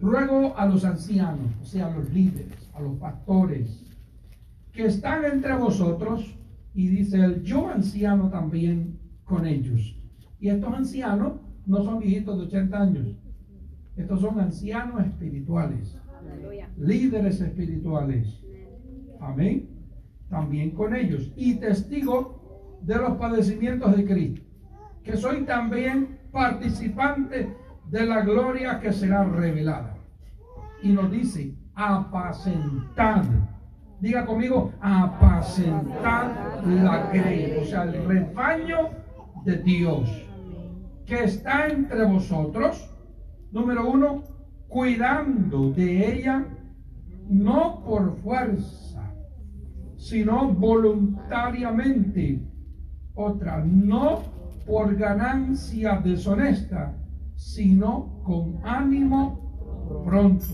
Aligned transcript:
Ruego 0.00 0.56
a 0.56 0.66
los 0.66 0.84
ancianos, 0.84 1.50
o 1.60 1.64
sea, 1.64 1.86
a 1.86 1.96
los 1.96 2.12
líderes, 2.12 2.70
a 2.74 2.80
los 2.80 2.96
pastores, 2.96 3.84
que 4.72 4.86
están 4.86 5.24
entre 5.24 5.54
vosotros, 5.54 6.36
y 6.74 6.88
dice 6.88 7.24
el 7.24 7.42
yo 7.42 7.68
anciano 7.68 8.28
también 8.28 8.98
con 9.24 9.46
ellos. 9.46 9.96
Y 10.38 10.48
estos 10.48 10.72
ancianos 10.74 11.40
no 11.64 11.82
son 11.82 12.00
viejitos 12.00 12.38
de 12.38 12.44
80 12.44 12.82
años, 12.82 13.16
estos 13.96 14.20
son 14.20 14.38
ancianos 14.38 15.04
espirituales, 15.06 15.96
líderes 16.76 17.40
espirituales. 17.40 18.42
Amén. 19.20 19.70
También 20.28 20.72
con 20.72 20.94
ellos. 20.94 21.32
Y 21.36 21.54
testigo 21.54 22.78
de 22.82 22.96
los 22.96 23.16
padecimientos 23.16 23.96
de 23.96 24.04
Cristo. 24.04 24.42
Que 25.02 25.16
soy 25.16 25.44
también 25.44 26.18
participante 26.30 27.54
de 27.88 28.06
la 28.06 28.20
gloria 28.22 28.80
que 28.80 28.92
será 28.92 29.24
revelada. 29.24 29.94
Y 30.82 30.92
nos 30.92 31.10
dice, 31.10 31.54
apacentad. 31.74 33.24
Diga 34.00 34.26
conmigo, 34.26 34.72
apacentad 34.80 36.30
la 36.66 37.10
grey, 37.12 37.58
o 37.60 37.64
sea, 37.64 37.84
el 37.84 38.06
rebaño 38.06 38.90
de 39.44 39.56
Dios 39.58 40.26
que 41.06 41.24
está 41.24 41.68
entre 41.68 42.04
vosotros. 42.04 42.90
Número 43.52 43.88
uno, 43.88 44.24
cuidando 44.68 45.70
de 45.70 46.12
ella, 46.12 46.44
no 47.28 47.82
por 47.84 48.16
fuerza, 48.18 49.14
sino 49.96 50.52
voluntariamente. 50.52 52.42
Otra, 53.14 53.64
no 53.64 54.22
por 54.66 54.94
ganancia 54.96 56.00
deshonesta, 56.04 56.92
sino 57.36 58.22
con 58.24 58.60
ánimo 58.64 60.02
pronto. 60.04 60.44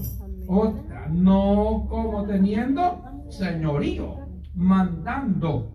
Otra, 0.49 1.09
no 1.09 1.87
como 1.89 2.25
teniendo 2.25 3.03
señorío, 3.31 4.17
mandando. 4.55 5.73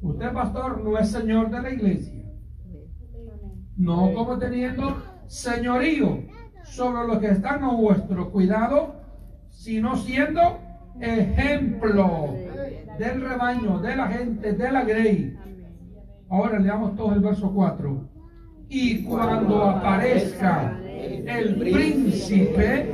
Usted, 0.00 0.32
pastor, 0.32 0.82
no 0.82 0.98
es 0.98 1.10
señor 1.10 1.50
de 1.50 1.62
la 1.62 1.70
iglesia. 1.70 2.24
No 3.76 4.12
como 4.14 4.38
teniendo 4.38 4.96
señorío 5.26 6.24
sobre 6.64 7.06
los 7.06 7.18
que 7.18 7.28
están 7.28 7.62
a 7.62 7.72
vuestro 7.72 8.30
cuidado, 8.30 8.96
sino 9.48 9.96
siendo 9.96 10.58
ejemplo 11.00 12.34
del 12.98 13.20
rebaño, 13.20 13.78
de 13.78 13.96
la 13.96 14.08
gente, 14.08 14.52
de 14.52 14.72
la 14.72 14.84
grey. 14.84 15.38
Ahora 16.28 16.58
leamos 16.58 16.96
todo 16.96 17.12
el 17.12 17.20
verso 17.20 17.52
4. 17.52 18.11
Y 18.74 19.02
cuando 19.02 19.64
aparezca 19.64 20.78
el 21.26 21.56
príncipe 21.56 22.90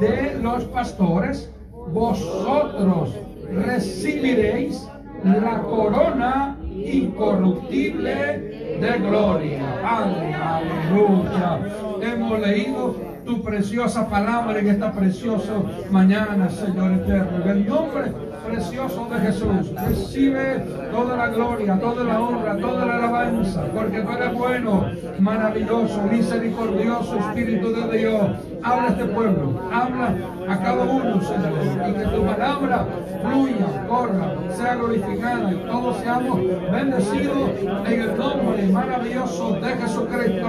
de 0.00 0.38
los 0.42 0.64
pastores, 0.64 1.52
vosotros 1.92 3.14
recibiréis 3.48 4.88
la 5.22 5.62
corona 5.62 6.58
incorruptible 6.74 8.38
de 8.80 8.98
gloria. 8.98 9.62
Aleluya. 9.84 11.60
Hemos 12.02 12.40
leído 12.40 12.96
tu 13.26 13.42
preciosa 13.42 14.08
palabra 14.08 14.58
en 14.58 14.68
esta 14.68 14.92
preciosa 14.92 15.52
mañana, 15.90 16.48
Señor 16.48 16.92
eterno. 16.92 17.42
En 17.44 17.50
el 17.50 17.66
nombre 17.66 18.12
precioso 18.46 19.08
de 19.10 19.18
Jesús, 19.18 19.74
recibe 19.74 20.64
toda 20.92 21.16
la 21.16 21.28
gloria, 21.28 21.78
toda 21.80 22.04
la 22.04 22.20
honra, 22.20 22.56
toda 22.56 22.86
la 22.86 22.96
alabanza, 22.96 23.64
porque 23.74 24.00
tú 24.00 24.12
eres 24.12 24.32
bueno, 24.32 24.90
maravilloso, 25.18 26.02
misericordioso, 26.04 27.18
Espíritu 27.18 27.72
de 27.72 27.98
Dios. 27.98 28.22
Habla 28.62 28.84
a 28.84 28.90
este 28.90 29.04
pueblo, 29.06 29.60
habla 29.72 30.14
a 30.48 30.58
cada 30.62 30.84
uno, 30.84 31.20
Señor, 31.20 31.88
y 31.88 31.92
que 31.92 32.04
tu 32.04 32.24
palabra 32.24 32.86
fluya, 33.22 33.86
corra, 33.88 34.34
sea 34.54 34.76
glorificada 34.76 35.52
y 35.52 35.56
todos 35.66 35.96
seamos 35.98 36.40
bendecidos 36.70 37.50
en 37.86 38.00
el 38.00 38.16
nombre 38.16 38.66
maravilloso 38.68 39.52
de 39.54 39.68
Jesucristo. 39.76 40.46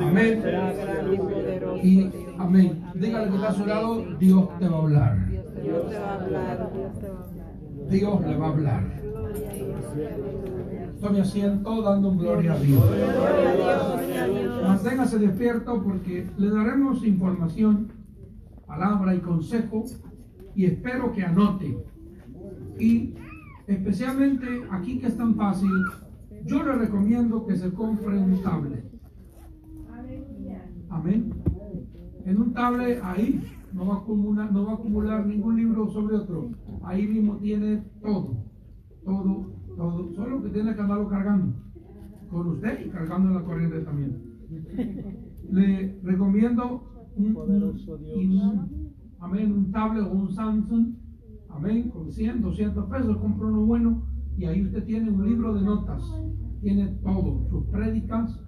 Amén 0.00 1.03
y 1.84 2.10
amén. 2.38 2.82
Dígale 2.94 3.28
que 3.28 3.36
está 3.36 3.48
a 3.48 3.52
su 3.52 3.66
lado, 3.66 4.04
Dios 4.18 4.48
te 4.58 4.68
va 4.68 4.76
a 4.76 4.80
hablar. 4.80 5.28
Dios 5.28 5.90
te 5.90 5.98
va 5.98 6.08
a 6.08 6.14
hablar. 6.14 6.70
Dios 7.90 8.20
le 8.26 8.36
va 8.36 8.46
a 8.46 8.50
hablar. 8.50 9.02
Tome 11.00 11.20
asiento 11.20 11.82
dando 11.82 12.12
gloria 12.12 12.54
a 12.54 12.58
Dios. 12.58 12.84
Manténgase 14.62 15.18
despierto 15.18 15.82
porque 15.82 16.26
le 16.38 16.50
daremos 16.50 17.04
información, 17.04 17.92
palabra 18.66 19.14
y 19.14 19.18
consejo 19.18 19.84
y 20.54 20.64
espero 20.64 21.12
que 21.12 21.22
anote. 21.22 21.76
Y 22.78 23.14
especialmente 23.66 24.46
aquí 24.70 24.98
que 24.98 25.08
es 25.08 25.16
tan 25.18 25.34
fácil, 25.34 25.70
yo 26.46 26.62
le 26.62 26.72
recomiendo 26.72 27.46
que 27.46 27.56
se 27.56 27.70
compre 27.72 28.16
un 28.16 28.42
tablet. 28.42 28.90
Amén 30.88 31.43
en 32.24 32.40
un 32.40 32.52
tablet 32.52 33.00
ahí, 33.02 33.42
no 33.72 33.86
va, 33.86 33.94
a 33.94 33.98
acumular, 33.98 34.52
no 34.52 34.66
va 34.66 34.72
a 34.72 34.74
acumular 34.74 35.26
ningún 35.26 35.56
libro 35.56 35.88
sobre 35.88 36.16
otro. 36.16 36.50
Ahí 36.82 37.06
mismo 37.06 37.36
tiene 37.36 37.82
todo, 38.00 38.44
todo, 39.04 39.52
todo. 39.76 40.14
Solo 40.14 40.42
que 40.42 40.50
tiene 40.50 40.74
que 40.74 40.80
andarlo 40.80 41.08
cargando 41.08 41.54
con 42.30 42.48
usted 42.48 42.86
y 42.86 42.88
cargando 42.90 43.28
en 43.28 43.34
la 43.34 43.42
corriente 43.42 43.80
también. 43.80 44.22
Le 45.50 46.00
recomiendo 46.02 46.82
un, 47.16 48.96
amén, 49.20 49.52
un 49.52 49.70
tablet 49.70 50.04
o 50.04 50.12
un 50.12 50.32
Samsung, 50.32 50.94
amén, 51.50 51.90
con 51.90 52.10
100, 52.10 52.40
200 52.40 52.86
pesos, 52.86 53.16
compra 53.18 53.46
uno 53.46 53.66
bueno 53.66 54.02
y 54.36 54.46
ahí 54.46 54.64
usted 54.64 54.84
tiene 54.84 55.10
un 55.10 55.24
libro 55.24 55.54
de 55.54 55.62
notas. 55.62 56.02
Tiene 56.60 56.88
todo, 57.02 57.46
sus 57.50 57.66
prédicas, 57.66 58.40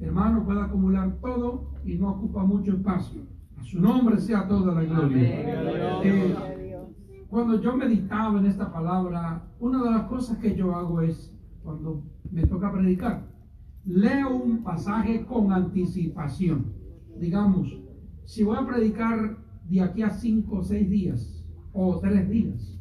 hermano, 0.00 0.44
puede 0.44 0.60
acumular 0.62 1.16
todo 1.20 1.70
y 1.84 1.96
no 1.96 2.10
ocupa 2.10 2.44
mucho 2.44 2.72
espacio. 2.72 3.22
A 3.58 3.62
su 3.62 3.80
nombre 3.80 4.18
sea 4.18 4.48
toda 4.48 4.74
la 4.74 4.84
gloria. 4.84 6.02
Eh, 6.02 6.34
cuando 7.28 7.60
yo 7.60 7.76
meditaba 7.76 8.40
en 8.40 8.46
esta 8.46 8.72
palabra, 8.72 9.44
una 9.60 9.82
de 9.84 9.90
las 9.90 10.04
cosas 10.04 10.38
que 10.38 10.56
yo 10.56 10.74
hago 10.74 11.00
es, 11.00 11.32
cuando 11.62 12.02
me 12.30 12.46
toca 12.46 12.72
predicar, 12.72 13.26
leo 13.84 14.34
un 14.34 14.62
pasaje 14.62 15.24
con 15.26 15.52
anticipación. 15.52 16.72
Digamos, 17.18 17.78
si 18.24 18.42
voy 18.42 18.56
a 18.56 18.66
predicar 18.66 19.38
de 19.68 19.80
aquí 19.80 20.02
a 20.02 20.10
cinco 20.10 20.58
o 20.58 20.62
seis 20.62 20.88
días 20.88 21.44
o 21.72 21.98
tres 22.00 22.28
días, 22.28 22.78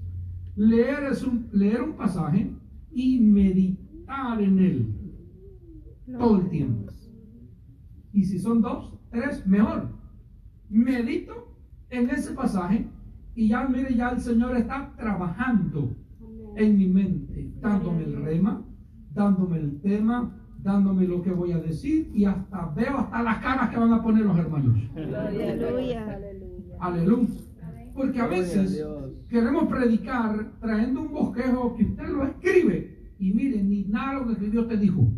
leer, 0.56 1.04
es 1.12 1.24
un, 1.24 1.48
leer 1.52 1.82
un 1.82 1.94
pasaje 1.94 2.52
y 2.92 3.20
meditar 3.20 4.42
en 4.42 4.60
él 4.60 4.96
todo 6.18 6.38
el 6.38 6.50
tiempo. 6.50 6.92
Y 8.14 8.24
si 8.24 8.40
son 8.40 8.62
dos, 8.62 8.94
tres, 9.12 9.46
mejor. 9.46 9.90
Medito 10.70 11.56
en 11.90 12.10
ese 12.10 12.34
pasaje 12.34 12.88
y 13.36 13.50
ya, 13.50 13.68
mire, 13.68 13.96
ya 13.96 14.10
el 14.10 14.20
Señor 14.20 14.56
está 14.58 14.94
trabajando 14.98 15.96
en 16.56 16.78
mi 16.78 16.88
mente, 16.88 17.52
dándome 17.62 18.04
el 18.04 18.24
rema, 18.24 18.64
dándome 19.14 19.58
el 19.58 19.80
tema, 19.82 20.36
dándome 20.62 21.08
lo 21.08 21.22
que 21.22 21.32
voy 21.32 21.54
a 21.54 21.60
decir 21.60 22.12
y 22.14 22.26
hasta 22.26 22.74
veo 22.76 22.98
hasta 22.98 23.24
las 23.24 23.38
caras 23.40 23.70
que 23.70 23.78
van 23.78 23.94
a 23.94 24.04
poner 24.04 24.26
los 24.26 24.38
hermanos. 24.38 24.78
Aleluya. 24.96 26.20
Aleluya. 26.80 27.40
Porque 27.96 28.20
a 28.20 28.28
veces 28.28 28.86
queremos 29.30 29.68
predicar 29.68 30.52
trayendo 30.60 31.02
un 31.02 31.12
bosquejo 31.12 31.76
que 31.76 31.86
usted 31.86 32.08
lo 32.10 32.26
escribe 32.26 33.14
y 33.20 33.34
mire, 33.34 33.64
ni 33.64 33.86
nada 33.86 34.20
lo 34.20 34.38
que 34.38 34.50
Dios 34.50 34.68
te 34.68 34.78
dijo. 34.78 35.12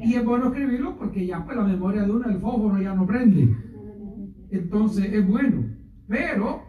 Y 0.00 0.14
es 0.14 0.24
bueno 0.24 0.46
escribirlo 0.46 0.96
porque 0.96 1.26
ya 1.26 1.44
pues 1.44 1.56
la 1.56 1.64
memoria 1.64 2.02
de 2.02 2.10
uno, 2.10 2.28
el 2.28 2.38
fósforo 2.38 2.80
ya 2.80 2.94
no 2.94 3.06
prende. 3.06 3.54
Entonces 4.50 5.12
es 5.12 5.26
bueno. 5.26 5.64
Pero 6.06 6.62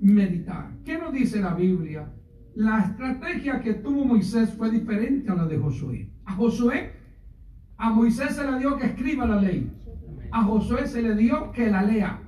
meditar. 0.00 0.70
¿Qué 0.84 0.98
nos 0.98 1.12
dice 1.12 1.40
la 1.40 1.54
Biblia? 1.54 2.12
La 2.54 2.80
estrategia 2.80 3.60
que 3.60 3.74
tuvo 3.74 4.04
Moisés 4.04 4.52
fue 4.52 4.70
diferente 4.70 5.30
a 5.30 5.34
la 5.34 5.46
de 5.46 5.58
Josué. 5.58 6.10
A 6.24 6.32
Josué, 6.34 6.92
a 7.76 7.90
Moisés 7.90 8.36
se 8.36 8.48
le 8.48 8.58
dio 8.58 8.76
que 8.76 8.86
escriba 8.86 9.26
la 9.26 9.40
ley. 9.40 9.70
A 10.30 10.42
Josué 10.44 10.86
se 10.86 11.02
le 11.02 11.16
dio 11.16 11.50
que 11.52 11.70
la 11.70 11.82
lea. 11.82 12.20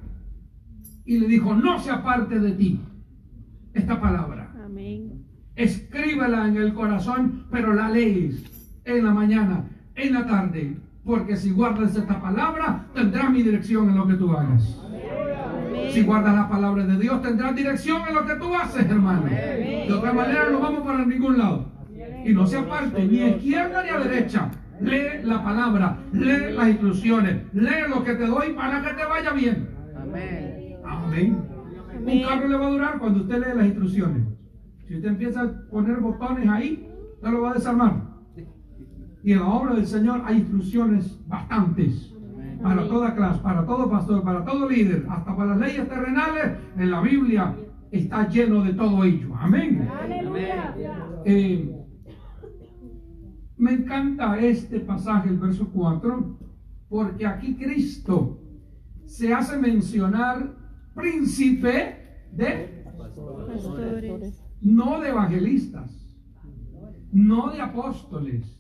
Y 1.05 1.19
le 1.19 1.29
dijo, 1.29 1.55
no 1.55 1.79
se 1.79 1.91
aparte 1.91 2.41
de 2.41 2.53
ti 2.53 2.81
esta 3.75 4.01
palabra. 4.01 4.53
Amén. 4.65 5.25
Escríbela 5.55 6.49
en 6.49 6.57
el 6.57 6.75
corazón, 6.75 7.47
pero 7.51 7.73
la 7.73 7.89
lees 7.89 8.81
en 8.85 9.05
la 9.05 9.13
mañana 9.13 9.76
en 9.97 10.15
la 10.15 10.27
tarde, 10.27 10.77
porque 11.05 11.37
si 11.37 11.51
guardas 11.51 11.97
esta 11.97 12.21
palabra, 12.21 12.87
tendrás 12.95 13.31
mi 13.31 13.43
dirección 13.43 13.91
en 13.91 13.97
lo 13.97 14.07
que 14.07 14.15
tú 14.15 14.31
hagas. 14.33 14.83
Si 15.91 16.03
guardas 16.03 16.35
la 16.35 16.49
palabra 16.49 16.85
de 16.85 16.99
Dios, 16.99 17.23
tendrás 17.23 17.55
dirección 17.55 18.03
en 18.09 18.15
lo 18.15 18.27
que 18.27 18.35
tú 18.35 18.55
haces, 18.55 18.85
hermano. 18.89 19.27
De 19.27 19.93
otra 19.93 20.13
manera, 20.13 20.51
no 20.51 20.61
vamos 20.61 20.87
para 20.87 21.05
ningún 21.05 21.39
lado. 21.39 21.67
Y 22.25 22.33
no 22.33 22.47
se 22.47 22.59
aparte 22.59 23.07
ni 23.07 23.21
a 23.21 23.29
izquierda 23.29 23.83
ni 23.83 23.89
a 23.89 23.99
derecha. 23.99 24.51
lee 24.81 25.23
la 25.25 25.43
palabra, 25.43 25.99
lee 26.13 26.53
las 26.55 26.69
instrucciones, 26.69 27.43
lee 27.55 27.89
lo 27.89 28.05
que 28.05 28.15
te 28.15 28.27
doy 28.27 28.53
para 28.53 28.83
que 28.83 28.95
te 28.95 29.05
vaya 29.07 29.33
bien. 29.33 29.69
Amén. 29.97 30.77
Amén. 30.85 31.43
Un 32.05 32.23
carro 32.23 32.49
le 32.49 32.57
va 32.57 32.67
a 32.67 32.71
durar 32.71 32.99
cuando 32.99 33.21
usted 33.21 33.39
lee 33.39 33.57
las 33.57 33.67
instrucciones. 33.67 34.23
Si 34.87 34.97
usted 34.97 35.09
empieza 35.09 35.43
a 35.43 35.53
poner 35.71 35.97
botones 35.97 36.49
ahí, 36.49 36.89
usted 37.15 37.31
lo 37.31 37.43
va 37.43 37.51
a 37.53 37.55
desarmar. 37.55 38.16
Y 39.27 39.33
en 39.33 39.41
la 39.41 39.49
obra 39.49 39.75
del 39.75 39.89
Señor 39.89 40.23
hay 40.25 40.37
instrucciones 40.37 41.19
bastantes 41.27 42.15
para 42.63 42.87
toda 42.87 43.13
clase, 43.13 43.41
para 43.41 43.67
todo 43.67 43.91
pastor, 43.91 44.23
para 44.23 44.45
todo 44.45 44.69
líder, 44.69 45.05
hasta 45.11 45.35
para 45.35 45.57
las 45.57 45.69
leyes 45.69 45.89
terrenales, 45.89 46.57
en 46.77 46.91
la 46.93 47.01
Biblia 47.01 47.57
está 47.91 48.29
lleno 48.29 48.63
de 48.63 48.75
todo 48.75 49.03
ello. 49.03 49.35
Amén. 49.35 49.91
Eh, 51.25 51.77
me 53.57 53.73
encanta 53.73 54.39
este 54.39 54.79
pasaje, 54.79 55.29
el 55.29 55.39
verso 55.39 55.71
4, 55.75 56.39
porque 56.89 57.27
aquí 57.27 57.57
Cristo 57.57 58.41
se 59.07 59.35
hace 59.35 59.59
mencionar 59.59 60.55
príncipe 60.95 62.29
de, 62.31 62.85
Pastores. 62.97 64.41
no 64.61 65.01
de 65.01 65.09
evangelistas, 65.09 65.91
no 67.11 67.51
de 67.51 67.61
apóstoles, 67.61 68.56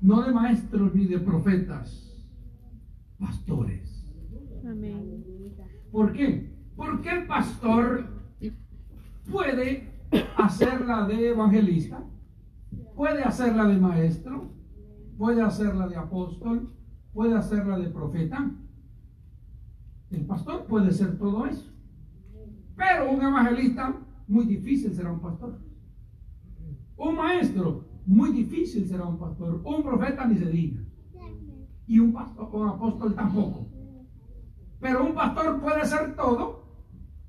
no 0.00 0.22
de 0.22 0.32
maestros 0.32 0.94
ni 0.94 1.06
de 1.06 1.18
profetas, 1.18 2.26
pastores. 3.18 4.06
Amén. 4.66 5.24
¿Por 5.90 6.12
qué? 6.12 6.50
Porque 6.76 7.10
el 7.10 7.26
pastor 7.26 8.06
puede 9.30 9.90
hacerla 10.36 11.06
de 11.06 11.28
evangelista, 11.28 12.02
puede 12.96 13.22
hacerla 13.22 13.66
de 13.66 13.78
maestro, 13.78 14.50
puede 15.18 15.42
hacerla 15.42 15.86
de 15.88 15.96
apóstol, 15.96 16.72
puede 17.12 17.36
hacerla 17.36 17.78
de 17.78 17.90
profeta. 17.90 18.50
El 20.10 20.24
pastor 20.26 20.64
puede 20.66 20.90
ser 20.92 21.18
todo 21.18 21.46
eso. 21.46 21.70
Pero 22.76 23.10
un 23.10 23.22
evangelista, 23.22 23.94
muy 24.26 24.46
difícil 24.46 24.92
será 24.94 25.12
un 25.12 25.20
pastor. 25.20 25.58
Un 26.96 27.16
maestro, 27.16 27.84
muy 28.06 28.32
difícil 28.32 28.86
será 28.86 29.04
un 29.04 29.18
pastor. 29.18 29.60
Un 29.64 29.82
profeta 29.82 30.26
ni 30.26 30.36
se 30.36 30.50
diga. 30.50 30.82
Y 31.86 31.98
un 31.98 32.12
pastor, 32.12 32.48
un 32.52 32.68
apóstol 32.68 33.14
tampoco. 33.14 33.68
Pero 34.80 35.04
un 35.04 35.14
pastor 35.14 35.60
puede 35.60 35.84
ser 35.84 36.14
todo 36.16 36.60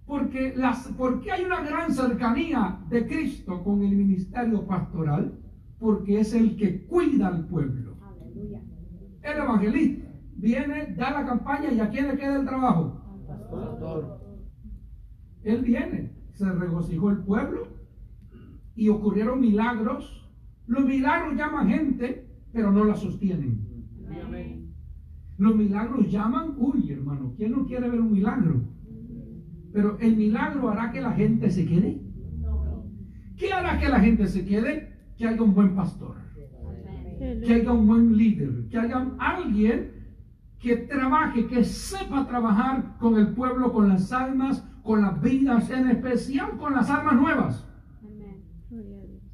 porque, 0.05 0.53
las, 0.55 0.87
porque 0.97 1.31
hay 1.31 1.43
una 1.45 1.61
gran 1.61 1.93
cercanía 1.93 2.79
de 2.89 3.07
Cristo 3.07 3.63
con 3.63 3.81
el 3.81 3.95
ministerio 3.95 4.65
pastoral, 4.65 5.39
porque 5.79 6.19
es 6.19 6.33
el 6.33 6.57
que 6.57 6.85
cuida 6.85 7.27
al 7.27 7.47
pueblo. 7.47 7.95
El 9.21 9.37
evangelista 9.37 10.11
viene, 10.35 10.93
da 10.95 11.11
la 11.11 11.25
campaña 11.25 11.71
y 11.71 11.79
a 11.79 11.89
quién 11.89 12.07
le 12.07 12.17
queda 12.17 12.37
el 12.37 12.45
trabajo. 12.45 13.01
Pastor. 13.51 14.19
Él 15.43 15.61
viene, 15.61 16.11
se 16.33 16.51
regocijó 16.51 17.09
el 17.09 17.23
pueblo 17.23 17.67
y 18.75 18.89
ocurrieron 18.89 19.39
milagros. 19.39 20.20
Los 20.71 20.85
milagros 20.85 21.35
llaman 21.35 21.67
gente, 21.67 22.25
pero 22.53 22.71
no 22.71 22.85
la 22.85 22.95
sostienen. 22.95 23.59
Los 25.37 25.53
milagros 25.53 26.09
llaman, 26.09 26.53
uy 26.57 26.89
hermano, 26.89 27.33
¿quién 27.35 27.51
no 27.51 27.65
quiere 27.65 27.89
ver 27.89 27.99
un 27.99 28.13
milagro? 28.13 28.61
Pero 29.73 29.97
el 29.99 30.15
milagro 30.15 30.69
hará 30.69 30.93
que 30.93 31.01
la 31.01 31.11
gente 31.11 31.49
se 31.49 31.65
quede. 31.65 32.01
¿Qué 33.35 33.51
hará 33.51 33.81
que 33.81 33.89
la 33.89 33.99
gente 33.99 34.27
se 34.27 34.45
quede? 34.45 34.95
Que 35.17 35.27
haya 35.27 35.41
un 35.41 35.53
buen 35.53 35.75
pastor, 35.75 36.15
que 37.19 37.53
haya 37.53 37.73
un 37.73 37.85
buen 37.85 38.15
líder, 38.15 38.69
que 38.69 38.79
haya 38.79 39.11
alguien 39.19 39.91
que 40.57 40.77
trabaje, 40.77 41.47
que 41.47 41.65
sepa 41.65 42.25
trabajar 42.25 42.95
con 42.97 43.17
el 43.17 43.33
pueblo, 43.33 43.73
con 43.73 43.89
las 43.89 44.09
almas, 44.13 44.65
con 44.83 45.01
las 45.01 45.21
vidas, 45.21 45.69
en 45.69 45.89
especial 45.89 46.57
con 46.57 46.75
las 46.75 46.89
almas 46.89 47.15
nuevas. 47.15 47.67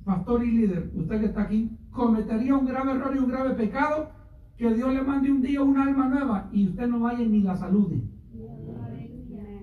Pastor 0.08 0.42
y 0.46 0.52
líder, 0.52 0.90
usted 0.96 1.20
que 1.20 1.26
está 1.26 1.42
aquí, 1.42 1.78
cometería 1.92 2.56
un 2.56 2.66
grave 2.66 2.94
error 2.94 3.14
y 3.14 3.20
un 3.20 3.28
grave 3.28 3.56
pecado 3.56 4.10
que 4.56 4.74
Dios 4.74 4.94
le 4.94 5.02
mande 5.02 5.30
un 5.30 5.42
día 5.42 5.62
una 5.62 5.84
alma 5.84 6.08
nueva 6.08 6.50
y 6.54 6.70
usted 6.70 6.88
no 6.88 7.02
vaya 7.02 7.26
ni 7.26 7.42
la 7.42 7.58
salude. 7.58 8.02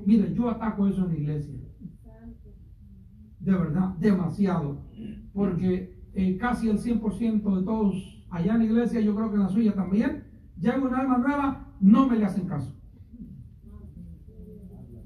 Mire, 0.04 0.34
yo 0.34 0.50
ataco 0.50 0.86
eso 0.86 1.06
en 1.06 1.08
la 1.08 1.16
iglesia. 1.16 1.54
De 3.40 3.52
verdad, 3.52 3.94
demasiado. 3.98 4.82
Porque 5.32 5.98
eh, 6.12 6.36
casi 6.36 6.68
el 6.68 6.78
100% 6.78 7.56
de 7.56 7.64
todos 7.64 8.26
allá 8.28 8.52
en 8.52 8.58
la 8.58 8.64
iglesia, 8.66 9.00
yo 9.00 9.16
creo 9.16 9.30
que 9.30 9.36
en 9.36 9.42
la 9.44 9.48
suya 9.48 9.72
también, 9.72 10.24
llega 10.60 10.76
una 10.76 10.98
alma 10.98 11.16
nueva, 11.16 11.74
no 11.80 12.06
me 12.06 12.18
le 12.18 12.26
hacen 12.26 12.46
caso. 12.46 12.78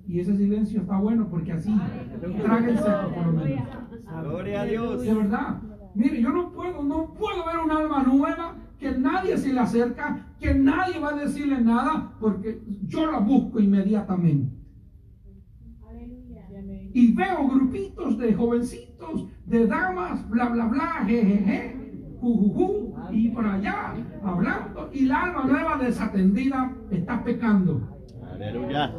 Y 0.09 0.21
ese 0.21 0.35
silencio 0.39 0.81
está 0.81 0.99
bueno 0.99 1.29
porque 1.29 1.53
así 1.53 1.71
traga 2.43 2.67
el 2.67 2.79
seco 2.79 3.15
por 3.15 3.27
lo 3.27 3.33
menos. 3.33 3.69
Gloria 4.23 4.63
a 4.63 4.65
Dios. 4.65 5.03
De 5.03 5.15
verdad. 5.15 5.61
Mire, 5.95 6.23
yo 6.23 6.31
no 6.31 6.51
puedo, 6.51 6.83
no 6.83 7.13
puedo 7.13 7.45
ver 7.45 7.59
un 7.59 7.71
alma 7.71 8.03
nueva 8.05 8.57
que 8.79 8.93
nadie 8.93 9.37
se 9.37 9.53
le 9.53 9.61
acerca, 9.61 10.27
que 10.41 10.55
nadie 10.55 10.99
va 10.99 11.11
a 11.11 11.17
decirle 11.17 11.61
nada, 11.61 12.13
porque 12.21 12.63
yo 12.87 13.11
la 13.11 13.19
busco 13.19 13.61
inmediatamente. 13.61 14.57
Y 16.95 17.13
veo 17.13 17.47
grupitos 17.49 18.17
de 18.17 18.35
jovencitos, 18.35 19.27
de 19.45 19.67
damas, 19.67 20.29
bla, 20.31 20.49
bla, 20.49 20.67
bla, 20.69 21.05
jejeje, 21.07 22.17
jujuju, 22.21 22.95
y 23.11 23.29
por 23.29 23.47
allá 23.47 23.95
hablando, 24.23 24.91
y 24.93 25.05
la 25.05 25.23
alma 25.25 25.45
nueva 25.45 25.77
desatendida 25.79 26.73
está 26.91 27.23
pecando. 27.23 27.99
Aleluya. 28.33 28.95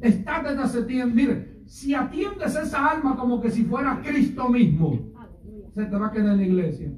Está 0.00 0.42
desatendiendo. 0.42 1.14
Mire, 1.14 1.62
si 1.66 1.94
atiendes 1.94 2.56
esa 2.56 2.86
alma 2.90 3.16
como 3.16 3.40
que 3.40 3.50
si 3.50 3.64
fuera 3.64 4.00
Cristo 4.02 4.48
mismo, 4.48 4.98
se 5.74 5.84
te 5.84 5.96
va 5.96 6.08
a 6.08 6.12
quedar 6.12 6.32
en 6.32 6.36
la 6.38 6.46
iglesia. 6.46 6.92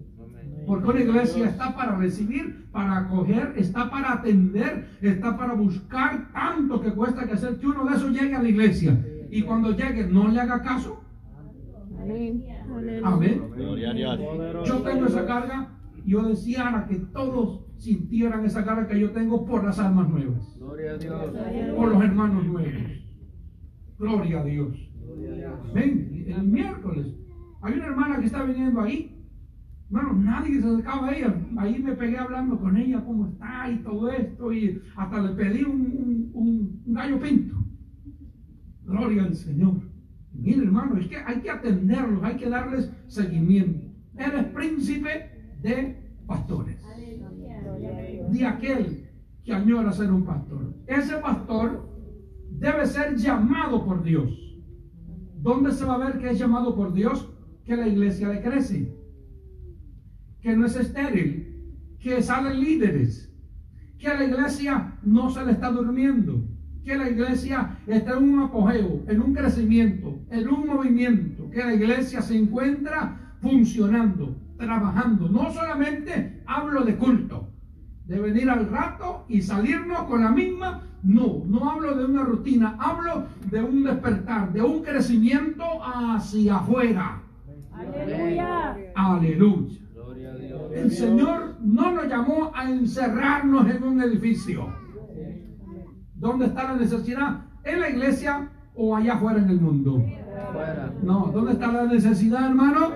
Porque 0.66 0.90
una 0.90 1.00
iglesia 1.00 1.48
está 1.48 1.74
para 1.74 1.96
recibir, 1.96 2.68
para 2.70 2.98
acoger, 2.98 3.54
está 3.56 3.90
para 3.90 4.12
atender, 4.12 4.88
está 5.00 5.36
para 5.36 5.54
buscar 5.54 6.30
tanto 6.32 6.80
que 6.80 6.92
cuesta 6.92 7.26
que 7.26 7.32
hacer 7.32 7.58
que 7.58 7.66
uno 7.66 7.84
de 7.86 7.96
esos 7.96 8.12
llegue 8.12 8.34
a 8.34 8.42
la 8.42 8.48
iglesia. 8.48 9.04
Y 9.30 9.42
cuando 9.42 9.74
llegue, 9.76 10.06
no 10.06 10.28
le 10.28 10.40
haga 10.40 10.62
caso. 10.62 11.02
Amén. 12.00 12.44
Amén. 13.02 13.42
Gloria 13.54 13.90
a 13.90 13.94
Dios. 13.94 14.68
Yo 14.68 14.82
tengo 14.82 15.06
esa 15.06 15.26
carga. 15.26 15.76
Yo 16.04 16.22
deseara 16.22 16.86
que 16.86 16.96
todos 16.96 17.60
sintieran 17.76 18.44
esa 18.44 18.64
carga 18.64 18.86
que 18.86 18.98
yo 18.98 19.10
tengo 19.10 19.44
por 19.44 19.64
las 19.64 19.78
almas 19.78 20.08
nuevas, 20.08 20.49
Gloria 20.70 20.92
a 20.92 20.98
Dios. 20.98 21.76
por 21.76 21.88
los 21.88 22.02
hermanos 22.04 22.46
nuevos. 22.46 22.72
Gloria 23.98 24.40
a 24.40 24.44
Dios. 24.44 24.90
Ven, 25.74 26.24
el 26.28 26.42
miércoles 26.44 27.06
hay 27.62 27.74
una 27.74 27.86
hermana 27.86 28.20
que 28.20 28.26
está 28.26 28.44
viniendo 28.44 28.80
ahí. 28.80 29.16
Bueno, 29.90 30.12
nadie 30.14 30.60
se 30.60 30.66
acercaba 30.68 31.08
a 31.08 31.16
ella. 31.16 31.34
Ahí 31.58 31.78
me 31.82 31.92
pegué 31.96 32.16
hablando 32.16 32.58
con 32.60 32.76
ella, 32.76 33.02
cómo 33.04 33.26
está 33.26 33.68
y 33.70 33.78
todo 33.78 34.08
esto. 34.10 34.52
Y 34.52 34.80
hasta 34.96 35.20
le 35.20 35.34
pedí 35.34 35.64
un, 35.64 35.80
un- 35.80 36.30
un- 36.34 36.82
un 36.86 36.94
gallo 36.94 37.18
pinto. 37.20 37.56
Gloria 38.84 39.24
al 39.24 39.34
Señor. 39.34 39.74
Mire, 40.32 40.62
hermano, 40.62 40.96
es 40.98 41.08
que 41.08 41.16
hay 41.16 41.40
que 41.40 41.50
atenderlos, 41.50 42.22
hay 42.22 42.36
que 42.36 42.48
darles 42.48 42.90
seguimiento. 43.08 43.86
Él 44.16 44.30
es 44.38 44.44
príncipe 44.46 45.30
de 45.60 45.96
pastores. 46.26 46.76
De 48.32 48.46
aquel 48.46 49.09
que 49.44 49.52
añora 49.52 49.92
ser 49.92 50.10
un 50.10 50.24
pastor. 50.24 50.74
Ese 50.86 51.16
pastor 51.16 51.88
debe 52.50 52.86
ser 52.86 53.16
llamado 53.16 53.84
por 53.84 54.02
Dios. 54.02 54.30
¿Dónde 55.36 55.72
se 55.72 55.84
va 55.84 55.94
a 55.94 55.98
ver 55.98 56.18
que 56.18 56.30
es 56.30 56.38
llamado 56.38 56.74
por 56.74 56.92
Dios? 56.92 57.28
Que 57.64 57.76
la 57.76 57.88
iglesia 57.88 58.28
le 58.28 58.42
crece. 58.42 58.94
Que 60.40 60.54
no 60.56 60.66
es 60.66 60.76
estéril. 60.76 61.96
Que 61.98 62.22
salen 62.22 62.60
líderes. 62.60 63.32
Que 63.98 64.08
la 64.08 64.24
iglesia 64.24 64.98
no 65.02 65.30
se 65.30 65.44
le 65.44 65.52
está 65.52 65.70
durmiendo. 65.70 66.44
Que 66.84 66.96
la 66.96 67.08
iglesia 67.08 67.78
está 67.86 68.16
en 68.16 68.30
un 68.30 68.40
apogeo, 68.40 69.04
en 69.06 69.20
un 69.20 69.34
crecimiento, 69.34 70.18
en 70.30 70.48
un 70.48 70.66
movimiento. 70.66 71.50
Que 71.50 71.64
la 71.64 71.74
iglesia 71.74 72.22
se 72.22 72.36
encuentra 72.36 73.34
funcionando, 73.40 74.36
trabajando. 74.58 75.28
No 75.28 75.50
solamente 75.52 76.42
hablo 76.46 76.84
de 76.84 76.96
culto, 76.96 77.49
de 78.10 78.18
venir 78.18 78.50
al 78.50 78.68
rato 78.68 79.24
y 79.28 79.40
salirnos 79.40 80.02
con 80.02 80.24
la 80.24 80.32
misma. 80.32 80.82
No, 81.04 81.44
no 81.46 81.70
hablo 81.70 81.94
de 81.94 82.04
una 82.04 82.24
rutina, 82.24 82.76
hablo 82.76 83.26
de 83.48 83.62
un 83.62 83.84
despertar, 83.84 84.52
de 84.52 84.60
un 84.60 84.82
crecimiento 84.82 85.64
hacia 85.80 86.56
afuera. 86.56 87.22
Aleluya. 87.72 88.76
Aleluya. 88.96 89.78
Gloria 89.94 90.32
a 90.32 90.34
Dios. 90.34 90.60
El 90.74 90.90
Señor 90.90 91.56
no 91.62 91.92
nos 91.92 92.08
llamó 92.08 92.50
a 92.52 92.68
encerrarnos 92.68 93.70
en 93.70 93.82
un 93.84 94.02
edificio. 94.02 94.74
¿Dónde 96.16 96.46
está 96.46 96.64
la 96.64 96.76
necesidad? 96.78 97.44
¿En 97.62 97.78
la 97.78 97.90
iglesia 97.90 98.50
o 98.74 98.96
allá 98.96 99.14
afuera 99.14 99.38
en 99.38 99.50
el 99.50 99.60
mundo? 99.60 100.04
Fuera. 100.52 100.92
No, 101.00 101.30
¿dónde 101.32 101.52
está 101.52 101.70
la 101.70 101.84
necesidad, 101.84 102.46
hermano? 102.46 102.88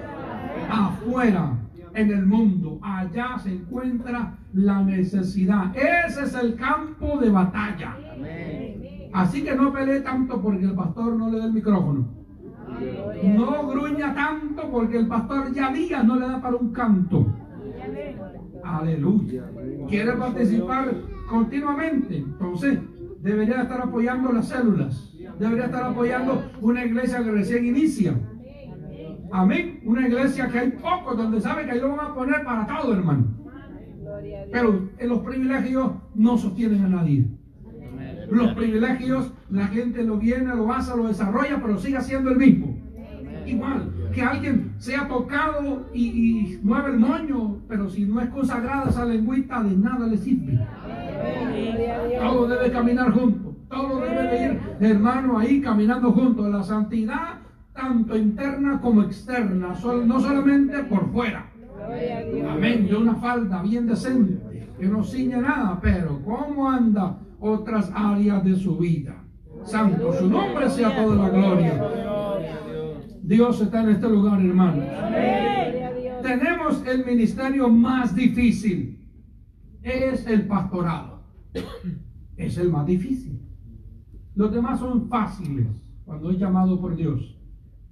Afuera. 0.69 1.64
En 1.95 2.11
el 2.11 2.27
mundo. 2.27 2.79
Allá 2.83 3.39
se 3.39 3.53
encuentra 3.53 4.37
la 4.53 4.83
necesidad. 4.83 5.75
Ese 5.77 6.25
es 6.25 6.35
el 6.35 6.55
campo 6.57 7.19
de 7.19 7.31
batalla. 7.31 7.97
Amén. 8.13 9.09
Así 9.13 9.45
que 9.45 9.55
no 9.55 9.73
pelee 9.73 10.01
tanto 10.01 10.43
porque 10.43 10.65
el 10.65 10.75
pastor 10.75 11.17
no 11.17 11.31
le 11.31 11.39
da 11.39 11.45
el 11.47 11.53
micrófono. 11.53 12.09
No 13.23 13.69
gruña 13.69 14.13
tanto 14.13 14.69
porque 14.71 14.99
el 14.99 15.07
pastor 15.07 15.53
ya 15.53 15.73
días 15.73 16.05
no 16.05 16.17
le 16.17 16.27
da 16.27 16.43
para 16.43 16.57
un 16.57 16.73
canto. 16.73 17.27
Aleluya. 18.65 19.45
Quiere 19.89 20.13
participar 20.15 20.95
continuamente. 21.29 22.17
Entonces, 22.17 22.79
debería 23.21 23.63
estar 23.63 23.81
apoyando 23.83 24.33
las 24.33 24.49
células. 24.49 25.15
Debería 25.39 25.67
estar 25.67 25.85
apoyando 25.85 26.51
una 26.61 26.85
iglesia 26.85 27.23
que 27.23 27.31
recién 27.31 27.67
inicia. 27.67 28.15
Amén. 29.35 29.81
Una 29.85 30.07
iglesia 30.07 30.49
que 30.49 30.61
hay 30.61 30.71
pocos 30.71 31.17
donde 31.17 31.41
sabe 31.41 31.65
que 31.65 31.73
ahí 31.73 31.81
lo 31.81 31.97
van 31.97 32.07
a 32.07 32.15
poner 32.15 32.45
para 32.45 32.69
todo, 32.69 32.95
hermano. 32.95 33.25
Pero 34.53 34.89
en 34.97 35.09
los 35.09 35.19
privilegios 35.23 35.91
no 36.15 36.39
sostienen 36.39 36.85
a 36.85 36.89
nadie. 36.89 37.27
Los 38.31 38.55
privilegios, 38.55 39.33
la 39.51 39.67
gente 39.67 40.05
lo 40.05 40.19
viene, 40.19 40.55
lo 40.55 40.67
basa, 40.67 40.95
lo 40.95 41.09
desarrolla, 41.09 41.61
pero 41.61 41.79
sigue 41.79 42.01
siendo 42.01 42.31
el 42.31 42.37
mismo. 42.37 42.79
Igual, 43.45 43.93
que 44.15 44.23
alguien 44.23 44.73
sea 44.79 45.09
tocado 45.09 45.91
y, 45.93 46.05
y 46.05 46.61
mueve 46.63 46.91
el 46.91 46.99
moño, 47.01 47.59
pero 47.69 47.91
si 47.91 48.05
no 48.05 48.21
es 48.21 48.29
consagrada 48.31 48.89
esa 48.89 49.05
lengüita, 49.05 49.65
de 49.65 49.77
nada 49.77 50.07
le 50.07 50.17
sirve. 50.17 50.61
Todo 52.21 52.47
debe 52.47 52.71
caminar 52.71 53.11
junto. 53.11 53.57
Todo 53.69 54.01
debe 54.01 54.23
de 54.23 54.45
ir, 54.45 54.61
hermano, 54.93 55.39
ahí 55.39 55.61
caminando 55.61 56.13
juntos. 56.13 56.49
La 56.49 56.63
santidad, 56.63 57.41
tanto 57.75 58.17
interna 58.17 58.81
como 58.81 59.03
externa, 59.03 59.75
no 60.07 60.21
solamente 60.21 60.85
por 60.85 61.13
fuera. 61.13 61.51
Amén. 62.49 62.87
De 62.87 62.97
una 62.97 63.17
falda 63.17 63.63
bien 63.63 63.87
decente, 63.87 64.71
que 64.79 64.87
no 64.87 65.03
ciñe 65.03 65.37
nada, 65.37 65.79
pero 65.83 66.23
cómo 66.25 66.71
anda 66.71 67.19
otras 67.41 67.91
áreas 67.95 68.43
de 68.45 68.55
su 68.55 68.79
vida. 68.79 69.23
Santo, 69.65 70.13
su 70.13 70.29
nombre 70.29 70.71
sea 70.71 70.95
toda 70.95 71.17
la 71.17 71.29
gloria. 71.31 71.83
Dios 73.23 73.61
está 73.61 73.83
en 73.83 73.91
este 73.91 74.09
lugar, 74.09 74.41
hermano. 74.41 74.83
Tenemos 76.23 76.87
el 76.87 77.05
ministerio 77.05 77.69
más 77.69 78.15
difícil. 78.15 79.01
Es 79.83 80.27
el 80.27 80.47
pastorado. 80.47 81.23
Es 82.37 82.57
el 82.57 82.71
más 82.71 82.87
difícil. 82.87 83.41
Los 84.35 84.53
demás 84.53 84.81
son 84.81 85.09
fáciles 85.09 85.67
cuando 86.05 86.31
es 86.31 86.39
llamado 86.39 86.81
por 86.81 86.97
Dios. 86.97 87.34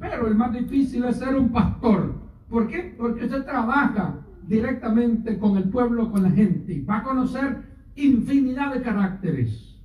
Pero 0.02 0.26
el 0.26 0.35
más 0.35 0.52
difícil 0.52 1.04
es 1.04 1.18
ser 1.18 1.37
un 1.37 1.52
pastor. 1.52 2.12
¿Por 2.50 2.66
qué? 2.66 2.94
Porque 2.99 3.25
usted 3.25 3.44
trabaja 3.44 4.18
directamente 4.42 5.38
con 5.38 5.56
el 5.56 5.71
pueblo, 5.71 6.11
con 6.11 6.25
la 6.25 6.30
gente. 6.30 6.85
Va 6.85 6.99
a 6.99 7.02
conocer 7.04 7.62
infinidad 7.94 8.75
de 8.75 8.82
caracteres, 8.82 9.80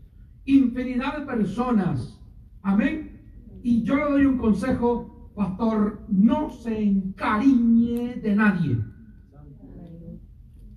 infinidad 0.45 1.19
de 1.19 1.25
personas. 1.27 2.19
Amén. 2.63 3.21
Y 3.61 3.83
yo 3.83 3.95
le 3.95 4.03
doy 4.05 4.25
un 4.25 4.39
consejo, 4.39 5.31
pastor, 5.35 6.01
no 6.09 6.49
se 6.49 6.81
encariñe 6.81 8.15
de 8.15 8.35
nadie. 8.35 8.77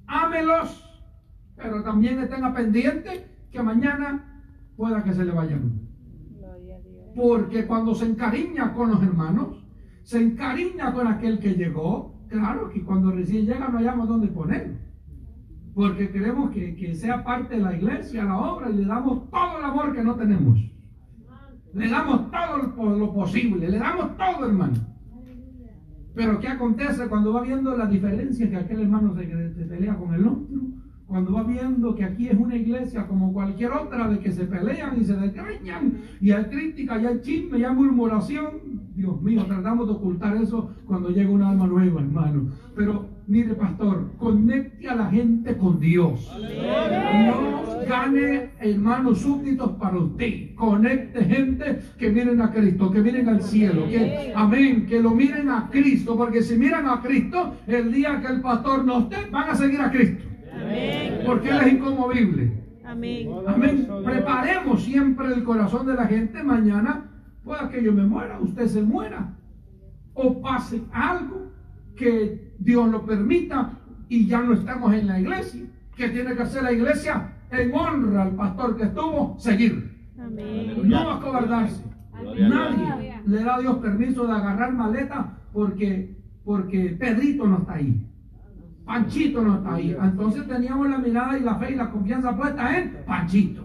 Ámelos, 0.06 0.87
pero 1.56 1.82
también 1.82 2.18
estén 2.18 2.52
pendiente 2.52 3.26
que 3.50 3.62
mañana 3.62 4.44
pueda 4.76 5.02
que 5.02 5.14
se 5.14 5.25
le 5.25 5.32
vayan. 5.32 5.89
Porque 7.14 7.67
cuando 7.67 7.95
se 7.95 8.07
encariña 8.07 8.73
con 8.73 8.90
los 8.90 9.02
hermanos, 9.02 9.64
se 10.02 10.23
encariña 10.23 10.93
con 10.93 11.07
aquel 11.07 11.38
que 11.38 11.55
llegó, 11.55 12.14
claro 12.29 12.69
que 12.71 12.83
cuando 12.85 13.11
recién 13.11 13.47
llega 13.47 13.69
no 13.69 13.79
hayamos 13.79 14.09
dónde 14.09 14.29
poner. 14.29 14.79
Porque 15.75 16.11
queremos 16.11 16.50
que, 16.50 16.75
que 16.76 16.95
sea 16.95 17.23
parte 17.25 17.57
de 17.57 17.62
la 17.62 17.76
iglesia, 17.76 18.25
la 18.25 18.37
obra, 18.38 18.71
y 18.71 18.75
le 18.76 18.85
damos 18.85 19.31
todo 19.31 19.59
el 19.59 19.64
amor 19.64 19.95
que 19.95 20.02
no 20.02 20.14
tenemos. 20.17 20.59
Le 21.73 21.88
damos 21.88 22.31
todo 22.31 22.57
lo, 22.59 22.75
po- 22.75 22.90
lo 22.97 23.12
posible, 23.14 23.69
le 23.69 23.79
damos 23.79 24.17
todo, 24.17 24.47
hermano. 24.47 24.75
Pero 26.14 26.40
¿qué 26.40 26.49
acontece 26.49 27.07
cuando 27.09 27.33
va 27.33 27.43
viendo 27.43 27.76
la 27.76 27.87
diferencia 27.87 28.50
que 28.50 28.57
aquel 28.57 28.81
hermano 28.81 29.14
se, 29.14 29.55
se 29.55 29.64
pelea 29.67 29.97
con 29.97 30.12
el 30.12 30.26
otro? 30.26 30.49
Cuando 31.11 31.33
va 31.33 31.43
viendo 31.43 31.93
que 31.97 32.05
aquí 32.05 32.29
es 32.29 32.38
una 32.38 32.55
iglesia 32.55 33.09
como 33.09 33.33
cualquier 33.33 33.73
otra, 33.73 34.07
de 34.07 34.21
que 34.21 34.31
se 34.31 34.45
pelean 34.45 34.97
y 35.00 35.05
se 35.05 35.17
desgreñan, 35.17 35.95
y 36.21 36.31
hay 36.31 36.45
crítica, 36.45 37.00
y 37.02 37.07
hay 37.07 37.21
chisme, 37.21 37.59
y 37.59 37.64
hay 37.64 37.75
murmuración. 37.75 38.81
Dios 38.95 39.21
mío, 39.21 39.45
tratamos 39.45 39.88
de 39.88 39.95
ocultar 39.95 40.37
eso 40.37 40.71
cuando 40.87 41.11
llega 41.11 41.31
un 41.31 41.43
alma 41.43 41.67
nueva, 41.67 42.00
hermano. 42.00 42.50
Pero 42.76 43.09
mire, 43.26 43.55
pastor, 43.55 44.12
conecte 44.19 44.88
a 44.88 44.95
la 44.95 45.07
gente 45.07 45.57
con 45.57 45.81
Dios. 45.81 46.31
No 46.33 47.81
gane, 47.88 48.50
hermanos, 48.61 49.19
súbditos 49.19 49.73
para 49.73 49.99
usted. 49.99 50.55
Conecte 50.55 51.25
gente 51.25 51.81
que 51.99 52.11
miren 52.11 52.40
a 52.40 52.52
Cristo, 52.52 52.88
que 52.88 53.00
miren 53.00 53.29
al 53.29 53.43
cielo. 53.43 53.88
Que, 53.88 54.33
amén, 54.37 54.87
que 54.87 55.00
lo 55.00 55.11
miren 55.11 55.49
a 55.49 55.69
Cristo. 55.71 56.17
Porque 56.17 56.40
si 56.40 56.57
miran 56.57 56.87
a 56.87 57.02
Cristo, 57.02 57.57
el 57.67 57.93
día 57.93 58.21
que 58.21 58.33
el 58.33 58.40
pastor 58.40 58.85
no 58.85 59.00
esté, 59.00 59.29
van 59.29 59.50
a 59.50 59.55
seguir 59.57 59.81
a 59.81 59.90
Cristo. 59.90 60.29
Porque 61.26 61.48
Él 61.48 61.60
es 61.60 61.72
inconmovible. 61.72 62.60
Amén. 62.84 63.28
Amén. 63.46 63.88
Preparemos 64.04 64.82
siempre 64.82 65.28
el 65.28 65.44
corazón 65.44 65.86
de 65.86 65.94
la 65.94 66.06
gente. 66.06 66.42
Mañana 66.42 67.04
pueda 67.44 67.70
que 67.70 67.82
yo 67.82 67.92
me 67.92 68.04
muera, 68.04 68.40
usted 68.40 68.66
se 68.66 68.82
muera. 68.82 69.36
O 70.14 70.40
pase 70.40 70.82
algo 70.92 71.52
que 71.96 72.54
Dios 72.58 72.88
lo 72.88 73.04
permita 73.06 73.78
y 74.08 74.26
ya 74.26 74.40
no 74.40 74.54
estamos 74.54 74.92
en 74.92 75.06
la 75.06 75.20
iglesia. 75.20 75.66
Que 75.96 76.08
tiene 76.08 76.34
que 76.34 76.42
hacer 76.42 76.62
la 76.62 76.72
iglesia 76.72 77.32
en 77.50 77.74
honra 77.74 78.22
al 78.22 78.34
pastor 78.34 78.76
que 78.76 78.84
estuvo, 78.84 79.36
seguir. 79.38 80.10
Amén. 80.18 80.88
No 80.88 81.10
acobardarse. 81.12 81.84
Nadie 82.22 83.20
le 83.26 83.44
da 83.44 83.56
a 83.56 83.60
Dios 83.60 83.76
permiso 83.76 84.26
de 84.26 84.32
agarrar 84.32 84.72
maleta 84.72 85.38
porque, 85.52 86.16
porque 86.44 86.96
Pedrito 86.98 87.46
no 87.46 87.58
está 87.58 87.74
ahí. 87.74 88.06
Panchito 88.90 89.40
no 89.40 89.59
está 89.59 89.75
ahí. 89.76 89.97
Entonces 90.02 90.49
teníamos 90.49 90.90
la 90.90 90.99
mirada 90.99 91.38
y 91.38 91.42
la 91.42 91.54
fe 91.54 91.70
y 91.70 91.75
la 91.76 91.92
confianza 91.92 92.37
puesta 92.37 92.76
en 92.76 93.04
Panchito. 93.06 93.64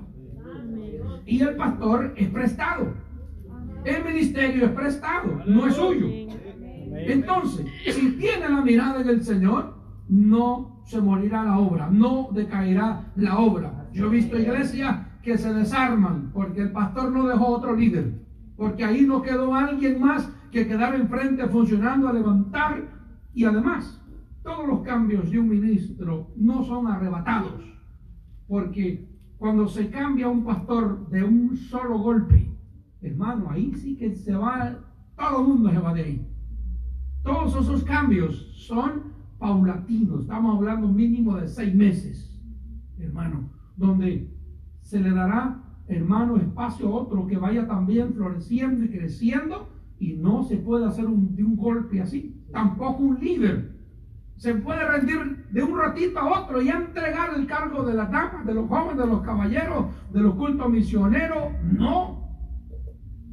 Y 1.26 1.42
el 1.42 1.56
pastor 1.56 2.14
es 2.16 2.30
prestado. 2.30 2.94
El 3.84 4.06
ministerio 4.06 4.66
es 4.66 4.72
prestado, 4.72 5.42
no 5.48 5.66
es 5.66 5.74
suyo. 5.74 6.06
Entonces, 6.92 7.66
si 7.92 8.12
tiene 8.12 8.50
la 8.50 8.62
mirada 8.62 9.02
en 9.02 9.10
el 9.10 9.24
Señor, 9.24 9.74
no 10.08 10.84
se 10.86 11.02
morirá 11.02 11.44
la 11.44 11.58
obra, 11.58 11.90
no 11.90 12.30
decaerá 12.32 13.12
la 13.16 13.40
obra. 13.40 13.88
Yo 13.94 14.06
he 14.06 14.10
visto 14.10 14.38
iglesias 14.38 15.08
que 15.24 15.40
se 15.40 15.52
desarman 15.52 16.30
porque 16.36 16.62
el 16.62 16.72
pastor 16.72 17.12
no 17.12 17.26
dejó 17.26 17.48
otro 17.48 17.76
líder, 17.76 18.14
porque 18.56 18.86
ahí 18.86 19.02
no 19.02 19.24
quedó 19.24 19.56
alguien 19.56 20.00
más 20.00 20.30
que 20.52 20.68
quedar 20.68 20.94
enfrente 20.94 21.48
funcionando 21.48 22.10
a 22.10 22.14
levantar 22.14 22.84
y 23.34 23.46
además 23.46 24.00
todos 24.46 24.68
los 24.68 24.82
cambios 24.82 25.30
de 25.32 25.40
un 25.40 25.50
ministro 25.50 26.32
no 26.36 26.64
son 26.64 26.88
arrebatados, 26.88 27.64
porque 28.48 29.10
cuando 29.40 29.68
se 29.68 29.90
cambia 29.90 30.30
un 30.30 30.44
pastor 30.44 31.10
de 31.10 31.24
un 31.24 31.58
solo 31.58 31.98
golpe, 31.98 32.48
hermano, 33.02 33.50
ahí 33.50 33.74
sí 33.74 33.96
que 33.98 34.14
se 34.14 34.36
va, 34.36 34.80
todo 35.18 35.42
el 35.42 35.48
mundo 35.48 35.72
se 35.72 35.80
va 35.80 35.94
de 35.96 36.02
ahí. 36.04 36.28
Todos 37.24 37.56
esos 37.56 37.84
cambios 37.84 38.54
son 38.68 39.16
paulatinos, 39.40 40.22
estamos 40.22 40.58
hablando 40.58 40.88
mínimo 40.90 41.36
de 41.38 41.48
seis 41.48 41.74
meses, 41.74 42.40
hermano, 43.00 43.50
donde 43.76 44.32
se 44.82 45.00
le 45.00 45.10
dará, 45.10 45.60
hermano, 45.88 46.38
espacio 46.38 46.88
a 46.88 46.92
otro 47.02 47.26
que 47.26 47.38
vaya 47.38 47.68
también 47.68 48.14
floreciendo 48.14 48.86
y 48.86 48.90
creciendo 48.90 49.70
y 50.00 50.14
no 50.14 50.44
se 50.44 50.58
puede 50.58 50.86
hacer 50.86 51.08
un- 51.08 51.36
de 51.36 51.44
un 51.44 51.56
golpe 51.56 52.00
así, 52.00 52.44
tampoco 52.52 53.02
un 53.04 53.20
líder. 53.20 53.75
Se 54.38 54.54
puede 54.56 54.86
rendir 54.86 55.46
de 55.52 55.64
un 55.64 55.78
ratito 55.78 56.20
a 56.20 56.42
otro 56.42 56.62
y 56.62 56.70
entregar 56.70 57.30
el 57.36 57.48
cargo 57.48 57.84
de 57.84 57.94
las 57.94 58.12
damas, 58.12 58.46
de 58.46 58.54
los 58.54 58.68
jóvenes, 58.68 58.98
de 58.98 59.08
los 59.08 59.22
caballeros, 59.22 59.86
de 60.12 60.20
los 60.20 60.36
cultos 60.36 60.70
misioneros. 60.70 61.54
No, 61.64 62.26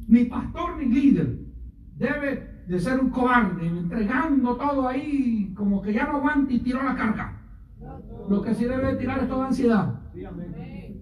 ni 0.07 0.25
pastor 0.25 0.77
ni 0.77 0.85
líder 0.85 1.39
debe 1.97 2.63
de 2.67 2.79
ser 2.79 2.99
un 2.99 3.09
cobarde, 3.09 3.67
entregando 3.67 4.55
todo 4.55 4.87
ahí 4.87 5.53
como 5.55 5.81
que 5.81 5.93
ya 5.93 6.05
no 6.05 6.17
aguanta 6.17 6.53
y 6.53 6.59
tiró 6.59 6.81
la 6.81 6.95
carga. 6.95 7.39
Lo 8.29 8.41
que 8.41 8.53
sí 8.55 8.65
debe 8.65 8.93
de 8.93 8.95
tirar 8.95 9.19
es 9.19 9.27
toda 9.27 9.47
ansiedad. 9.47 9.99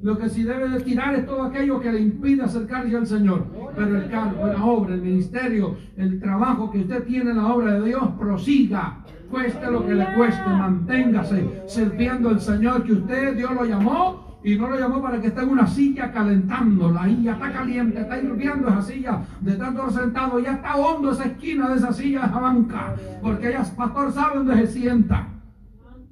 Lo 0.01 0.17
que 0.17 0.29
sí 0.29 0.43
debe 0.43 0.70
de 0.70 0.79
tirar 0.79 1.13
es 1.13 1.25
todo 1.27 1.43
aquello 1.43 1.79
que 1.79 1.91
le 1.91 2.01
impide 2.01 2.41
acercarse 2.41 2.96
al 2.96 3.05
Señor. 3.05 3.46
Pero 3.75 3.98
el 3.98 4.10
cargo, 4.10 4.48
la 4.48 4.63
obra, 4.63 4.96
el 4.96 5.01
ministerio, 5.01 5.75
el 5.96 6.20
trabajo 6.20 6.72
que 6.72 6.79
usted 6.79 7.03
tiene 7.03 7.31
en 7.31 7.38
la 7.38 7.53
obra 7.53 7.79
de 7.79 7.88
Dios, 7.88 8.03
prosiga. 8.20 9.05
Cueste 9.31 9.71
lo 9.71 9.85
que 9.85 9.95
le 9.95 10.13
cueste, 10.13 10.50
manténgase 10.50 11.63
sirviendo 11.65 12.29
al 12.29 12.41
Señor 12.41 12.83
que 12.83 12.91
usted, 12.93 13.38
Dios 13.38 13.51
lo 13.53 13.63
llamó 13.63 14.39
y 14.43 14.57
no 14.57 14.67
lo 14.69 14.77
llamó 14.77 15.01
para 15.01 15.21
que 15.21 15.27
esté 15.27 15.41
en 15.41 15.50
una 15.50 15.65
silla 15.67 16.11
calentándola. 16.11 17.03
Ahí 17.03 17.23
ya 17.23 17.33
está 17.33 17.51
caliente, 17.51 18.01
está 18.01 18.19
hirviendo 18.19 18.67
esa 18.67 18.81
silla 18.81 19.21
de 19.39 19.55
tanto 19.55 19.89
sentado, 19.89 20.39
ya 20.39 20.53
está 20.53 20.75
hondo 20.75 21.11
esa 21.11 21.23
esquina 21.25 21.69
de 21.69 21.77
esa 21.77 21.93
silla, 21.93 22.25
esa 22.25 22.39
banca. 22.39 22.95
Porque 23.21 23.50
ella, 23.50 23.63
pastor, 23.75 24.11
sabe 24.11 24.38
dónde 24.38 24.55
se 24.55 24.67
sienta. 24.67 25.27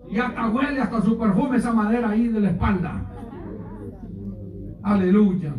Y 0.09 0.17
hasta 0.17 0.49
huele 0.49 0.79
hasta 0.79 1.01
su 1.01 1.17
perfume 1.17 1.57
esa 1.57 1.73
madera 1.73 2.09
ahí 2.09 2.29
de 2.29 2.39
la 2.39 2.49
espalda. 2.49 3.05
Aleluya. 4.81 5.53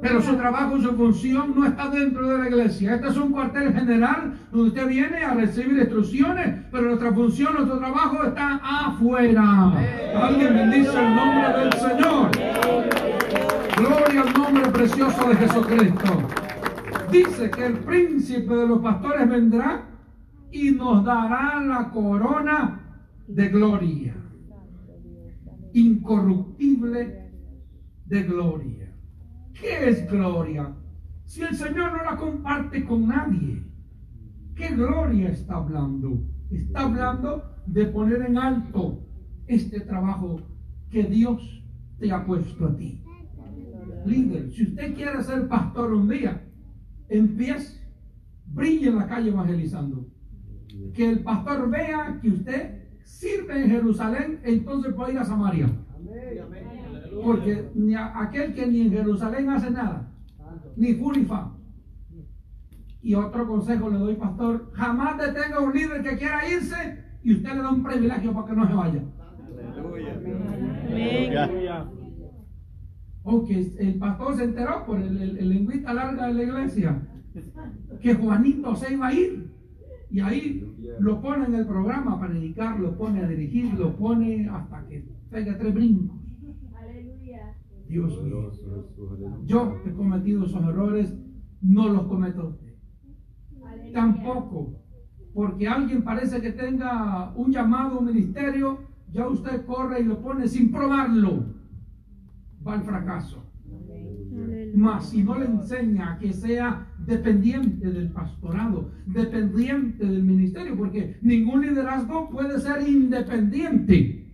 Pero 0.00 0.20
su 0.20 0.36
trabajo, 0.36 0.78
su 0.80 0.92
función 0.94 1.54
no 1.56 1.66
está 1.66 1.88
dentro 1.88 2.28
de 2.28 2.38
la 2.38 2.48
iglesia. 2.48 2.96
Este 2.96 3.08
es 3.08 3.16
un 3.16 3.32
cuartel 3.32 3.72
general 3.72 4.34
donde 4.52 4.68
usted 4.68 4.88
viene 4.88 5.24
a 5.24 5.34
recibir 5.34 5.78
instrucciones, 5.78 6.64
pero 6.70 6.88
nuestra 6.88 7.12
función, 7.12 7.54
nuestro 7.54 7.78
trabajo 7.78 8.24
está 8.24 8.60
afuera. 8.62 9.72
Alguien 10.14 10.54
bendice 10.54 10.98
el 10.98 11.16
nombre 11.16 11.58
del 11.58 11.72
Señor. 11.72 12.30
Gloria 13.76 14.22
al 14.22 14.32
nombre 14.34 14.70
precioso 14.70 15.28
de 15.28 15.36
Jesucristo. 15.36 16.22
Dice 17.10 17.50
que 17.50 17.66
el 17.66 17.74
príncipe 17.78 18.54
de 18.54 18.66
los 18.66 18.80
pastores 18.80 19.28
vendrá 19.28 19.86
y 20.50 20.70
nos 20.72 21.04
dará 21.04 21.60
la 21.60 21.90
corona 21.90 22.80
de 23.26 23.48
gloria. 23.48 24.14
Incorruptible 25.72 27.30
de 28.06 28.22
gloria. 28.22 28.85
¿Qué 29.60 29.88
es 29.88 30.10
gloria? 30.10 30.74
Si 31.24 31.42
el 31.42 31.56
Señor 31.56 31.92
no 31.92 32.04
la 32.04 32.16
comparte 32.16 32.84
con 32.84 33.08
nadie, 33.08 33.62
¿qué 34.54 34.68
gloria 34.68 35.30
está 35.30 35.56
hablando? 35.56 36.22
Está 36.50 36.82
hablando 36.82 37.42
de 37.66 37.86
poner 37.86 38.22
en 38.22 38.38
alto 38.38 39.02
este 39.46 39.80
trabajo 39.80 40.40
que 40.90 41.04
Dios 41.04 41.42
te 41.98 42.12
ha 42.12 42.24
puesto 42.24 42.66
a 42.66 42.76
ti. 42.76 43.02
Líder, 44.04 44.50
si 44.52 44.64
usted 44.64 44.94
quiere 44.94 45.22
ser 45.24 45.48
pastor 45.48 45.92
un 45.92 46.08
día, 46.08 46.44
empiece, 47.08 47.80
brille 48.46 48.88
en 48.88 48.96
la 48.96 49.08
calle 49.08 49.30
evangelizando. 49.30 50.06
Que 50.94 51.10
el 51.10 51.20
pastor 51.20 51.68
vea 51.68 52.18
que 52.22 52.28
usted 52.28 52.86
sirve 53.02 53.62
en 53.62 53.70
Jerusalén, 53.70 54.40
entonces 54.44 54.94
puede 54.94 55.14
ir 55.14 55.18
a 55.18 55.24
Samaria. 55.24 55.68
Porque 57.24 57.70
ni 57.74 57.94
a- 57.94 58.12
aquel 58.20 58.54
que 58.54 58.66
ni 58.66 58.82
en 58.82 58.90
Jerusalén 58.90 59.48
hace 59.50 59.70
nada, 59.70 60.08
ni 60.76 60.94
fu 60.94 61.12
ni 61.12 61.24
fa. 61.24 61.52
Y 63.02 63.14
otro 63.14 63.46
consejo 63.46 63.88
le 63.88 63.98
doy, 63.98 64.14
pastor, 64.16 64.70
jamás 64.72 65.16
detenga 65.18 65.56
a 65.56 65.60
un 65.60 65.72
líder 65.72 66.02
que 66.02 66.16
quiera 66.16 66.48
irse 66.48 67.04
y 67.22 67.34
usted 67.34 67.52
le 67.54 67.62
da 67.62 67.70
un 67.70 67.82
privilegio 67.82 68.32
para 68.32 68.46
que 68.48 68.52
no 68.56 68.66
se 68.66 68.74
vaya. 68.74 69.02
O 73.22 73.44
que 73.44 73.60
el 73.78 73.94
pastor 73.98 74.36
se 74.36 74.44
enteró 74.44 74.84
por 74.86 75.00
el, 75.00 75.20
el, 75.20 75.38
el 75.38 75.48
lengüita 75.48 75.92
larga 75.94 76.26
de 76.28 76.34
la 76.34 76.42
iglesia 76.42 77.02
que 78.00 78.14
Juanito 78.14 78.74
se 78.76 78.92
iba 78.92 79.08
a 79.08 79.12
ir. 79.12 79.50
Y 80.10 80.20
ahí 80.20 80.74
lo 81.00 81.20
pone 81.20 81.46
en 81.46 81.54
el 81.56 81.66
programa 81.66 82.12
a 82.14 82.20
predicar, 82.20 82.78
lo 82.78 82.96
pone 82.96 83.20
a 83.20 83.26
dirigir, 83.28 83.74
lo 83.74 83.96
pone 83.96 84.48
hasta 84.48 84.86
que 84.86 85.04
pega 85.30 85.58
tres 85.58 85.74
brincos. 85.74 86.15
Dios 87.88 88.22
mío. 88.22 88.50
Yo 89.44 89.80
he 89.86 89.92
cometido 89.92 90.44
esos 90.44 90.62
errores, 90.62 91.16
no 91.60 91.88
los 91.88 92.06
cometo. 92.06 92.58
Tampoco, 93.92 94.82
porque 95.32 95.68
alguien 95.68 96.02
parece 96.02 96.40
que 96.40 96.52
tenga 96.52 97.32
un 97.36 97.52
llamado, 97.52 97.98
un 97.98 98.06
ministerio, 98.06 98.80
ya 99.12 99.28
usted 99.28 99.64
corre 99.64 100.00
y 100.00 100.04
lo 100.04 100.20
pone 100.20 100.48
sin 100.48 100.70
probarlo. 100.70 101.54
Va 102.66 102.74
al 102.74 102.82
fracaso. 102.82 103.42
Mas 104.74 105.08
si 105.08 105.22
no 105.22 105.38
le 105.38 105.46
enseña 105.46 106.18
que 106.18 106.32
sea 106.32 106.86
dependiente 107.06 107.90
del 107.90 108.10
pastorado, 108.10 108.90
dependiente 109.06 110.04
del 110.04 110.22
ministerio, 110.22 110.76
porque 110.76 111.16
ningún 111.22 111.62
liderazgo 111.62 112.28
puede 112.28 112.58
ser 112.60 112.86
independiente, 112.86 114.26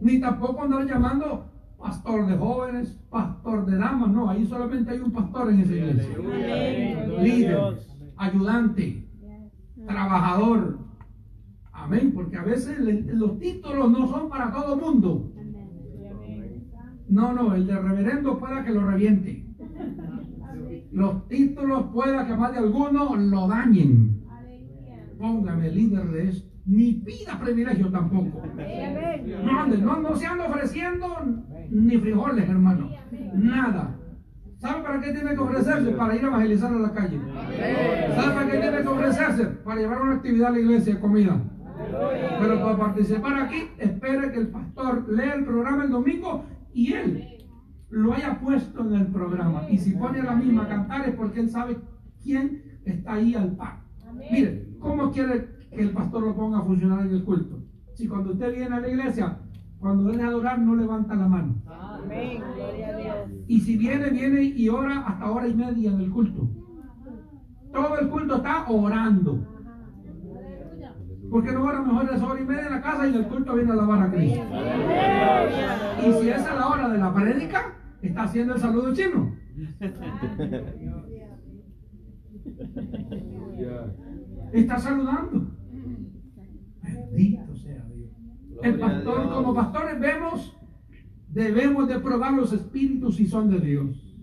ni 0.00 0.20
tampoco 0.20 0.62
andar 0.62 0.86
llamando 0.86 1.51
pastor 1.82 2.26
de 2.26 2.36
jóvenes, 2.36 3.00
pastor 3.10 3.66
de 3.66 3.76
damas, 3.76 4.10
no, 4.10 4.30
ahí 4.30 4.46
solamente 4.46 4.92
hay 4.92 5.00
un 5.00 5.10
pastor 5.10 5.50
en 5.50 5.60
esa 5.60 5.74
iglesia. 5.74 6.18
Líder, 7.20 7.58
ayudante, 8.16 9.08
trabajador. 9.86 10.78
Amén, 11.72 12.12
porque 12.14 12.36
a 12.36 12.44
veces 12.44 12.78
los 13.12 13.38
títulos 13.40 13.90
no 13.90 14.06
son 14.06 14.28
para 14.28 14.52
todo 14.52 14.76
mundo. 14.76 15.32
No, 17.08 17.32
no, 17.32 17.54
el 17.54 17.66
de 17.66 17.78
reverendo 17.78 18.38
pueda 18.38 18.64
que 18.64 18.70
lo 18.70 18.86
reviente. 18.88 19.44
Los 20.92 21.26
títulos 21.26 21.86
pueda 21.92 22.26
que 22.26 22.36
más 22.36 22.52
de 22.52 22.58
alguno 22.58 23.16
lo 23.16 23.48
dañen. 23.48 24.22
Póngame 25.18 25.70
líder 25.70 26.10
de 26.10 26.28
esto. 26.28 26.48
Ni 26.64 26.92
pida 26.92 27.40
privilegio 27.40 27.90
tampoco. 27.90 28.40
No, 29.44 29.66
no, 29.66 30.00
no 30.00 30.16
se 30.16 30.26
anda 30.26 30.46
ofreciendo 30.46 31.08
ni 31.72 31.98
frijoles, 31.98 32.48
hermano. 32.48 32.90
Nada. 33.34 33.96
¿Sabe 34.58 34.82
para 34.82 35.00
qué 35.00 35.12
tiene 35.12 35.30
que 35.30 35.38
ofrecerse? 35.38 35.90
Para 35.92 36.14
ir 36.14 36.24
a 36.24 36.28
evangelizar 36.28 36.72
a 36.72 36.78
la 36.78 36.92
calle. 36.92 37.18
¿Sabe 38.14 38.34
para 38.34 38.50
qué 38.50 38.58
tiene 38.58 38.82
que 38.82 38.88
ofrecerse? 38.88 39.44
Para 39.46 39.80
llevar 39.80 40.02
una 40.02 40.14
actividad 40.14 40.48
a 40.48 40.52
la 40.52 40.58
iglesia, 40.60 41.00
comida. 41.00 41.42
Pero 42.40 42.62
para 42.62 42.76
participar 42.78 43.42
aquí, 43.42 43.70
espere 43.78 44.30
que 44.30 44.38
el 44.38 44.48
pastor 44.48 45.08
lea 45.08 45.34
el 45.34 45.44
programa 45.44 45.84
el 45.84 45.90
domingo 45.90 46.44
y 46.72 46.92
él 46.92 47.28
lo 47.90 48.14
haya 48.14 48.38
puesto 48.38 48.80
en 48.82 48.94
el 48.94 49.06
programa. 49.06 49.68
Y 49.68 49.78
si 49.78 49.92
pone 49.92 50.20
a 50.20 50.24
la 50.24 50.36
misma 50.36 50.64
a 50.64 50.68
cantar 50.68 51.08
es 51.08 51.14
porque 51.16 51.40
él 51.40 51.50
sabe 51.50 51.78
quién 52.22 52.80
está 52.84 53.14
ahí 53.14 53.34
al 53.34 53.56
par. 53.56 53.80
Mire, 54.30 54.76
¿cómo 54.78 55.10
quiere 55.10 55.48
que 55.70 55.82
el 55.82 55.90
pastor 55.90 56.22
lo 56.22 56.36
ponga 56.36 56.58
a 56.58 56.62
funcionar 56.62 57.06
en 57.06 57.12
el 57.12 57.24
culto? 57.24 57.58
Si 57.94 58.06
cuando 58.06 58.32
usted 58.32 58.54
viene 58.54 58.76
a 58.76 58.80
la 58.80 58.88
iglesia, 58.88 59.38
cuando 59.82 60.04
viene 60.04 60.22
a 60.22 60.28
adorar, 60.28 60.60
no 60.60 60.76
levanta 60.76 61.16
la 61.16 61.26
mano. 61.26 61.56
Y 63.48 63.60
si 63.60 63.76
viene, 63.76 64.10
viene 64.10 64.44
y 64.44 64.68
ora 64.68 65.00
hasta 65.00 65.28
hora 65.28 65.48
y 65.48 65.54
media 65.54 65.90
en 65.90 66.00
el 66.00 66.08
culto. 66.08 66.48
Todo 67.72 67.98
el 67.98 68.08
culto 68.08 68.36
está 68.36 68.64
orando. 68.68 69.44
¿Por 71.28 71.44
qué 71.44 71.50
no 71.50 71.64
ora 71.64 71.82
mejor 71.82 72.08
esa 72.14 72.24
hora 72.24 72.40
y 72.40 72.44
media 72.44 72.66
en 72.66 72.72
la 72.74 72.80
casa 72.80 73.08
y 73.08 73.12
del 73.12 73.26
culto 73.26 73.54
viene 73.54 73.70
a 73.70 73.72
alabar 73.72 74.02
a 74.02 74.12
Cristo? 74.12 74.40
Y 76.06 76.12
si 76.12 76.28
esa 76.28 76.52
es 76.52 76.58
la 76.60 76.68
hora 76.68 76.88
de 76.88 76.98
la 76.98 77.12
prédica, 77.12 77.74
está 78.02 78.22
haciendo 78.22 78.54
el 78.54 78.60
saludo 78.60 78.94
chino. 78.94 79.34
Está 84.52 84.78
saludando. 84.78 85.50
Bendito 86.82 87.56
sea 87.56 87.84
Dios. 87.88 88.10
El 88.62 88.78
pastor, 88.78 89.30
como 89.30 89.54
pastores 89.54 89.98
vemos, 89.98 90.56
debemos 91.28 91.88
de 91.88 91.98
probar 91.98 92.34
los 92.34 92.52
espíritus 92.52 93.16
si 93.16 93.26
son 93.26 93.50
de 93.50 93.60
Dios. 93.60 94.16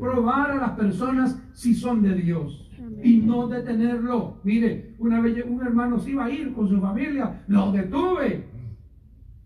Probar 0.00 0.52
a 0.52 0.56
las 0.56 0.70
personas 0.72 1.40
si 1.52 1.74
son 1.74 2.02
de 2.02 2.14
Dios. 2.14 2.70
Y 3.02 3.18
no 3.18 3.48
detenerlo. 3.48 4.40
Mire, 4.44 4.94
una 4.98 5.20
vez 5.20 5.44
un 5.46 5.64
hermano 5.64 5.98
se 5.98 6.10
iba 6.10 6.24
a 6.24 6.30
ir 6.30 6.52
con 6.52 6.68
su 6.68 6.80
familia, 6.80 7.44
lo 7.48 7.70
detuve. 7.72 8.48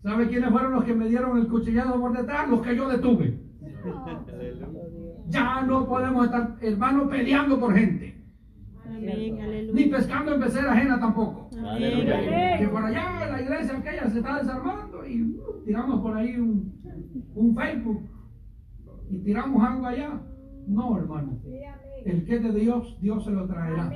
¿Sabe 0.03 0.29
quiénes 0.29 0.51
fueron 0.51 0.73
los 0.73 0.85
que 0.85 0.95
me 0.95 1.09
dieron 1.09 1.39
el 1.39 1.49
cuchillado 1.49 2.01
por 2.01 2.17
detrás? 2.17 2.49
Los 2.49 2.63
que 2.63 2.77
yo 2.77 2.89
detuve. 2.89 3.39
Ya 5.29 5.63
no 5.63 5.87
podemos 5.87 6.27
estar, 6.27 6.57
hermano, 6.61 7.09
peleando 7.09 7.59
por 7.59 7.75
gente. 7.75 8.22
Ni 9.73 9.85
pescando 9.87 10.35
en 10.35 10.41
pecera 10.41 10.73
ajena 10.73 11.01
tampoco. 11.01 11.49
Que 11.51 12.69
por 12.69 12.85
allá 12.85 13.27
la 13.31 13.43
iglesia 13.43 13.77
aquella 13.79 14.09
se 14.09 14.19
está 14.19 14.38
desarmando 14.38 15.07
y 15.07 15.23
uh, 15.23 15.62
tiramos 15.65 16.01
por 16.01 16.17
ahí 16.17 16.37
un, 16.37 16.73
un 17.35 17.57
Facebook 17.57 18.09
y 19.11 19.19
tiramos 19.19 19.62
algo 19.62 19.87
allá. 19.87 20.21
No, 20.67 20.97
hermano. 20.97 21.38
El 22.05 22.25
que 22.25 22.37
es 22.37 22.43
de 22.43 22.53
Dios, 22.53 22.99
Dios 23.01 23.25
se 23.25 23.31
lo 23.31 23.47
traerá. 23.47 23.91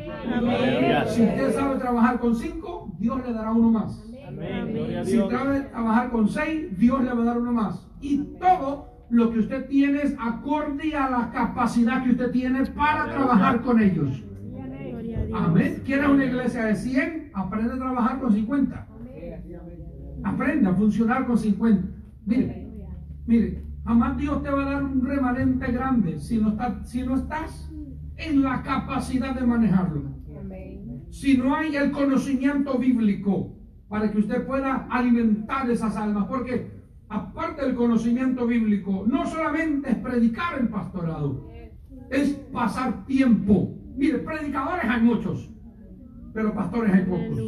Si 1.07 1.23
usted 1.23 1.53
sabe 1.53 1.79
trabajar 1.79 2.21
con 2.21 2.35
cinco, 2.35 2.93
Dios 2.99 3.21
le 3.27 3.33
dará 3.33 3.53
uno 3.53 3.71
más. 3.71 4.05
Si 5.05 5.17
sabe 5.17 5.61
trabajar 5.61 6.11
con 6.11 6.29
seis, 6.29 6.77
Dios 6.79 7.03
le 7.03 7.13
va 7.13 7.23
a 7.23 7.25
dar 7.25 7.39
uno 7.39 7.53
más. 7.53 7.89
Y 8.01 8.19
todo 8.39 8.89
lo 9.09 9.31
que 9.31 9.39
usted 9.39 9.69
tiene 9.69 10.03
es 10.03 10.17
acorde 10.21 10.95
a 10.97 11.09
la 11.09 11.31
capacidad 11.31 12.03
que 12.05 12.11
usted 12.11 12.31
tiene 12.33 12.67
para 12.67 13.09
trabajar 13.11 13.63
con 13.63 13.81
ellos. 13.81 14.25
Amén. 15.45 15.83
¿Quieres 15.85 16.09
una 16.09 16.25
iglesia 16.25 16.65
de 16.67 16.75
100? 16.77 17.31
Aprende 17.35 17.73
a 17.75 17.77
trabajar 17.77 18.21
con 18.21 18.33
50. 18.33 18.87
Aprende 20.25 20.69
a 20.69 20.75
funcionar 20.75 21.27
con 21.27 21.39
50. 21.39 21.89
Mire, 22.25 22.69
mire, 23.27 23.63
jamás 23.85 24.17
Dios 24.17 24.43
te 24.43 24.51
va 24.51 24.63
a 24.67 24.71
dar 24.73 24.85
un 24.85 25.05
remanente 25.05 25.71
grande 25.71 26.19
si 26.19 26.39
no, 26.39 26.51
está- 26.51 26.83
si 26.85 27.03
no 27.03 27.15
estás 27.15 27.71
en 28.17 28.43
la 28.43 28.63
capacidad 28.63 29.35
de 29.39 29.47
manejarlo. 29.47 30.03
Si 31.11 31.37
no 31.37 31.55
hay 31.55 31.77
el 31.77 31.91
conocimiento 31.93 32.79
bíblico 32.79 33.57
para 33.89 34.11
que 34.11 34.19
usted 34.19 34.47
pueda 34.47 34.87
alimentar 34.91 35.71
esas 35.71 35.97
almas. 35.97 36.27
Porque 36.27 36.71
aparte 37.09 37.65
del 37.65 37.75
conocimiento 37.77 38.47
bíblico, 38.47 39.05
no 39.07 39.27
solamente 39.27 39.91
es 39.91 39.97
predicar 39.99 40.59
el 40.61 40.69
pastorado, 40.69 41.49
es 42.11 42.31
pasar 42.53 43.05
tiempo. 43.07 43.75
Mire, 43.97 44.19
predicadores 44.19 44.85
hay 44.85 45.03
muchos, 45.03 45.51
pero 46.33 46.53
pastores 46.55 46.93
hay 46.93 47.05
pocos. 47.05 47.39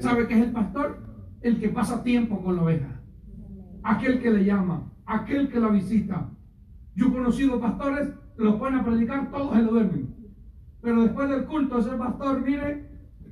¿Sabe 0.00 0.26
qué 0.28 0.34
es 0.34 0.42
el 0.44 0.52
pastor? 0.52 0.98
El 1.42 1.58
que 1.60 1.68
pasa 1.68 2.02
tiempo 2.02 2.42
con 2.42 2.56
la 2.56 2.62
oveja. 2.62 3.00
Aquel 3.82 4.20
que 4.20 4.30
le 4.30 4.44
llama, 4.44 4.90
aquel 5.06 5.48
que 5.48 5.60
la 5.60 5.68
visita. 5.68 6.30
Yo 6.94 7.08
he 7.08 7.12
conocido 7.12 7.60
pastores 7.60 8.10
los 8.36 8.56
ponen 8.56 8.80
a 8.80 8.84
predicar, 8.84 9.30
todos 9.30 9.54
se 9.54 9.62
lo 9.62 9.72
duermen. 9.72 10.14
Pero 10.80 11.02
después 11.02 11.28
del 11.28 11.44
culto, 11.46 11.78
ese 11.78 11.90
pastor, 11.90 12.42
mire, 12.42 12.88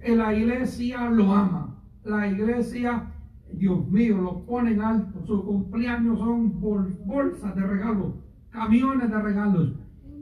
la 0.06 0.34
iglesia 0.34 1.08
lo 1.10 1.32
ama. 1.32 1.76
La 2.04 2.26
iglesia, 2.26 3.12
Dios 3.52 3.88
mío, 3.88 4.18
lo 4.18 4.44
pone 4.44 4.72
en 4.72 4.80
alto. 4.82 5.24
Sus 5.26 5.42
cumpleaños 5.44 6.18
son 6.18 6.60
bol- 6.60 6.96
bolsas 7.04 7.54
de 7.54 7.62
regalos, 7.62 8.14
camiones 8.50 9.10
de 9.10 9.18
regalos. 9.22 9.72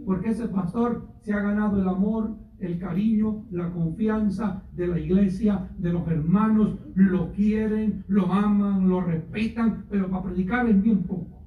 Porque 0.05 0.31
ese 0.31 0.49
pastor 0.49 1.09
se 1.21 1.33
ha 1.33 1.41
ganado 1.41 1.81
el 1.81 1.89
amor, 1.89 2.31
el 2.59 2.79
cariño, 2.79 3.45
la 3.51 3.71
confianza 3.71 4.63
de 4.73 4.87
la 4.87 4.99
iglesia, 4.99 5.69
de 5.79 5.93
los 5.93 6.07
hermanos. 6.09 6.79
Lo 6.95 7.33
quieren, 7.33 8.05
lo 8.09 8.33
aman, 8.33 8.89
lo 8.89 9.01
respetan, 9.01 9.85
pero 9.91 10.09
para 10.11 10.25
predicar 10.25 10.67
es 10.69 10.81
bien 10.83 11.03
poco. 11.05 11.43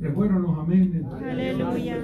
Se 0.00 0.10
fueron 0.10 0.42
los 0.42 0.58
amenes. 0.58 1.04
Aleluya. 1.06 1.96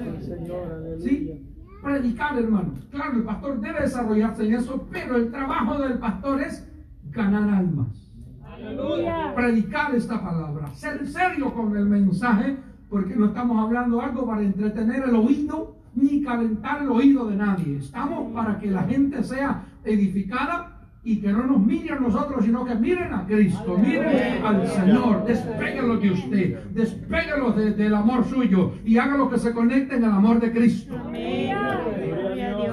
¿Sí? 0.98 1.44
Predicar, 1.82 2.38
hermano. 2.38 2.74
Claro, 2.90 3.16
el 3.18 3.24
pastor 3.24 3.60
debe 3.60 3.80
desarrollarse 3.80 4.46
en 4.46 4.54
eso, 4.54 4.86
pero 4.90 5.16
el 5.16 5.30
trabajo 5.30 5.78
del 5.78 5.98
pastor 5.98 6.42
es 6.42 6.68
ganar 7.10 7.48
almas. 7.48 8.12
Aleluya. 8.44 9.32
Predicar 9.34 9.94
esta 9.94 10.22
palabra, 10.22 10.68
ser 10.74 11.06
serio 11.06 11.52
con 11.54 11.76
el 11.76 11.86
mensaje, 11.86 12.56
porque 12.88 13.14
no 13.16 13.26
estamos 13.26 13.64
hablando 13.64 14.00
algo 14.00 14.26
para 14.26 14.42
entretener 14.42 15.04
el 15.04 15.14
oído 15.14 15.77
ni 15.94 16.22
calentar 16.22 16.82
el 16.82 16.88
oído 16.90 17.26
de 17.26 17.36
nadie. 17.36 17.76
Estamos 17.78 18.32
para 18.32 18.58
que 18.58 18.70
la 18.70 18.82
gente 18.84 19.22
sea 19.22 19.64
edificada 19.84 20.74
y 21.04 21.20
que 21.20 21.32
no 21.32 21.46
nos 21.46 21.64
miren 21.64 21.98
a 21.98 22.00
nosotros, 22.00 22.44
sino 22.44 22.64
que 22.64 22.74
miren 22.74 23.12
a 23.14 23.24
Cristo, 23.26 23.78
miren 23.78 24.44
al 24.44 24.66
Señor, 24.66 25.24
despéguelos 25.24 26.02
de 26.02 26.10
usted, 26.10 26.64
despéguelos 26.74 27.56
de- 27.56 27.72
del 27.72 27.94
amor 27.94 28.24
suyo 28.24 28.72
y 28.84 28.98
hágalo 28.98 29.30
que 29.30 29.38
se 29.38 29.52
conecten 29.54 30.04
al 30.04 30.12
amor 30.12 30.40
de 30.40 30.52
Cristo. 30.52 30.94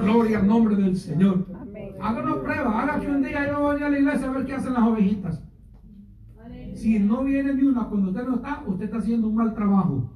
Gloria 0.02 0.38
al 0.40 0.46
nombre 0.46 0.76
del 0.76 0.96
Señor. 0.96 1.46
Háganos 2.00 2.38
prueba, 2.38 2.82
haga 2.82 3.00
que 3.00 3.08
un 3.08 3.22
día 3.22 3.46
yo 3.50 3.62
vaya 3.62 3.86
a 3.86 3.90
la 3.90 3.98
iglesia 3.98 4.28
a 4.28 4.32
ver 4.32 4.44
qué 4.46 4.54
hacen 4.54 4.74
las 4.74 4.82
ovejitas. 4.82 5.42
Si 6.74 6.98
no 6.98 7.24
viene 7.24 7.54
ni 7.54 7.62
una 7.62 7.84
cuando 7.84 8.10
usted 8.10 8.26
no 8.26 8.34
está, 8.36 8.62
usted 8.66 8.84
está 8.84 8.98
haciendo 8.98 9.28
un 9.28 9.34
mal 9.36 9.54
trabajo. 9.54 10.10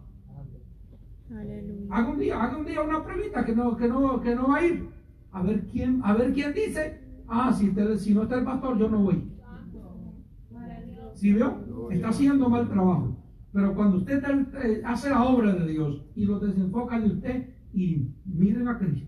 Aleluya. 1.31 1.87
Haga 1.91 2.09
un 2.11 2.19
día, 2.19 2.43
haga 2.43 2.57
un 2.59 2.67
día 2.67 2.83
una 2.83 3.05
pruebita 3.05 3.45
que 3.45 3.55
no, 3.55 3.77
que 3.77 3.89
no, 3.89 4.21
que 4.21 4.35
no 4.35 4.49
va 4.49 4.57
a 4.57 4.67
ir. 4.67 4.89
A 5.33 5.43
ver 5.43 5.65
quién, 5.71 6.01
a 6.05 6.13
ver 6.15 6.33
quién 6.33 6.53
dice, 6.53 7.01
ah, 7.29 7.53
si, 7.53 7.71
te- 7.71 7.99
si 7.99 8.15
no 8.15 8.25
está 8.25 8.39
el 8.39 8.45
pastor, 8.45 8.79
yo 8.79 8.89
no 8.91 8.99
voy. 8.99 9.23
¿Sí 11.15 11.33
vio? 11.33 11.91
Está 11.91 12.09
haciendo 12.09 12.49
mal 12.49 12.69
trabajo. 12.69 13.17
Pero 13.53 13.75
cuando 13.75 13.99
usted 13.99 14.23
eh, 14.63 14.83
hace 14.85 15.11
la 15.11 15.23
obra 15.25 15.53
de 15.55 15.71
Dios 15.73 16.05
y 16.15 16.25
lo 16.25 16.39
desenfoca 16.41 16.99
de 17.01 17.07
usted 17.09 17.49
y 17.75 18.09
miren 18.25 18.69
a 18.69 18.79
Cristo. 18.79 19.07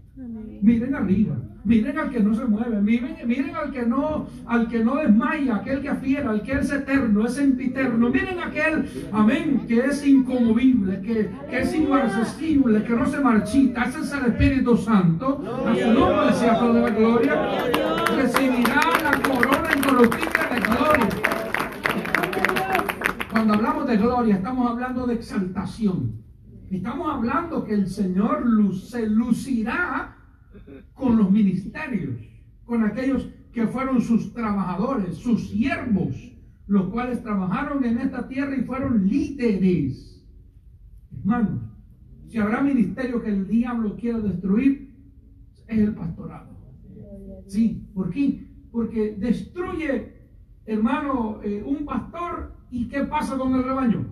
Miren 0.63 0.95
arriba, 0.95 1.42
miren 1.65 1.99
al 1.99 2.11
que 2.11 2.21
no 2.21 2.35
se 2.35 2.45
mueve, 2.45 2.81
miren, 2.81 3.17
miren 3.27 3.55
al 3.55 3.71
que 3.71 3.83
no, 3.87 4.27
al 4.47 4.69
que 4.69 4.85
no 4.85 4.97
desmaya, 4.97 5.57
aquel 5.57 5.81
que 5.81 5.89
afiera, 5.89 6.31
al 6.31 6.43
que 6.43 6.53
es 6.53 6.73
eterno, 6.73 7.25
es 7.27 7.35
sempiterno, 7.35 8.11
miren 8.11 8.41
aquel, 8.41 8.89
amén, 9.13 9.65
que 9.69 9.79
es 9.81 10.05
inconmovible, 10.07 11.01
que, 11.01 11.31
es 11.51 11.75
inmarcesible, 11.75 12.83
que 12.83 12.95
no 12.95 13.07
se 13.07 13.21
marchita, 13.21 13.85
ese 13.85 14.01
es 14.01 14.13
el 14.13 14.33
Espíritu 14.33 14.77
Santo, 14.77 15.43
a 15.67 15.73
la 15.73 16.91
gloria, 16.91 17.65
recibirá 18.17 18.81
la 19.03 19.23
corona 19.23 19.69
de 19.69 19.81
gloria. 19.81 21.13
Cuando 23.31 23.55
hablamos 23.55 23.87
de 23.87 23.97
gloria, 23.97 24.35
estamos 24.37 24.71
hablando 24.71 25.07
de 25.07 25.15
exaltación. 25.15 26.23
Estamos 26.71 27.13
hablando 27.13 27.65
que 27.65 27.75
el 27.75 27.87
Señor 27.87 28.45
se 28.75 29.07
lucirá 29.07 30.17
con 30.95 31.17
los 31.17 31.31
ministerios, 31.31 32.21
con 32.65 32.85
aquellos 32.85 33.29
que 33.53 33.67
fueron 33.67 34.01
sus 34.01 34.33
trabajadores, 34.33 35.17
sus 35.17 35.49
siervos, 35.49 36.33
los 36.67 36.89
cuales 36.89 37.23
trabajaron 37.23 37.85
en 37.85 37.99
esta 37.99 38.27
tierra 38.29 38.57
y 38.57 38.63
fueron 38.63 39.07
líderes. 39.07 40.25
Hermanos, 41.19 41.61
si 42.29 42.39
habrá 42.39 42.63
ministerio 42.63 43.23
que 43.23 43.29
el 43.29 43.47
diablo 43.47 43.97
quiera 43.97 44.19
destruir, 44.21 44.95
es 45.67 45.79
el 45.79 45.95
pastorado. 45.95 46.51
Sí, 47.47 47.87
¿por 47.95 48.11
qué? 48.11 48.47
Porque 48.71 49.17
destruye, 49.19 50.15
hermano, 50.65 51.41
eh, 51.43 51.63
un 51.63 51.85
pastor 51.85 52.55
y 52.71 52.89
¿qué 52.89 53.05
pasa 53.05 53.37
con 53.37 53.55
el 53.55 53.65
rebaño? 53.65 54.07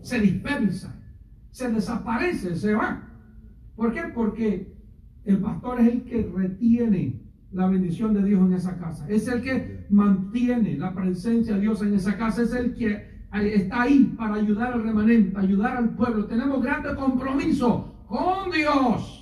Se 0.00 0.18
dispersa, 0.20 0.98
se 1.50 1.70
desaparece, 1.70 2.56
se 2.56 2.74
va. 2.74 3.08
¿Por 3.76 3.92
qué? 3.92 4.04
Porque 4.14 4.72
el 5.24 5.38
pastor 5.38 5.80
es 5.80 5.88
el 5.88 6.02
que 6.02 6.30
retiene 6.34 7.20
la 7.52 7.66
bendición 7.68 8.14
de 8.14 8.24
Dios 8.24 8.40
en 8.40 8.52
esa 8.54 8.78
casa. 8.78 9.06
Es 9.08 9.28
el 9.28 9.42
que 9.42 9.86
mantiene 9.90 10.76
la 10.76 10.94
presencia 10.94 11.54
de 11.54 11.60
Dios 11.60 11.82
en 11.82 11.94
esa 11.94 12.16
casa. 12.16 12.42
Es 12.42 12.54
el 12.54 12.74
que 12.74 13.12
está 13.32 13.82
ahí 13.82 14.14
para 14.16 14.34
ayudar 14.34 14.72
al 14.72 14.82
remanente, 14.82 15.38
ayudar 15.38 15.76
al 15.76 15.90
pueblo. 15.90 16.26
Tenemos 16.26 16.62
grande 16.62 16.94
compromiso 16.94 18.04
con 18.06 18.50
Dios. 18.50 19.18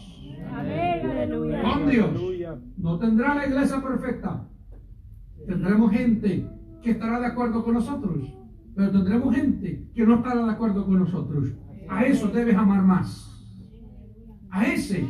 Amén. 0.53 1.07
Aleluya. 1.07 1.63
Con 1.63 1.89
Dios. 1.89 2.11
No 2.77 2.99
tendrá 2.99 3.35
la 3.35 3.47
iglesia 3.47 3.83
perfecta. 3.83 4.49
Tendremos 5.47 5.93
gente 5.93 6.47
que 6.83 6.93
estará 6.93 7.21
de 7.21 7.27
acuerdo 7.27 7.65
con 7.65 7.75
nosotros. 7.75 8.33
Pero 8.75 8.91
tendremos 8.91 9.35
gente 9.35 9.91
que 9.95 10.07
no 10.07 10.17
estará 10.17 10.45
de 10.45 10.51
acuerdo 10.51 10.87
con 10.87 10.99
nosotros. 10.99 11.53
A 11.89 12.05
eso 12.05 12.29
debes 12.29 12.57
amar 12.57 12.83
más. 12.83 13.27
A 14.51 14.65
ese 14.65 15.07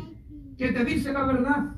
que 0.61 0.73
te 0.73 0.85
dice 0.85 1.11
la 1.13 1.25
verdad. 1.25 1.75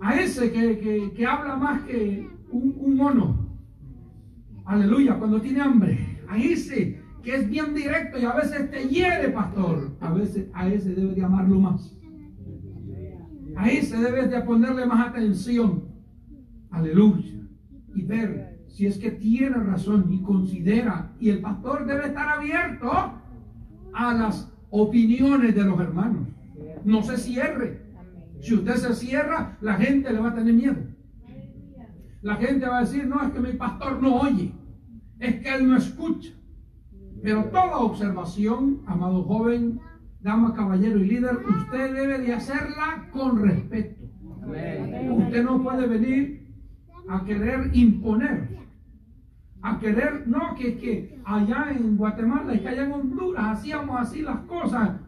A 0.00 0.14
ese 0.20 0.52
que, 0.52 0.78
que- 0.78 1.12
que 1.16 1.26
habla 1.26 1.56
más 1.56 1.82
que 1.84 2.28
un, 2.50 2.94
mono. 2.96 3.48
Aleluya, 4.66 5.18
cuando 5.18 5.40
tiene 5.40 5.62
hambre. 5.62 5.98
A 6.28 6.36
ese 6.36 7.00
que 7.22 7.34
es 7.34 7.48
bien 7.48 7.74
directo 7.74 8.18
y 8.18 8.24
a 8.26 8.34
veces 8.34 8.70
te 8.70 8.86
hiere, 8.88 9.30
pastor. 9.30 9.96
A 10.00 10.12
veces 10.12 10.48
a 10.52 10.68
ese 10.68 10.94
debes 10.94 11.16
de 11.16 11.24
amarlo 11.24 11.58
más. 11.60 11.96
A 13.56 13.70
ese 13.70 13.96
debes 13.96 14.30
de 14.30 14.40
ponerle 14.42 14.84
más 14.84 15.08
atención. 15.08 15.84
Aleluya. 16.70 17.34
Y 17.94 18.02
ver 18.02 18.60
si 18.68 18.84
es 18.86 18.98
que 18.98 19.10
tiene 19.12 19.56
razón 19.56 20.12
y 20.12 20.20
considera. 20.20 21.10
Y 21.18 21.30
el 21.30 21.40
pastor 21.40 21.86
debe 21.86 22.06
estar 22.08 22.28
abierto 22.28 22.90
a 23.94 24.12
las 24.14 24.52
opiniones 24.70 25.54
de 25.54 25.64
los 25.64 25.80
hermanos. 25.80 26.28
No 26.84 27.02
se 27.02 27.16
cierre. 27.16 27.82
Si 28.40 28.54
usted 28.54 28.76
se 28.76 28.94
cierra, 28.94 29.58
la 29.60 29.74
gente 29.74 30.12
le 30.12 30.20
va 30.20 30.30
a 30.30 30.34
tener 30.34 30.54
miedo. 30.54 30.76
La 32.22 32.36
gente 32.36 32.66
va 32.66 32.78
a 32.78 32.80
decir, 32.80 33.06
no, 33.06 33.22
es 33.22 33.32
que 33.32 33.40
mi 33.40 33.52
pastor 33.52 34.02
no 34.02 34.16
oye. 34.16 34.52
Es 35.18 35.36
que 35.40 35.54
él 35.54 35.68
no 35.68 35.76
escucha. 35.76 36.30
Pero 37.22 37.44
toda 37.46 37.78
observación, 37.78 38.82
amado 38.86 39.24
joven, 39.24 39.80
dama, 40.20 40.54
caballero 40.54 40.98
y 40.98 41.08
líder, 41.08 41.36
usted 41.36 41.94
debe 41.94 42.18
de 42.18 42.34
hacerla 42.34 43.08
con 43.12 43.42
respeto. 43.42 44.04
Usted 44.46 45.44
no 45.44 45.62
puede 45.62 45.86
venir 45.86 46.46
a 47.08 47.24
querer 47.24 47.70
imponer, 47.72 48.48
a 49.62 49.78
querer, 49.78 50.26
no, 50.26 50.54
que, 50.54 50.78
que 50.78 51.20
allá 51.24 51.70
en 51.70 51.96
Guatemala 51.96 52.54
y 52.54 52.60
que 52.60 52.68
allá 52.68 52.84
en 52.84 52.92
Honduras 52.92 53.58
hacíamos 53.58 54.00
así 54.00 54.22
las 54.22 54.40
cosas. 54.40 55.00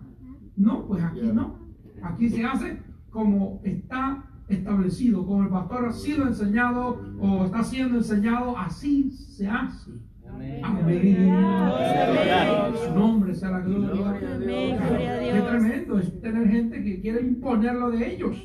No, 0.57 0.87
pues 0.87 1.03
aquí 1.03 1.21
no. 1.33 1.60
Aquí 2.03 2.29
se 2.29 2.45
hace 2.45 2.79
como 3.11 3.61
está 3.65 4.25
establecido, 4.49 5.25
como 5.27 5.45
el 5.45 5.49
pastor 5.49 5.87
ha 5.87 5.93
sido 5.93 6.27
enseñado 6.27 7.01
o 7.21 7.45
está 7.45 7.63
siendo 7.63 7.99
enseñado, 7.99 8.57
así 8.59 9.11
se 9.11 9.47
hace. 9.47 9.93
Amén. 10.63 11.35
Su 12.85 12.95
nombre 12.95 13.35
sea 13.35 13.51
la 13.51 13.61
gloria. 13.61 14.11
Amén, 14.35 14.79
gloria 14.79 15.15
a 15.15 15.35
Qué 15.35 15.43
tremendo 15.43 15.99
es 15.99 16.21
tener 16.21 16.49
gente 16.49 16.83
que 16.83 17.01
quiere 17.01 17.21
imponerlo 17.23 17.91
de 17.91 18.15
ellos. 18.15 18.37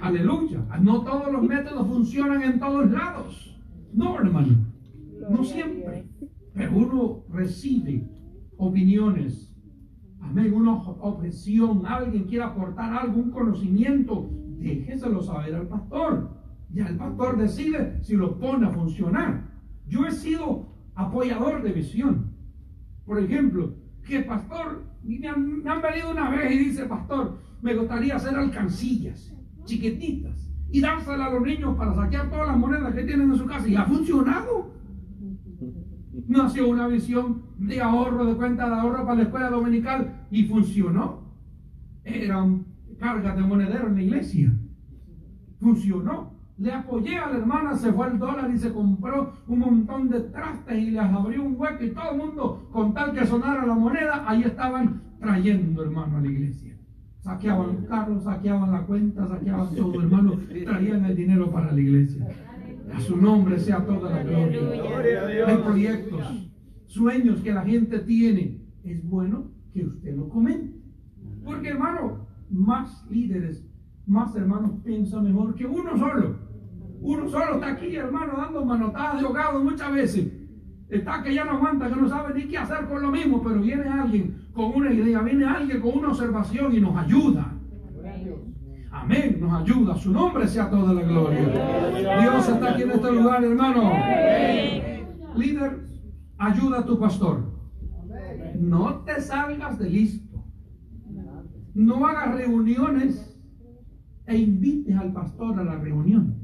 Aleluya. 0.00 0.60
No 0.80 1.02
todos 1.02 1.32
los 1.32 1.42
métodos 1.42 1.86
funcionan 1.86 2.42
en 2.42 2.58
todos 2.58 2.90
lados. 2.90 3.60
No, 3.92 4.18
hermano. 4.18 4.56
No 5.30 5.44
siempre. 5.44 6.06
Pero 6.54 6.76
uno 6.76 7.24
recibe 7.30 8.08
opiniones. 8.56 9.55
Amén. 10.28 10.52
Una 10.52 10.72
ob- 10.72 10.96
objeción. 11.00 11.82
Alguien 11.86 12.24
quiere 12.24 12.44
aportar 12.44 12.92
algún 12.94 13.30
conocimiento. 13.30 14.28
Déjeselo 14.58 15.22
saber 15.22 15.54
al 15.54 15.68
pastor. 15.68 16.30
Ya 16.72 16.86
el 16.88 16.96
pastor 16.96 17.36
decide 17.38 17.98
si 18.02 18.16
lo 18.16 18.38
pone 18.38 18.66
a 18.66 18.70
funcionar. 18.70 19.48
Yo 19.86 20.04
he 20.06 20.10
sido 20.10 20.68
apoyador 20.94 21.62
de 21.62 21.72
visión. 21.72 22.32
Por 23.04 23.18
ejemplo, 23.20 23.74
que 24.04 24.20
pastor, 24.20 24.84
me 25.02 25.28
han, 25.28 25.62
me 25.62 25.70
han 25.70 25.80
venido 25.82 26.10
una 26.10 26.30
vez 26.30 26.50
y 26.52 26.58
dice, 26.58 26.86
pastor, 26.86 27.38
me 27.62 27.74
gustaría 27.74 28.16
hacer 28.16 28.34
alcancillas. 28.34 29.32
chiquititas, 29.64 30.48
y 30.70 30.80
dárselas 30.80 31.28
a 31.28 31.30
los 31.34 31.42
niños 31.42 31.76
para 31.76 31.92
saquear 31.94 32.30
todas 32.30 32.46
las 32.48 32.56
monedas 32.56 32.94
que 32.94 33.02
tienen 33.02 33.30
en 33.30 33.36
su 33.36 33.46
casa. 33.46 33.66
Y 33.68 33.74
ha 33.76 33.84
funcionado. 33.84 34.70
Nació 36.28 36.68
una 36.68 36.88
visión 36.88 37.42
de 37.58 37.80
ahorro, 37.80 38.26
de 38.26 38.34
cuenta 38.34 38.68
de 38.68 38.74
ahorro 38.74 39.04
para 39.04 39.16
la 39.16 39.22
escuela 39.22 39.50
dominical 39.50 40.26
y 40.30 40.44
funcionó. 40.44 41.20
Eran 42.04 42.64
cargas 42.98 43.36
de 43.36 43.42
monedero 43.42 43.88
en 43.88 43.94
la 43.94 44.02
iglesia. 44.02 44.52
Funcionó. 45.60 46.34
Le 46.58 46.72
apoyé 46.72 47.18
a 47.18 47.28
la 47.28 47.36
hermana, 47.36 47.76
se 47.76 47.92
fue 47.92 48.08
el 48.08 48.18
dólar 48.18 48.50
y 48.50 48.56
se 48.56 48.72
compró 48.72 49.34
un 49.46 49.58
montón 49.58 50.08
de 50.08 50.20
trastes 50.20 50.78
y 50.78 50.90
les 50.90 51.02
abrió 51.02 51.44
un 51.44 51.54
hueco 51.58 51.84
y 51.84 51.90
todo 51.90 52.12
el 52.12 52.16
mundo, 52.16 52.68
con 52.72 52.94
tal 52.94 53.12
que 53.12 53.26
sonara 53.26 53.66
la 53.66 53.74
moneda, 53.74 54.24
ahí 54.26 54.42
estaban 54.42 55.02
trayendo, 55.20 55.82
hermano, 55.82 56.16
a 56.16 56.20
la 56.20 56.30
iglesia. 56.30 56.74
Saqueaban 57.20 57.74
los 57.74 57.84
carros, 57.84 58.24
saqueaban 58.24 58.72
la 58.72 58.80
cuenta, 58.82 59.28
saqueaban 59.28 59.74
todo, 59.74 60.00
hermano, 60.00 60.32
traían 60.64 61.04
el 61.04 61.16
dinero 61.16 61.50
para 61.50 61.72
la 61.72 61.80
iglesia. 61.80 62.26
A 62.92 63.00
su 63.00 63.16
nombre 63.16 63.58
sea 63.58 63.84
toda 63.84 64.10
la 64.10 64.22
gloria. 64.22 65.46
Hay 65.46 65.56
proyectos, 65.58 66.20
sueños 66.86 67.40
que 67.40 67.52
la 67.52 67.62
gente 67.62 67.98
tiene. 68.00 68.60
Es 68.84 69.02
bueno 69.08 69.50
que 69.72 69.84
usted 69.84 70.14
lo 70.16 70.28
comente. 70.28 70.76
Porque, 71.44 71.68
hermano, 71.68 72.26
más 72.50 73.04
líderes, 73.10 73.66
más 74.06 74.34
hermanos 74.36 74.72
piensan 74.84 75.24
mejor 75.24 75.54
que 75.54 75.66
uno 75.66 75.96
solo. 75.96 76.36
Uno 77.00 77.28
solo 77.28 77.54
está 77.54 77.72
aquí, 77.72 77.94
hermano, 77.96 78.34
dando 78.36 78.64
manotadas 78.64 79.20
de 79.20 79.26
ahogado 79.26 79.62
muchas 79.62 79.92
veces. 79.92 80.32
Está 80.88 81.22
que 81.22 81.34
ya 81.34 81.44
no 81.44 81.52
aguanta, 81.52 81.88
que 81.88 81.96
no 81.96 82.08
sabe 82.08 82.34
ni 82.34 82.48
qué 82.48 82.58
hacer 82.58 82.86
con 82.86 83.02
lo 83.02 83.10
mismo, 83.10 83.42
pero 83.42 83.60
viene 83.60 83.84
alguien 83.88 84.46
con 84.54 84.72
una 84.74 84.92
idea, 84.92 85.20
viene 85.20 85.44
alguien 85.44 85.80
con 85.80 85.98
una 85.98 86.08
observación 86.08 86.72
y 86.74 86.80
nos 86.80 86.96
ayuda. 86.96 87.55
Amén, 89.06 89.38
nos 89.40 89.52
ayuda. 89.52 89.96
Su 89.96 90.10
nombre 90.10 90.48
sea 90.48 90.68
toda 90.68 90.92
la 90.92 91.02
gloria. 91.02 92.20
Dios 92.22 92.48
está 92.48 92.72
aquí 92.72 92.82
en 92.82 92.90
este 92.90 93.12
lugar, 93.12 93.44
hermano. 93.44 93.92
Líder, 95.36 95.86
ayuda 96.38 96.80
a 96.80 96.84
tu 96.84 96.98
pastor. 96.98 97.44
No 98.58 99.04
te 99.04 99.20
salgas 99.20 99.78
de 99.78 99.90
listo. 99.90 100.44
No 101.72 102.04
hagas 102.04 102.34
reuniones 102.34 103.40
e 104.26 104.38
invites 104.38 104.96
al 104.96 105.12
pastor 105.12 105.60
a 105.60 105.62
la 105.62 105.76
reunión. 105.76 106.34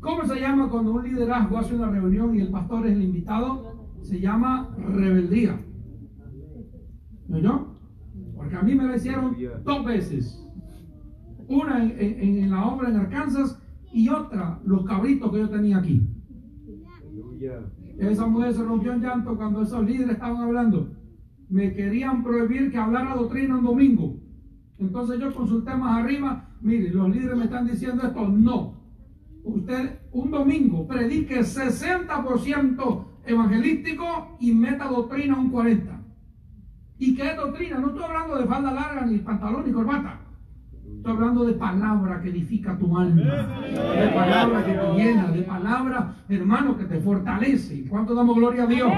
¿Cómo 0.00 0.26
se 0.26 0.38
llama 0.38 0.68
cuando 0.68 0.92
un 0.92 1.04
liderazgo 1.04 1.56
hace 1.56 1.74
una 1.74 1.88
reunión 1.88 2.34
y 2.34 2.40
el 2.40 2.50
pastor 2.50 2.86
es 2.86 2.92
el 2.92 3.02
invitado? 3.02 3.88
Se 4.02 4.20
llama 4.20 4.76
rebeldía. 4.76 5.58
¿No? 7.28 7.78
Porque 8.36 8.56
a 8.56 8.62
mí 8.62 8.74
me 8.74 8.84
la 8.84 8.96
hicieron 8.96 9.34
dos 9.64 9.84
veces. 9.86 10.43
Una 11.48 11.84
en, 11.84 12.50
la 12.50 12.66
obra 12.66 12.88
en 12.88 12.96
Arkansas 12.96 13.60
y 13.92 14.08
otra, 14.08 14.60
los 14.64 14.84
cabritos 14.84 15.30
que 15.30 15.38
yo 15.38 15.48
tenía 15.48 15.78
aquí. 15.78 16.06
Esa 17.98 18.26
mujer 18.26 18.54
se 18.54 18.64
rompió 18.64 18.92
en 18.92 19.02
llanto 19.02 19.36
cuando 19.36 19.62
esos 19.62 19.84
líderes 19.84 20.14
estaban 20.14 20.42
hablando. 20.42 20.90
Me 21.48 21.72
querían 21.74 22.22
prohibir 22.22 22.70
que 22.70 22.78
hablara 22.78 23.14
doctrina 23.14 23.56
un 23.56 23.64
domingo. 23.64 24.16
Entonces 24.78 25.20
yo 25.20 25.32
consulté 25.32 25.74
más 25.74 26.00
arriba. 26.00 26.48
Mire, 26.60 26.90
los 26.90 27.08
líderes 27.10 27.36
me 27.36 27.44
están 27.44 27.66
diciendo 27.66 28.02
esto. 28.04 28.28
No. 28.28 28.74
Usted 29.44 30.00
un 30.12 30.30
domingo 30.30 30.86
predique 30.86 31.40
60% 31.40 33.04
evangelístico 33.26 34.36
y 34.40 34.52
meta 34.52 34.88
doctrina 34.88 35.38
un 35.38 35.52
40%. 35.52 36.04
¿Y 36.98 37.14
qué 37.14 37.30
es 37.30 37.36
doctrina? 37.36 37.78
No 37.78 37.88
estoy 37.88 38.04
hablando 38.04 38.36
de 38.36 38.46
falda 38.46 38.72
larga, 38.72 39.04
ni 39.04 39.18
pantalón, 39.18 39.64
ni 39.66 39.72
corbata. 39.72 40.20
Estoy 41.04 41.18
hablando 41.18 41.44
de 41.44 41.52
palabra 41.52 42.22
que 42.22 42.30
edifica 42.30 42.78
tu 42.78 42.96
alma, 42.96 43.20
de 43.20 44.08
palabra 44.14 44.64
que 44.64 44.72
te 44.72 44.94
llena, 44.94 45.30
de 45.32 45.42
palabra, 45.42 46.16
hermano, 46.30 46.78
que 46.78 46.84
te 46.84 46.98
fortalece. 46.98 47.84
¿Cuánto 47.90 48.14
damos 48.14 48.36
gloria 48.36 48.62
a 48.62 48.66
Dios? 48.66 48.90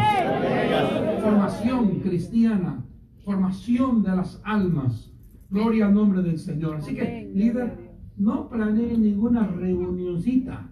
Formación 1.21 1.99
cristiana, 1.99 2.85
formación 3.25 4.05
de 4.05 4.11
las 4.15 4.41
almas. 4.45 5.13
Gloria 5.51 5.87
al 5.87 5.95
nombre 5.95 6.23
del 6.23 6.39
Señor. 6.39 6.77
Así 6.77 6.95
que, 6.95 7.29
líder, 7.35 7.77
no 8.17 8.49
planee 8.49 8.97
ninguna 8.97 9.49
reunioncita. 9.49 10.69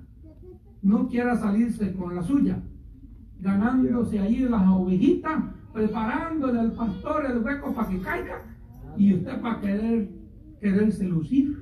No 0.82 1.08
quiera 1.08 1.34
salirse 1.34 1.94
con 1.94 2.14
la 2.14 2.22
suya, 2.22 2.62
ganándose 3.40 4.20
ahí 4.20 4.38
las 4.48 4.68
ovejitas 4.68 5.42
preparándole 5.72 6.60
al 6.60 6.70
pastor 6.70 7.26
el 7.26 7.38
hueco 7.38 7.74
para 7.74 7.88
que 7.88 7.98
caiga 7.98 8.40
y 8.96 9.14
usted 9.14 9.40
para 9.40 9.60
querer 9.60 10.23
quererse 10.64 11.04
lucir. 11.04 11.58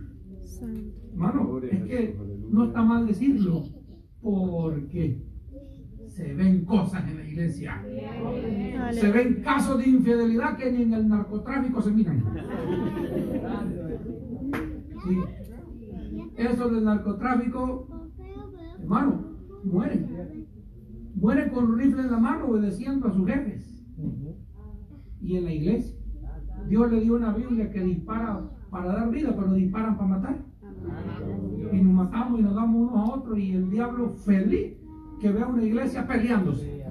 Hermano, 1.10 1.58
es 1.58 1.82
que 1.82 2.16
no 2.50 2.66
está 2.66 2.82
mal 2.82 3.04
decirlo 3.04 3.64
porque 4.20 5.20
se 6.06 6.32
ven 6.34 6.64
cosas 6.64 7.02
en 7.08 7.16
la 7.16 7.24
iglesia. 7.26 7.84
Se 8.92 9.10
ven 9.10 9.42
casos 9.42 9.78
de 9.78 9.88
infidelidad 9.88 10.56
que 10.56 10.70
ni 10.70 10.82
en 10.82 10.94
el 10.94 11.08
narcotráfico 11.08 11.82
se 11.82 11.90
miran. 11.90 12.22
Eso 16.36 16.68
del 16.68 16.84
narcotráfico, 16.84 17.88
hermano, 18.78 19.36
mueren. 19.64 20.46
Mueren 21.16 21.50
con 21.50 21.64
un 21.64 21.78
rifle 21.78 22.02
en 22.02 22.10
la 22.12 22.18
mano 22.18 22.46
obedeciendo 22.46 23.08
a 23.08 23.12
sus 23.12 23.26
jefes 23.26 23.84
y 25.20 25.36
en 25.36 25.44
la 25.44 25.52
iglesia. 25.52 26.01
Dios 26.68 26.90
le 26.90 27.00
dio 27.00 27.16
una 27.16 27.32
Biblia 27.32 27.70
que 27.70 27.80
dispara 27.80 28.40
para 28.70 28.92
dar 28.92 29.10
vida, 29.10 29.34
pero 29.36 29.52
disparan 29.52 29.96
para 29.96 30.08
matar. 30.08 30.36
Y 31.72 31.76
nos 31.76 31.94
matamos 31.94 32.40
y 32.40 32.42
nos 32.42 32.54
damos 32.54 32.90
unos 32.90 32.96
a 32.96 33.14
otros 33.14 33.38
y 33.38 33.52
el 33.52 33.70
diablo 33.70 34.10
feliz 34.10 34.74
que 35.20 35.30
vea 35.30 35.46
una 35.46 35.62
iglesia 35.62 36.06
peleándose. 36.06 36.84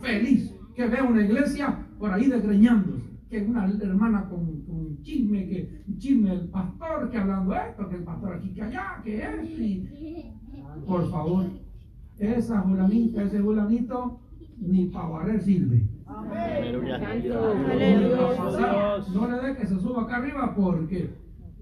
Feliz 0.00 0.54
que 0.74 0.86
vea 0.86 1.04
una 1.04 1.24
iglesia 1.24 1.86
por 1.98 2.12
ahí 2.12 2.26
desgreñándose. 2.26 3.00
Que 3.28 3.42
una 3.42 3.66
hermana 3.66 4.28
con, 4.28 4.62
con 4.62 5.02
chisme, 5.02 5.48
que 5.48 5.84
chisme 5.98 6.32
el 6.32 6.48
pastor, 6.48 7.10
que 7.10 7.18
hablando 7.18 7.54
esto, 7.54 7.88
que 7.88 7.96
el 7.96 8.02
pastor 8.02 8.34
aquí, 8.34 8.52
que 8.52 8.62
allá, 8.62 9.00
que 9.04 9.22
es. 9.22 10.84
por 10.84 11.08
favor, 11.08 11.46
esa 12.18 12.62
fulanita, 12.62 13.22
ese 13.22 13.40
fulanito, 13.40 14.20
ni 14.58 14.86
para 14.86 15.08
barrer 15.08 15.40
sirve. 15.42 15.86
No 19.14 19.28
le 19.28 19.42
dé 19.42 19.56
que 19.56 19.66
se 19.66 19.78
suba 19.80 20.02
acá 20.02 20.16
arriba 20.16 20.54
porque 20.54 21.10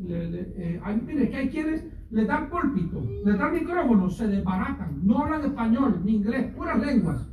eh, 0.09 0.81
hay, 0.83 1.01
mire 1.01 1.31
que 1.31 1.37
hay 1.37 1.49
quienes 1.49 1.85
le 2.11 2.25
dan 2.25 2.49
púlpito, 2.49 3.05
le 3.25 3.33
dan 3.37 3.53
micrófono, 3.53 4.09
se 4.09 4.29
desbaratan, 4.29 5.01
no 5.05 5.19
hablan 5.19 5.45
español 5.45 6.01
ni 6.05 6.17
inglés, 6.17 6.53
puras 6.55 6.79
lenguas. 6.81 7.29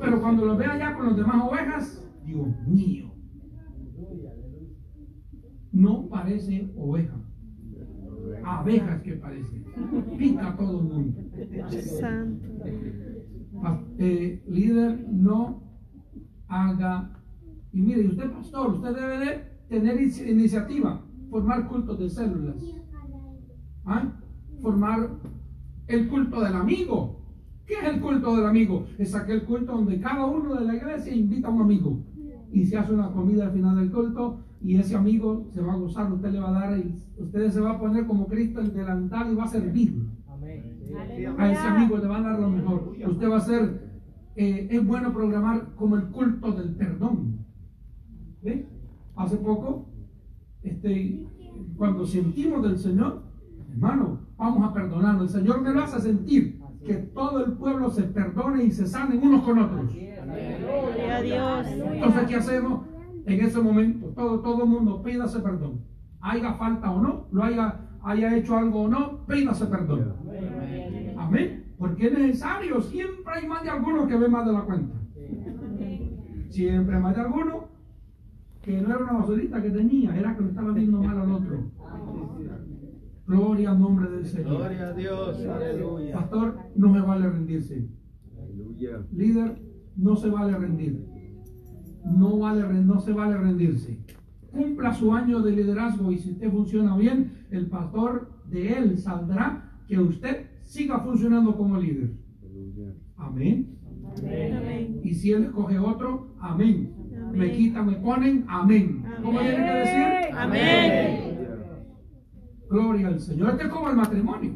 Pero 0.00 0.20
cuando 0.20 0.44
lo 0.44 0.56
ve 0.56 0.66
allá 0.66 0.94
con 0.94 1.06
las 1.06 1.16
demás 1.16 1.42
ovejas, 1.42 2.06
Dios 2.24 2.48
mío, 2.66 3.12
no 5.72 6.06
parece 6.08 6.70
oveja, 6.76 7.16
abejas 8.44 9.02
que 9.02 9.12
parece, 9.14 9.64
pica 10.18 10.56
todo 10.56 10.80
el 10.80 10.84
mundo. 10.84 11.22
Santo. 11.70 12.46
Eh, 13.98 14.44
líder 14.48 15.06
no 15.10 15.62
haga. 16.48 17.10
Y 17.72 17.80
mire, 17.80 18.06
usted 18.06 18.30
pastor, 18.30 18.74
usted 18.74 18.94
debe 18.94 19.18
de 19.18 19.56
tener 19.68 20.00
iniciativa, 20.00 21.02
formar 21.30 21.68
cultos 21.68 21.98
de 21.98 22.08
células, 22.08 22.56
¿Ah? 23.84 24.12
formar 24.60 25.10
el 25.86 26.08
culto 26.08 26.40
del 26.40 26.54
amigo. 26.54 27.20
¿Qué 27.66 27.74
es 27.74 27.84
el 27.84 28.00
culto 28.00 28.36
del 28.36 28.46
amigo? 28.46 28.86
Es 28.98 29.14
aquel 29.14 29.44
culto 29.44 29.72
donde 29.72 30.00
cada 30.00 30.24
uno 30.26 30.54
de 30.54 30.64
la 30.64 30.76
iglesia 30.76 31.14
invita 31.14 31.48
a 31.48 31.50
un 31.50 31.62
amigo 31.62 31.98
y 32.52 32.64
se 32.64 32.76
hace 32.76 32.92
una 32.92 33.10
comida 33.10 33.46
al 33.46 33.52
final 33.52 33.76
del 33.76 33.90
culto 33.90 34.38
y 34.60 34.76
ese 34.76 34.96
amigo 34.96 35.46
se 35.52 35.60
va 35.60 35.74
a 35.74 35.76
gozar, 35.76 36.12
usted 36.12 36.30
le 36.30 36.40
va 36.40 36.48
a 36.48 36.60
dar, 36.60 36.78
y 36.78 36.94
usted 37.18 37.50
se 37.50 37.60
va 37.60 37.72
a 37.72 37.78
poner 37.78 38.06
como 38.06 38.26
Cristo 38.26 38.60
el 38.60 38.72
delantal 38.72 39.32
y 39.32 39.34
va 39.34 39.44
a 39.44 39.48
servir. 39.48 40.06
A 41.38 41.52
ese 41.52 41.66
amigo 41.66 41.98
le 41.98 42.06
van 42.06 42.26
a 42.26 42.30
dar 42.30 42.40
lo 42.40 42.50
mejor. 42.50 42.94
Usted 43.06 43.30
va 43.30 43.36
a 43.36 43.40
ser, 43.40 43.90
eh, 44.36 44.68
es 44.70 44.86
bueno 44.86 45.12
programar 45.12 45.74
como 45.76 45.96
el 45.96 46.04
culto 46.08 46.52
del 46.52 46.74
perdón. 46.74 47.44
Hace 49.16 49.36
poco, 49.38 49.88
este, 50.62 51.26
cuando 51.76 52.06
sentimos 52.06 52.62
del 52.62 52.78
Señor, 52.78 53.22
hermano, 53.72 54.20
vamos 54.36 54.68
a 54.68 54.72
perdonarnos. 54.74 55.34
El 55.34 55.40
Señor 55.40 55.62
me 55.62 55.72
lo 55.72 55.82
hace 55.82 56.00
sentir 56.00 56.60
que 56.84 56.94
todo 56.94 57.44
el 57.44 57.52
pueblo 57.52 57.90
se 57.90 58.04
perdone 58.04 58.64
y 58.64 58.70
se 58.70 58.86
sane 58.86 59.16
unos 59.18 59.42
con 59.42 59.58
otros. 59.58 59.90
Entonces, 61.92 62.26
¿qué 62.28 62.36
hacemos? 62.36 62.86
En 63.24 63.40
ese 63.40 63.60
momento, 63.60 64.06
todo, 64.08 64.40
todo 64.40 64.62
el 64.62 64.68
mundo 64.68 65.02
pídase 65.02 65.40
perdón. 65.40 65.80
Haya 66.20 66.54
falta 66.54 66.90
o 66.90 67.00
no, 67.02 67.26
lo 67.32 67.42
haya, 67.42 67.80
haya 68.02 68.36
hecho 68.36 68.56
algo 68.56 68.82
o 68.82 68.88
no, 68.88 69.26
pídase 69.26 69.66
perdón. 69.66 70.14
Porque 71.78 72.06
es 72.06 72.18
necesario. 72.18 72.80
Siempre 72.80 73.34
hay 73.34 73.46
más 73.46 73.62
de 73.62 73.70
alguno 73.70 74.06
que 74.06 74.16
ve 74.16 74.28
más 74.28 74.46
de 74.46 74.52
la 74.52 74.62
cuenta. 74.62 74.94
Siempre 76.48 76.96
hay 76.96 77.02
más 77.02 77.14
de 77.14 77.20
alguno 77.22 77.68
que 78.62 78.80
no 78.80 78.88
era 78.88 78.98
una 78.98 79.12
basurita 79.12 79.62
que 79.62 79.70
tenía, 79.70 80.16
era 80.16 80.34
que 80.34 80.42
lo 80.42 80.48
estaba 80.48 80.72
viendo 80.72 81.00
mal 81.00 81.18
al 81.18 81.30
otro. 81.30 81.70
Gloria 83.26 83.70
al 83.70 83.80
nombre 83.80 84.10
del 84.10 84.26
Señor. 84.26 84.56
Gloria 84.58 84.88
a 84.88 84.92
Dios, 84.92 85.46
aleluya. 85.46 86.14
Pastor, 86.14 86.58
no 86.74 86.88
me 86.90 87.00
vale 87.00 87.28
rendirse. 87.28 87.88
Aleluya. 88.36 89.04
Líder, 89.12 89.62
no 89.96 90.16
se 90.16 90.30
vale 90.30 90.56
rendir. 90.56 91.06
No, 92.04 92.38
vale, 92.38 92.62
no 92.82 93.00
se 93.00 93.12
vale 93.12 93.36
rendirse. 93.36 93.98
Cumpla 94.50 94.94
su 94.94 95.12
año 95.12 95.40
de 95.42 95.52
liderazgo 95.52 96.10
y 96.10 96.18
si 96.18 96.32
usted 96.32 96.50
funciona 96.50 96.96
bien, 96.96 97.46
el 97.50 97.66
pastor 97.66 98.30
de 98.46 98.72
él 98.72 98.98
saldrá 98.98 99.72
que 99.86 99.98
usted 99.98 100.45
siga 100.66 101.00
funcionando 101.00 101.56
como 101.56 101.78
líder. 101.78 102.10
Amén. 103.16 103.78
Amén. 104.18 105.00
Y 105.02 105.14
si 105.14 105.32
él 105.32 105.44
escoge 105.44 105.78
otro, 105.78 106.34
amén. 106.40 106.94
Amén. 107.16 107.38
Me 107.38 107.52
quitan, 107.52 107.86
me 107.86 107.94
ponen, 107.94 108.44
amén. 108.48 109.04
¿Cómo 109.22 109.38
Amén. 109.38 109.54
tiene 109.54 109.66
que 109.66 109.78
decir? 109.78 110.36
Amén. 110.36 111.38
Gloria 112.68 113.08
al 113.08 113.20
Señor. 113.20 113.50
Este 113.50 113.64
es 113.64 113.68
como 113.70 113.88
el 113.88 113.96
matrimonio. 113.96 114.52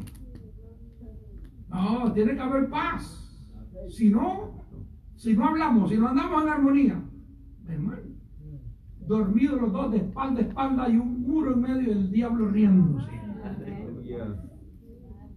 No, 1.69 2.11
tiene 2.13 2.35
que 2.35 2.41
haber 2.41 2.69
paz. 2.69 3.17
Si 3.89 4.09
no, 4.09 4.65
si 5.15 5.33
no 5.33 5.47
hablamos, 5.47 5.89
si 5.89 5.97
no 5.97 6.09
andamos 6.09 6.43
en 6.43 6.49
armonía, 6.49 7.01
hermano, 7.67 8.01
dormidos 9.07 9.61
los 9.61 9.71
dos 9.71 9.91
de 9.91 9.97
espalda 9.97 10.39
a 10.39 10.43
espalda 10.43 10.89
y 10.89 10.97
un 10.97 11.21
muro 11.21 11.53
en 11.53 11.61
medio 11.61 11.89
del 11.89 12.11
diablo 12.11 12.49
riéndose. 12.49 13.20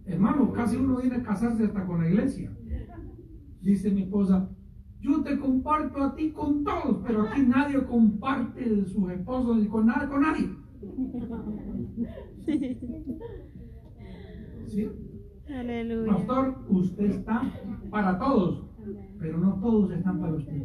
Hermano, 0.05 0.51
casi 0.53 0.77
uno 0.77 0.97
viene 0.97 1.15
a 1.15 1.23
casarse 1.23 1.63
hasta 1.63 1.85
con 1.85 2.01
la 2.01 2.09
iglesia. 2.09 2.55
Dice 3.61 3.89
mi 3.91 4.03
esposa, 4.03 4.49
yo 4.99 5.23
te 5.23 5.39
comparto 5.39 6.03
a 6.03 6.15
ti 6.15 6.31
con 6.31 6.63
todos, 6.63 7.01
pero 7.05 7.23
aquí 7.23 7.41
nadie 7.41 7.83
comparte 7.85 8.69
de 8.69 8.85
sus 8.85 9.11
esposos 9.11 9.57
ni 9.57 9.67
con 9.67 9.87
nada 9.87 10.07
con 10.07 10.21
nadie. 10.21 10.49
¿Sí? 14.67 14.89
Aleluya. 15.49 16.11
Pastor, 16.11 16.55
usted 16.69 17.05
está 17.05 17.41
para 17.89 18.17
todos, 18.19 18.65
pero 19.19 19.37
no 19.37 19.59
todos 19.59 19.91
están 19.91 20.19
para 20.19 20.33
usted. 20.33 20.61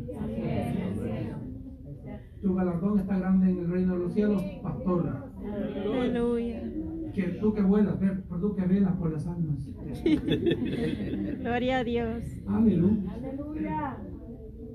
Tu 2.41 2.55
galardón 2.55 2.99
está 2.99 3.19
grande 3.19 3.51
en 3.51 3.59
el 3.59 3.71
reino 3.71 3.93
de 3.93 3.99
los 3.99 4.15
cielos, 4.15 4.43
pastor. 4.63 5.31
Aleluya. 5.45 6.63
Que 7.15 7.23
tú 7.41 7.53
que 7.53 7.63
vuelas, 7.63 8.01
ver, 8.01 8.25
tú 8.41 8.55
que 8.55 8.67
velas 8.67 8.97
por 8.97 9.13
las 9.13 9.27
almas. 9.27 9.67
Gloria 11.41 11.79
a 11.79 11.85
Dios. 11.85 12.25
Aleluya. 12.47 13.99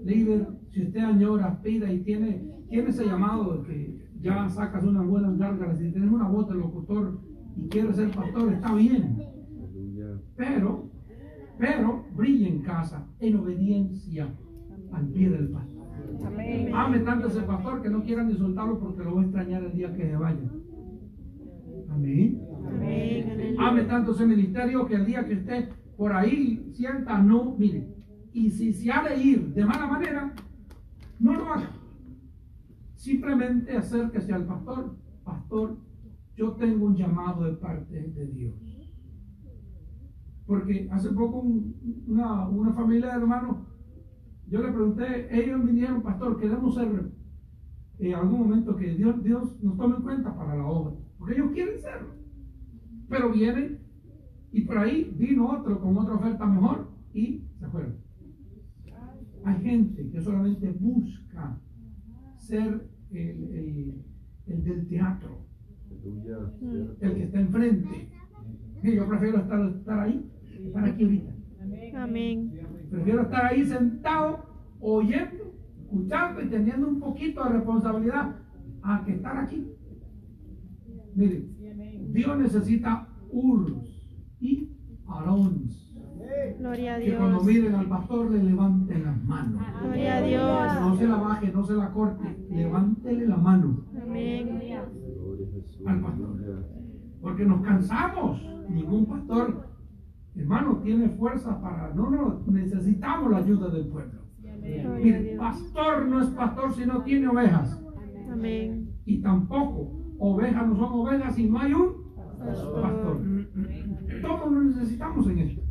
Líder, 0.04 0.47
si 0.69 0.84
usted 0.84 0.99
añora, 0.99 1.47
aspira 1.47 1.91
y 1.91 1.99
tiene, 2.01 2.47
tiene 2.69 2.89
ese 2.89 3.06
llamado 3.06 3.58
de 3.58 3.67
que 3.67 4.06
ya 4.21 4.47
sacas 4.49 4.84
unas 4.84 5.06
buenas 5.08 5.38
gárgaras 5.38 5.82
y 5.82 5.91
tienes 5.91 6.12
una 6.12 6.28
voz 6.28 6.47
de 6.47 6.56
locutor 6.56 7.19
y 7.58 7.67
quieres 7.69 7.95
ser 7.95 8.12
pastor, 8.12 8.54
está 8.54 8.75
bien. 8.75 9.17
Aleluya. 9.58 10.21
Pero, 10.36 10.89
pero 11.58 12.06
brilla 12.15 12.47
en 12.47 12.62
casa 12.62 13.08
en 13.19 13.36
obediencia 13.38 14.28
al 14.91 15.08
pie 15.08 15.30
del 15.30 15.49
pastor. 15.49 15.75
Ame 16.73 16.99
tanto 16.99 17.28
a 17.28 17.30
ese 17.30 17.41
pastor 17.41 17.82
que 17.82 17.89
no 17.89 18.04
quieran 18.04 18.30
insultarlo 18.30 18.80
porque 18.80 19.04
lo 19.04 19.15
va 19.15 19.21
a 19.21 19.23
extrañar 19.25 19.63
el 19.63 19.73
día 19.73 19.93
que 19.95 20.06
se 20.06 20.15
vaya. 20.15 20.49
Amén. 21.89 22.41
Ame 23.60 23.84
tanto 23.84 24.12
ese 24.12 24.25
ministerio 24.25 24.86
que 24.86 24.95
el 24.95 25.06
día 25.06 25.25
que 25.25 25.34
esté 25.34 25.69
por 25.97 26.12
ahí 26.13 26.69
sienta 26.73 27.21
no, 27.21 27.56
mire. 27.58 27.93
Y 28.34 28.49
si 28.51 28.73
se 28.73 28.91
ha 28.91 29.04
de 29.04 29.21
ir 29.21 29.54
de 29.54 29.65
mala 29.65 29.88
manera, 29.88 30.34
no 31.19 31.34
lo 31.34 31.54
haga. 31.54 31.69
Simplemente 32.95 33.75
acérquese 33.78 34.34
al 34.34 34.45
pastor. 34.45 34.95
Pastor, 35.23 35.78
yo 36.36 36.51
tengo 36.54 36.86
un 36.88 36.95
llamado 36.95 37.45
de 37.45 37.54
parte 37.54 37.93
de 38.01 38.28
Dios. 38.28 38.56
Porque 40.45 40.88
hace 40.91 41.10
poco 41.12 41.39
un- 41.39 42.04
una, 42.08 42.73
familia 42.73 43.08
de 43.08 43.21
hermanos, 43.21 43.58
yo 44.47 44.62
le 44.62 44.71
pregunté, 44.71 45.28
ellos 45.32 45.65
vinieron, 45.65 46.04
pastor, 46.04 46.39
queremos 46.39 46.75
ser 46.75 47.12
en 47.97 48.13
algún 48.13 48.39
momento 48.41 48.75
que 48.75 48.93
Dios, 48.93 49.23
Dios 49.23 49.60
nos 49.63 49.78
tome 49.78 49.95
en 49.95 50.01
cuenta 50.04 50.36
para 50.36 50.56
la 50.56 50.65
obra. 50.67 50.93
Porque 51.17 51.34
ellos 51.36 51.51
quieren 51.54 51.80
serlo. 51.80 52.10
Pero 53.10 53.32
vienen 53.32 53.80
y 54.52 54.62
por 54.62 54.78
ahí 54.78 55.13
vino 55.18 55.50
otro 55.50 55.80
con 55.80 55.98
otra 55.98 56.15
oferta 56.15 56.46
mejor 56.46 56.89
y 57.13 57.44
se 57.60 57.68
fueron. 57.68 57.96
Hay 59.44 59.62
gente 59.62 60.10
que 60.10 60.22
solamente 60.22 60.70
busca 60.72 61.60
ser 62.38 62.88
el, 63.12 63.20
el- 63.20 64.02
el 64.48 64.63
del 64.63 64.88
teatro, 64.88 65.46
el 67.02 67.13
que 67.15 67.24
está 67.24 67.39
enfrente. 67.39 68.10
Mire, 68.84 68.96
yo 68.98 69.08
prefiero 69.08 69.39
estar, 69.39 69.70
estar 69.70 70.00
ahí, 70.00 70.32
estar 70.65 70.86
aquí 70.86 71.04
ahorita. 71.04 71.32
Amén. 71.62 71.96
Prefiero 72.91 73.22
estar 73.24 73.46
ahí 73.46 73.65
sentado, 73.65 74.46
oyendo, 74.80 75.54
escuchando 75.82 76.41
y 76.41 76.48
teniendo 76.50 76.88
un 76.88 77.00
poquito 77.00 77.44
de 77.44 77.50
responsabilidad 77.50 78.36
a 78.84 79.04
que 79.06 79.13
estar 79.13 79.38
aquí. 79.38 79.68
Mire, 81.15 81.48
Dios 82.15 82.38
necesita 82.38 83.10
Urs 83.30 83.73
y 84.39 84.71
Aarons 85.06 85.86
Gloria 86.58 86.95
a 86.95 86.99
que 86.99 87.15
cuando 87.15 87.39
Dios. 87.39 87.45
miren 87.45 87.75
al 87.75 87.88
pastor 87.88 88.32
le 88.32 88.43
levanten 88.43 89.04
las 89.04 89.23
manos. 89.25 89.62
Gloria 89.82 90.17
a 90.17 90.21
Dios. 90.21 90.82
No 90.82 90.95
se 90.95 91.08
la 91.08 91.17
baje, 91.17 91.51
no 91.51 91.63
se 91.63 91.73
la 91.73 91.91
corte, 91.91 92.45
levántele 92.49 93.28
la 93.28 93.38
mano. 93.38 93.86
Amén. 94.01 94.62
Al 95.86 96.01
pastor. 96.01 96.65
Porque 97.21 97.45
nos 97.45 97.62
cansamos. 97.62 98.41
Ningún 98.69 99.06
pastor, 99.06 99.67
hermano, 100.36 100.78
tiene 100.84 101.10
fuerza 101.10 101.62
para. 101.62 101.93
No, 101.93 102.10
no, 102.10 102.41
necesitamos 102.47 103.32
la 103.32 103.38
ayuda 103.38 103.69
del 103.69 103.88
pueblo. 103.88 104.21
Dios. 105.04 105.38
pastor 105.38 106.08
no 106.08 106.21
es 106.21 106.30
pastor 106.30 106.73
si 106.73 106.86
no 106.86 107.04
tiene 107.04 107.28
ovejas. 107.28 107.80
Amén. 108.32 108.89
Y 109.06 109.21
tampoco 109.21 109.91
ovejas 110.17 110.67
no 110.67 110.75
son 110.75 110.93
ovejas 110.93 111.36
si 111.36 111.47
no 111.47 111.60
hay 111.60 111.73
un 111.73 112.05
pastor. 112.45 113.21
Todos 114.21 114.51
lo 114.51 114.63
necesitamos 114.63 115.27
en 115.27 115.39
esto. 115.39 115.62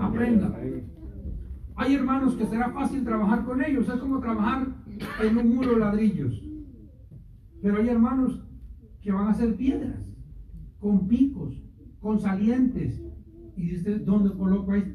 Aprenda. 0.00 0.56
Hay 1.76 1.94
hermanos 1.94 2.34
que 2.36 2.46
será 2.46 2.70
fácil 2.70 3.04
trabajar 3.04 3.44
con 3.44 3.62
ellos, 3.62 3.88
es 3.88 3.96
como 3.96 4.20
trabajar 4.20 4.68
en 5.22 5.36
un 5.36 5.54
muro 5.54 5.72
de 5.72 5.80
ladrillos. 5.80 6.40
Pero 7.60 7.78
hay 7.78 7.88
hermanos 7.88 8.42
que 9.00 9.10
van 9.10 9.28
a 9.28 9.34
ser 9.34 9.56
piedras, 9.56 10.14
con 10.78 11.08
picos, 11.08 11.62
con 12.00 12.20
salientes. 12.20 13.02
Y 13.56 13.70
dice, 13.70 13.98
¿dónde 13.98 14.36
coloco 14.36 14.72
ahí? 14.72 14.93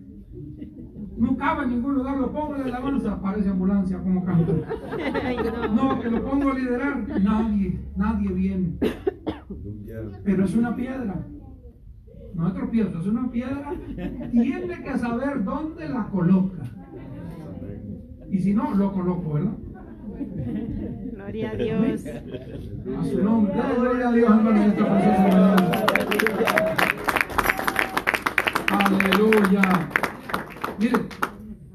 No 1.20 1.36
cabe 1.36 1.64
en 1.64 1.72
ningún 1.72 1.96
lugar, 1.96 2.18
lo 2.18 2.32
pongo 2.32 2.56
en 2.56 2.62
la 2.62 2.78
alabanza, 2.78 3.22
parece 3.22 3.50
ambulancia 3.50 4.00
como 4.00 4.24
canta. 4.24 4.54
No. 5.76 6.00
Que 6.00 6.10
lo 6.10 6.24
pongo 6.24 6.52
a 6.52 6.54
liderar, 6.54 7.08
nadie, 7.22 7.80
nadie 7.98 8.30
viene. 8.30 8.78
Pero 10.24 10.46
es 10.46 10.56
una 10.56 10.76
piedra. 10.76 11.26
No 12.34 12.48
es 12.48 12.54
tropiezo, 12.54 13.00
es 13.00 13.08
una 13.08 13.30
piedra. 13.30 13.74
Tiene 14.32 14.82
que 14.82 14.98
saber 14.98 15.44
dónde 15.44 15.90
la 15.90 16.08
coloca. 16.08 16.64
Y 18.30 18.40
si 18.40 18.54
no, 18.54 18.74
lo 18.76 18.94
coloco, 18.94 19.34
¿verdad? 19.34 19.58
Gloria 21.14 21.52
a 21.52 21.56
Dios. 21.56 22.06
A 22.98 23.04
su 23.04 23.24
nombre. 23.24 23.54
Gloria 23.78 24.10
a 24.10 24.12
Dios, 24.14 24.30
hermano, 24.30 24.64
en 24.64 24.72
esta 24.72 24.86
preciosa. 24.90 25.56
Aleluya. 28.72 29.90
Mire, 30.80 30.96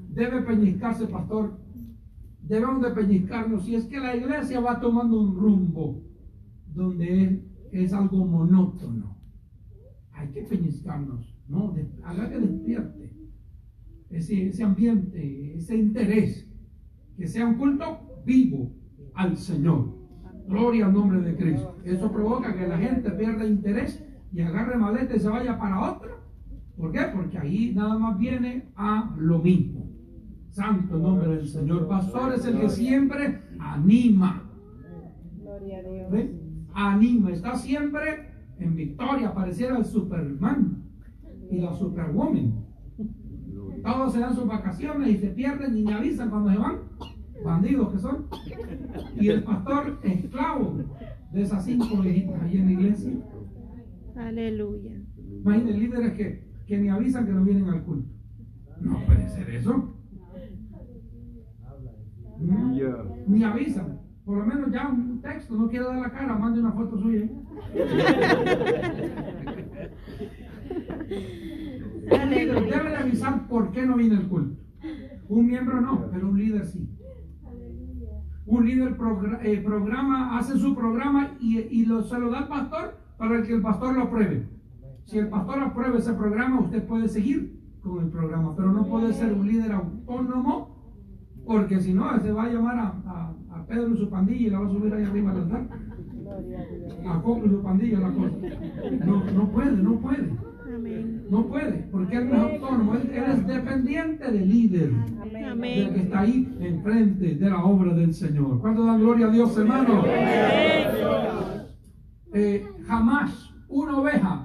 debe 0.08 0.42
peñiscarse, 0.42 1.06
pastor. 1.06 1.58
Debemos 2.40 2.82
de 2.82 2.90
peñiscarnos. 2.90 3.64
Si 3.64 3.74
es 3.74 3.84
que 3.84 3.98
la 3.98 4.16
iglesia 4.16 4.60
va 4.60 4.80
tomando 4.80 5.20
un 5.20 5.36
rumbo 5.36 6.02
donde 6.72 7.42
es, 7.70 7.92
algo 7.92 8.24
monótono, 8.24 9.18
hay 10.12 10.28
que 10.28 10.42
peñiscarnos. 10.42 11.34
No, 11.48 11.74
haga 12.02 12.30
que 12.30 12.38
despierte 12.38 13.12
ese, 14.10 14.48
ese 14.48 14.64
ambiente, 14.64 15.54
ese 15.54 15.76
interés. 15.76 16.50
Que 17.16 17.28
sea 17.28 17.46
un 17.46 17.56
culto 17.56 18.22
vivo 18.24 18.72
al 19.14 19.36
Señor. 19.36 20.02
Gloria 20.48 20.86
al 20.86 20.94
nombre 20.94 21.20
de 21.20 21.36
Cristo. 21.36 21.76
Eso 21.84 22.10
provoca 22.10 22.56
que 22.56 22.66
la 22.66 22.78
gente 22.78 23.10
pierda 23.10 23.46
interés 23.46 24.02
y 24.32 24.40
agarre 24.40 24.76
maleta 24.78 25.14
y 25.14 25.20
se 25.20 25.28
vaya 25.28 25.58
para 25.58 25.92
otra. 25.92 26.23
¿Por 26.76 26.92
qué? 26.92 27.00
Porque 27.14 27.38
ahí 27.38 27.72
nada 27.74 27.98
más 27.98 28.18
viene 28.18 28.68
a 28.76 29.14
lo 29.18 29.38
mismo. 29.38 29.86
Santo 30.50 30.96
nombre 30.98 31.28
del 31.28 31.48
Señor. 31.48 31.88
Pastor 31.88 32.34
es 32.34 32.44
el 32.44 32.60
que 32.60 32.68
siempre 32.68 33.40
anima. 33.58 34.42
¿Ve? 36.10 36.40
Anima. 36.74 37.30
Está 37.30 37.56
siempre 37.56 38.28
en 38.58 38.76
victoria. 38.76 39.34
Pareciera 39.34 39.78
el 39.78 39.84
Superman 39.84 40.84
y 41.50 41.58
la 41.58 41.74
Superwoman. 41.74 42.64
Gloria. 43.46 43.82
Todos 43.82 44.12
se 44.12 44.20
dan 44.20 44.34
sus 44.34 44.46
vacaciones 44.46 45.08
y 45.10 45.16
se 45.18 45.28
pierden 45.28 45.76
y 45.76 45.90
avisan 45.92 46.30
cuando 46.30 46.50
se 46.50 46.58
van. 46.58 46.78
bandidos 47.44 47.92
que 47.92 47.98
son. 47.98 48.26
Y 49.20 49.28
el 49.28 49.42
pastor 49.44 49.98
esclavo 50.02 50.78
de 51.32 51.42
esas 51.42 51.64
cinco 51.64 52.00
viejitas 52.00 52.40
ahí 52.42 52.58
en 52.58 52.66
la 52.66 52.72
iglesia. 52.72 53.12
Aleluya. 54.16 54.92
Imagínense 55.40 55.78
líderes 55.78 56.12
que, 56.12 56.53
que 56.66 56.78
ni 56.78 56.88
avisan 56.88 57.26
que 57.26 57.32
no 57.32 57.44
vienen 57.44 57.68
al 57.68 57.82
culto. 57.82 58.08
No 58.80 58.98
puede 59.06 59.28
ser 59.28 59.50
eso. 59.50 59.94
¿Mm? 62.38 62.78
Ni 63.28 63.44
avisan. 63.44 64.00
Por 64.24 64.38
lo 64.38 64.46
menos 64.46 64.72
ya 64.72 64.88
un 64.88 65.20
texto, 65.20 65.54
no 65.54 65.68
quiere 65.68 65.84
dar 65.84 65.98
la 65.98 66.10
cara, 66.10 66.38
mande 66.38 66.60
una 66.60 66.72
foto 66.72 66.98
suya. 66.98 67.28
Un 72.10 72.30
líder 72.30 72.64
debe 72.66 72.90
de 72.90 72.96
avisar 72.96 73.46
por 73.48 73.70
qué 73.72 73.86
no 73.86 73.96
viene 73.96 74.16
el 74.16 74.28
culto. 74.28 74.56
Un 75.28 75.46
miembro 75.46 75.80
no, 75.80 76.08
pero 76.10 76.28
un 76.28 76.38
líder 76.38 76.66
sí. 76.66 76.88
Un 78.46 78.66
líder 78.66 78.96
progra- 78.96 79.40
eh, 79.42 79.58
programa, 79.64 80.38
hace 80.38 80.58
su 80.58 80.74
programa 80.74 81.34
y, 81.40 81.58
y 81.60 81.86
lo, 81.86 82.02
se 82.02 82.18
lo 82.18 82.30
da 82.30 82.40
al 82.40 82.48
pastor 82.48 82.98
para 83.16 83.42
que 83.42 83.54
el 83.54 83.62
pastor 83.62 83.94
lo 83.94 84.02
apruebe. 84.02 84.46
Si 85.04 85.18
el 85.18 85.28
pastor 85.28 85.58
aprueba 85.60 85.98
ese 85.98 86.14
programa, 86.14 86.60
usted 86.60 86.82
puede 86.84 87.08
seguir 87.08 87.60
con 87.82 88.02
el 88.04 88.10
programa, 88.10 88.54
pero 88.56 88.72
no 88.72 88.86
puede 88.86 89.12
ser 89.12 89.32
un 89.32 89.46
líder 89.46 89.72
autónomo, 89.72 90.74
porque 91.46 91.80
si 91.80 91.92
no, 91.92 92.18
se 92.20 92.32
va 92.32 92.44
a 92.44 92.48
llamar 92.48 92.78
a, 92.78 92.86
a- 93.06 93.34
a 93.58 93.66
Pedro 93.66 93.94
y 93.94 93.98
su 93.98 94.08
pandilla 94.08 94.46
y 94.46 94.50
la 94.50 94.60
va 94.60 94.66
a 94.66 94.70
subir 94.70 94.92
ahí 94.94 95.04
arriba 95.04 95.30
al 95.30 95.36
altar. 95.42 95.68
A 97.06 97.22
Coco 97.22 97.46
y 97.46 97.50
su 97.50 97.62
pandilla, 97.62 98.00
la 98.00 98.10
cosa. 98.10 98.36
No, 99.06 99.24
no 99.32 99.48
puede, 99.50 99.72
no 99.82 99.94
puede. 100.00 100.30
No 101.30 101.46
puede, 101.46 101.72
porque 101.92 102.16
él 102.16 102.28
no 102.30 102.34
es 102.48 102.62
autónomo, 102.62 102.94
él, 102.94 103.10
él 103.14 103.24
es 103.32 103.46
dependiente 103.46 104.30
del 104.30 104.48
líder, 104.48 104.90
del 104.90 105.94
que 105.94 106.00
está 106.00 106.20
ahí 106.20 106.56
enfrente 106.60 107.34
de 107.36 107.50
la 107.50 107.64
obra 107.64 107.94
del 107.94 108.12
Señor. 108.12 108.60
¿Cuánto 108.60 108.84
dan 108.84 109.00
gloria 109.00 109.26
a 109.26 109.30
Dios, 109.30 109.56
hermano? 109.56 110.02
Eh, 112.32 112.66
jamás 112.86 113.54
una 113.68 113.98
oveja 113.98 114.43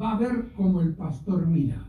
va 0.00 0.12
a 0.12 0.18
ver 0.18 0.52
como 0.56 0.80
el 0.80 0.94
pastor 0.94 1.46
mira. 1.46 1.84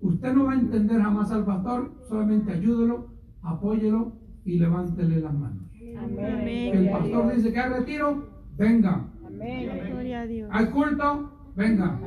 Usted 0.00 0.32
no 0.32 0.46
va 0.46 0.52
a 0.52 0.60
entender 0.60 1.00
jamás 1.00 1.30
al 1.30 1.44
pastor, 1.44 1.92
solamente 2.08 2.52
ayúdelo, 2.52 3.08
apóyelo 3.42 4.12
y 4.44 4.58
levántele 4.58 5.20
las 5.20 5.34
manos. 5.34 5.64
Amén. 5.98 6.76
El 6.76 6.90
pastor 6.90 7.34
dice 7.34 7.52
que 7.52 7.60
hay 7.60 7.70
retiro, 7.70 8.28
venga. 8.56 9.06
Gloria 9.30 10.20
a 10.22 10.26
Dios. 10.26 10.50
Hay 10.52 10.66
culto, 10.66 11.52
venga. 11.54 12.00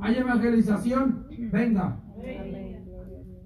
Hay 0.00 0.14
evangelización, 0.16 1.26
venga. 1.50 1.98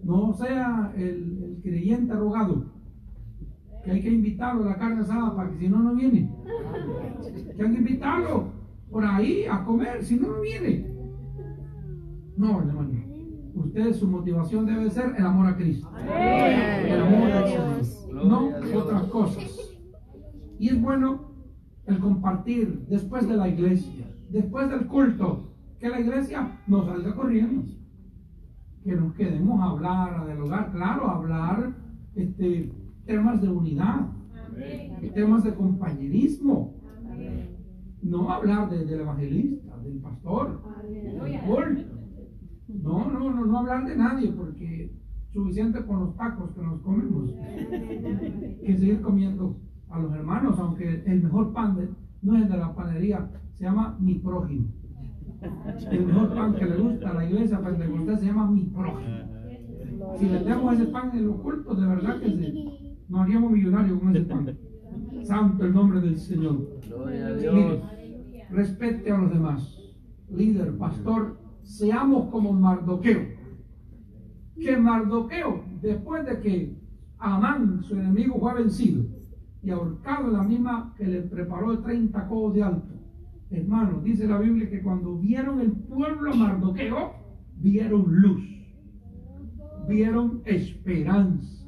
No 0.03 0.33
sea 0.35 0.93
el, 0.97 1.43
el 1.45 1.61
creyente 1.63 2.13
arrogado. 2.13 2.73
Que 3.85 3.93
hay 3.93 4.03
que 4.03 4.11
invitarlo 4.11 4.65
a 4.65 4.71
la 4.71 4.79
carne 4.79 5.03
asada 5.03 5.37
para 5.37 5.51
que 5.51 5.59
si 5.59 5.69
no, 5.69 5.79
no 5.79 5.95
viene. 5.95 6.29
Que 7.57 7.63
hay 7.63 7.73
que 7.73 7.79
invitarlo 7.79 8.57
por 8.91 9.05
ahí 9.05 9.45
a 9.45 9.65
comer, 9.65 10.05
si 10.05 10.17
no, 10.17 10.29
no 10.29 10.41
viene. 10.41 10.87
No, 12.37 12.61
hermano. 12.61 13.07
Usted, 13.55 13.95
su 13.95 14.07
motivación 14.07 14.67
debe 14.67 14.91
ser 14.91 15.15
el 15.17 15.25
amor 15.25 15.47
a 15.47 15.57
Cristo. 15.57 15.91
El 15.99 17.01
amor 17.01 17.31
a 17.31 17.47
Dios. 17.47 18.09
No 18.13 18.51
otras 18.75 19.05
cosas. 19.05 19.45
Y 20.59 20.69
es 20.69 20.81
bueno 20.81 21.33
el 21.87 21.99
compartir 21.99 22.87
después 22.89 23.29
de 23.29 23.37
la 23.37 23.49
iglesia, 23.49 24.07
después 24.29 24.69
del 24.69 24.87
culto, 24.87 25.55
que 25.79 25.89
la 25.89 26.01
iglesia 26.01 26.61
nos 26.67 26.87
salga 26.87 27.15
corriendo. 27.15 27.65
Que 28.83 28.95
nos 28.95 29.15
quedemos 29.15 29.61
a 29.61 29.71
hablar, 29.71 30.21
a 30.21 30.27
dialogar, 30.27 30.73
claro, 30.73 31.09
a 31.09 31.17
hablar 31.17 31.75
este, 32.15 32.73
temas 33.05 33.41
de 33.41 33.49
unidad, 33.49 34.09
temas 35.15 35.45
de 35.45 35.55
compañerismo. 35.55 36.76
No 38.11 38.31
hablar 38.31 38.71
de- 38.71 38.85
del 38.85 39.01
evangelista, 39.01 39.77
del 39.85 39.99
pastor, 39.99 40.61
del 40.89 41.41
culto. 41.41 41.97
No, 42.83 43.11
no, 43.11 43.31
no, 43.31 43.45
no 43.47 43.59
hablar 43.59 43.87
de 43.87 43.97
nadie, 43.97 44.33
porque 44.33 44.93
suficiente 45.33 45.85
con 45.85 46.01
los 46.01 46.17
tacos 46.17 46.51
que 46.53 46.63
nos 46.63 46.81
comemos. 46.83 47.31
Que 48.65 48.77
seguir 48.79 49.01
comiendo 49.01 49.57
a 49.91 49.99
los 49.99 50.13
hermanos, 50.15 50.59
aunque 50.59 51.03
el 51.07 51.23
mejor 51.23 51.53
pan 51.53 51.77
de- 51.77 51.89
no 52.23 52.37
es 52.37 52.43
el 52.45 52.49
de 52.51 52.57
la 52.57 52.75
panería, 52.75 53.29
se 53.55 53.65
llama 53.65 53.97
mi 54.01 54.15
prójimo. 54.15 54.69
El 55.91 56.07
mejor 56.07 56.35
pan 56.35 56.55
que 56.55 56.65
le 56.65 56.77
gusta 56.77 57.11
a 57.11 57.15
la 57.15 57.25
iglesia 57.29 57.61
pentecostal 57.61 58.19
se 58.19 58.27
llama 58.27 58.51
mi 58.51 58.63
prójimo. 58.65 59.17
Si 60.19 60.27
vendemos 60.27 60.75
ese 60.75 60.87
pan 60.87 61.11
en 61.15 61.27
los 61.27 61.37
cultos, 61.41 61.81
de 61.81 61.87
verdad 61.87 62.21
que 62.21 62.31
se- 62.31 62.55
nos 63.09 63.21
haríamos 63.21 63.51
millonarios 63.53 63.99
con 64.01 64.17
ese 64.17 64.25
pan. 64.27 64.57
Santo 65.23 65.65
el 65.65 65.75
nombre 65.75 66.01
del 66.01 66.17
Señor. 66.19 66.67
Mire, 67.53 67.83
respete 68.51 69.11
a 69.11 69.19
los 69.19 69.33
demás. 69.33 69.79
Líder, 70.29 70.77
pastor, 70.77 71.39
seamos 71.63 72.31
como 72.31 72.53
Mardoqueo. 72.53 73.37
Que 74.59 74.77
Mardoqueo, 74.77 75.65
después 75.81 76.25
de 76.27 76.41
que 76.41 76.77
Amán, 77.19 77.83
su 77.83 77.95
enemigo, 77.95 78.39
fue 78.39 78.55
vencido 78.55 79.05
y 79.63 79.71
ahorcado 79.71 80.31
la 80.31 80.43
misma 80.43 80.95
que 80.97 81.07
le 81.07 81.23
preparó 81.23 81.73
de 81.77 81.83
30 81.83 82.29
codos 82.29 82.55
de 82.55 82.63
alto. 82.63 82.95
Hermano, 83.51 84.01
dice 84.03 84.27
la 84.27 84.39
Biblia 84.39 84.69
que 84.71 84.83
cuando 84.83 85.19
vieron 85.19 85.61
el 85.61 85.73
pueblo 85.73 86.35
Mardoqueo, 86.35 87.15
vieron 87.57 88.05
luz, 88.21 88.45
vieron 89.89 90.43
esperanza, 90.45 91.67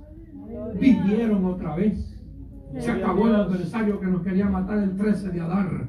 vivieron 0.78 1.44
otra 1.44 1.76
vez. 1.76 2.14
Se 2.78 2.90
acabó 2.90 3.28
el 3.28 3.34
adversario 3.34 3.98
que 3.98 4.06
nos 4.06 4.22
quería 4.22 4.48
matar 4.48 4.78
el 4.78 4.96
13 4.96 5.30
de 5.30 5.40
Adar. 5.40 5.88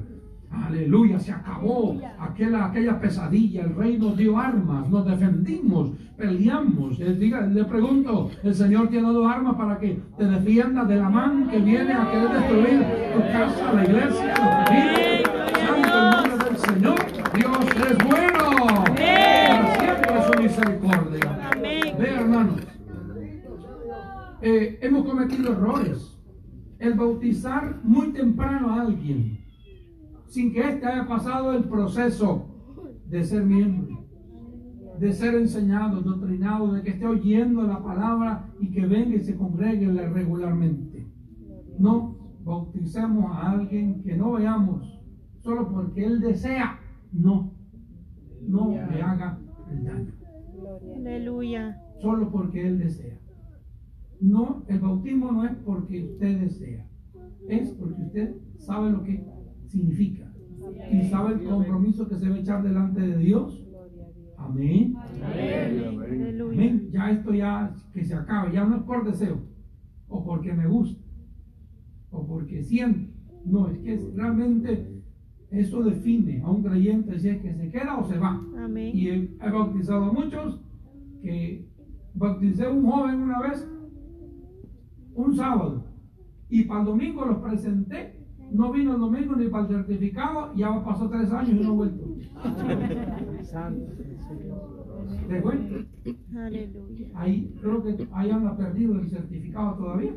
Aleluya, 0.50 1.18
se 1.20 1.30
acabó 1.30 1.96
aquella, 2.18 2.66
aquella 2.66 3.00
pesadilla. 3.00 3.62
El 3.62 3.76
rey 3.76 3.98
nos 3.98 4.16
dio 4.16 4.36
armas, 4.36 4.88
nos 4.88 5.06
defendimos, 5.06 5.90
peleamos. 6.16 6.98
Eh, 6.98 7.14
diga, 7.14 7.42
le 7.46 7.64
pregunto, 7.64 8.30
el 8.42 8.54
Señor 8.54 8.88
te 8.88 8.98
ha 8.98 9.02
dado 9.02 9.28
armas 9.28 9.54
para 9.54 9.78
que 9.78 10.02
te 10.18 10.24
defiendas 10.24 10.88
de 10.88 10.96
la 10.96 11.08
mano 11.08 11.48
que 11.48 11.58
viene 11.58 11.92
a 11.92 12.10
querer 12.10 12.30
destruir 12.30 12.84
tu 13.14 13.20
casa, 13.20 13.72
la 13.74 13.84
iglesia, 13.84 14.34
tu 14.34 14.42
familia. 14.42 15.30
Santo 15.66 15.98
el 15.98 16.10
nombre 16.10 16.44
del 16.44 16.56
Señor. 16.58 16.98
Dios 17.34 17.58
es 17.90 17.98
bueno. 18.08 18.84
Para 18.84 19.74
siempre 19.76 20.22
su 20.26 20.42
misericordia. 20.42 21.50
Ve, 21.98 22.10
hermanos. 22.10 22.60
Eh, 24.42 24.78
hemos 24.82 25.04
cometido 25.04 25.52
errores. 25.52 26.16
El 26.78 26.94
bautizar 26.94 27.76
muy 27.82 28.12
temprano 28.12 28.70
a 28.70 28.80
alguien, 28.80 29.38
sin 30.30 30.52
que 30.52 30.60
éste 30.60 30.86
haya 30.86 31.06
pasado 31.08 31.52
el 31.52 31.64
proceso 31.64 32.46
de 33.06 33.24
ser 33.24 33.44
miembro, 33.44 34.06
de 35.00 35.12
ser 35.12 35.34
enseñado, 35.34 36.00
doctrinado, 36.02 36.72
de 36.72 36.82
que 36.82 36.90
esté 36.90 37.06
oyendo 37.06 37.62
la 37.62 37.82
palabra 37.82 38.48
y 38.60 38.70
que 38.70 38.86
venga 38.86 39.16
y 39.16 39.20
se 39.20 39.36
congregue 39.36 39.90
regularmente. 40.08 41.04
No 41.78 42.16
bauticemos 42.44 43.36
a 43.36 43.50
alguien 43.50 44.02
que 44.02 44.16
no 44.16 44.32
veamos 44.32 45.00
solo 45.40 45.68
porque 45.68 46.04
él 46.04 46.20
desea. 46.20 46.78
No, 47.12 47.52
no 48.46 48.70
le 48.70 49.02
haga 49.02 49.36
el 49.68 49.84
daño 49.84 50.12
Aleluya. 50.96 51.82
solo 52.00 52.30
porque 52.30 52.68
Él 52.68 52.78
desea. 52.78 53.18
No, 54.20 54.62
el 54.68 54.78
bautismo 54.78 55.32
no 55.32 55.44
es 55.44 55.56
porque 55.64 56.04
usted 56.04 56.40
desea, 56.40 56.86
es 57.48 57.70
porque 57.72 58.02
usted 58.02 58.36
sabe 58.58 58.90
lo 58.90 59.02
que 59.02 59.24
significa 59.70 60.26
y 60.90 61.02
sabe 61.08 61.34
el 61.34 61.44
compromiso 61.44 62.08
que 62.08 62.16
se 62.16 62.28
va 62.28 62.34
a 62.36 62.38
echar 62.38 62.62
delante 62.62 63.00
de 63.00 63.16
Dios. 63.18 63.66
Amén. 64.36 64.94
Amén. 66.50 66.88
Ya 66.90 67.10
esto 67.10 67.32
ya 67.34 67.74
que 67.92 68.04
se 68.04 68.14
acabe, 68.14 68.52
ya 68.52 68.64
no 68.64 68.76
es 68.76 68.82
por 68.82 69.04
deseo 69.04 69.38
o 70.08 70.24
porque 70.24 70.52
me 70.52 70.66
gusta 70.66 71.00
o 72.10 72.26
porque 72.26 72.62
siento. 72.62 73.10
No, 73.44 73.68
es 73.68 73.78
que 73.78 73.94
es- 73.94 74.14
realmente 74.14 75.02
eso 75.50 75.82
define 75.82 76.40
a 76.42 76.50
un 76.50 76.62
creyente 76.62 77.18
si 77.18 77.28
es 77.28 77.40
que 77.40 77.54
se 77.54 77.70
queda 77.70 77.98
o 77.98 78.04
se 78.04 78.18
va. 78.18 78.40
Amén. 78.58 78.90
Y 78.94 79.08
he, 79.08 79.14
he 79.40 79.50
bautizado 79.50 80.04
a 80.04 80.12
muchos 80.12 80.60
que 81.22 81.68
bauticé 82.14 82.64
a 82.64 82.70
un 82.70 82.84
joven 82.86 83.20
una 83.22 83.40
vez, 83.40 83.66
un 85.14 85.34
sábado, 85.36 85.84
y 86.48 86.64
para 86.64 86.80
el 86.80 86.86
domingo 86.86 87.24
los 87.24 87.38
presenté. 87.38 88.19
No 88.52 88.72
vino 88.72 88.94
el 88.94 89.00
domingo 89.00 89.36
ni 89.36 89.48
para 89.48 89.68
el 89.68 89.68
certificado, 89.68 90.54
ya 90.54 90.84
pasó 90.84 91.08
tres 91.08 91.30
años 91.32 91.50
y 91.50 91.64
no 91.64 91.70
ha 91.70 91.72
vuelto. 91.72 92.04
¿Te 95.28 95.40
cuento? 95.40 95.74
Aleluya. 96.36 97.08
Ahí 97.14 97.54
creo 97.60 97.82
que 97.82 98.08
ahí 98.12 98.30
anda 98.30 98.56
perdido 98.56 98.98
el 99.00 99.08
certificado 99.08 99.76
todavía. 99.76 100.12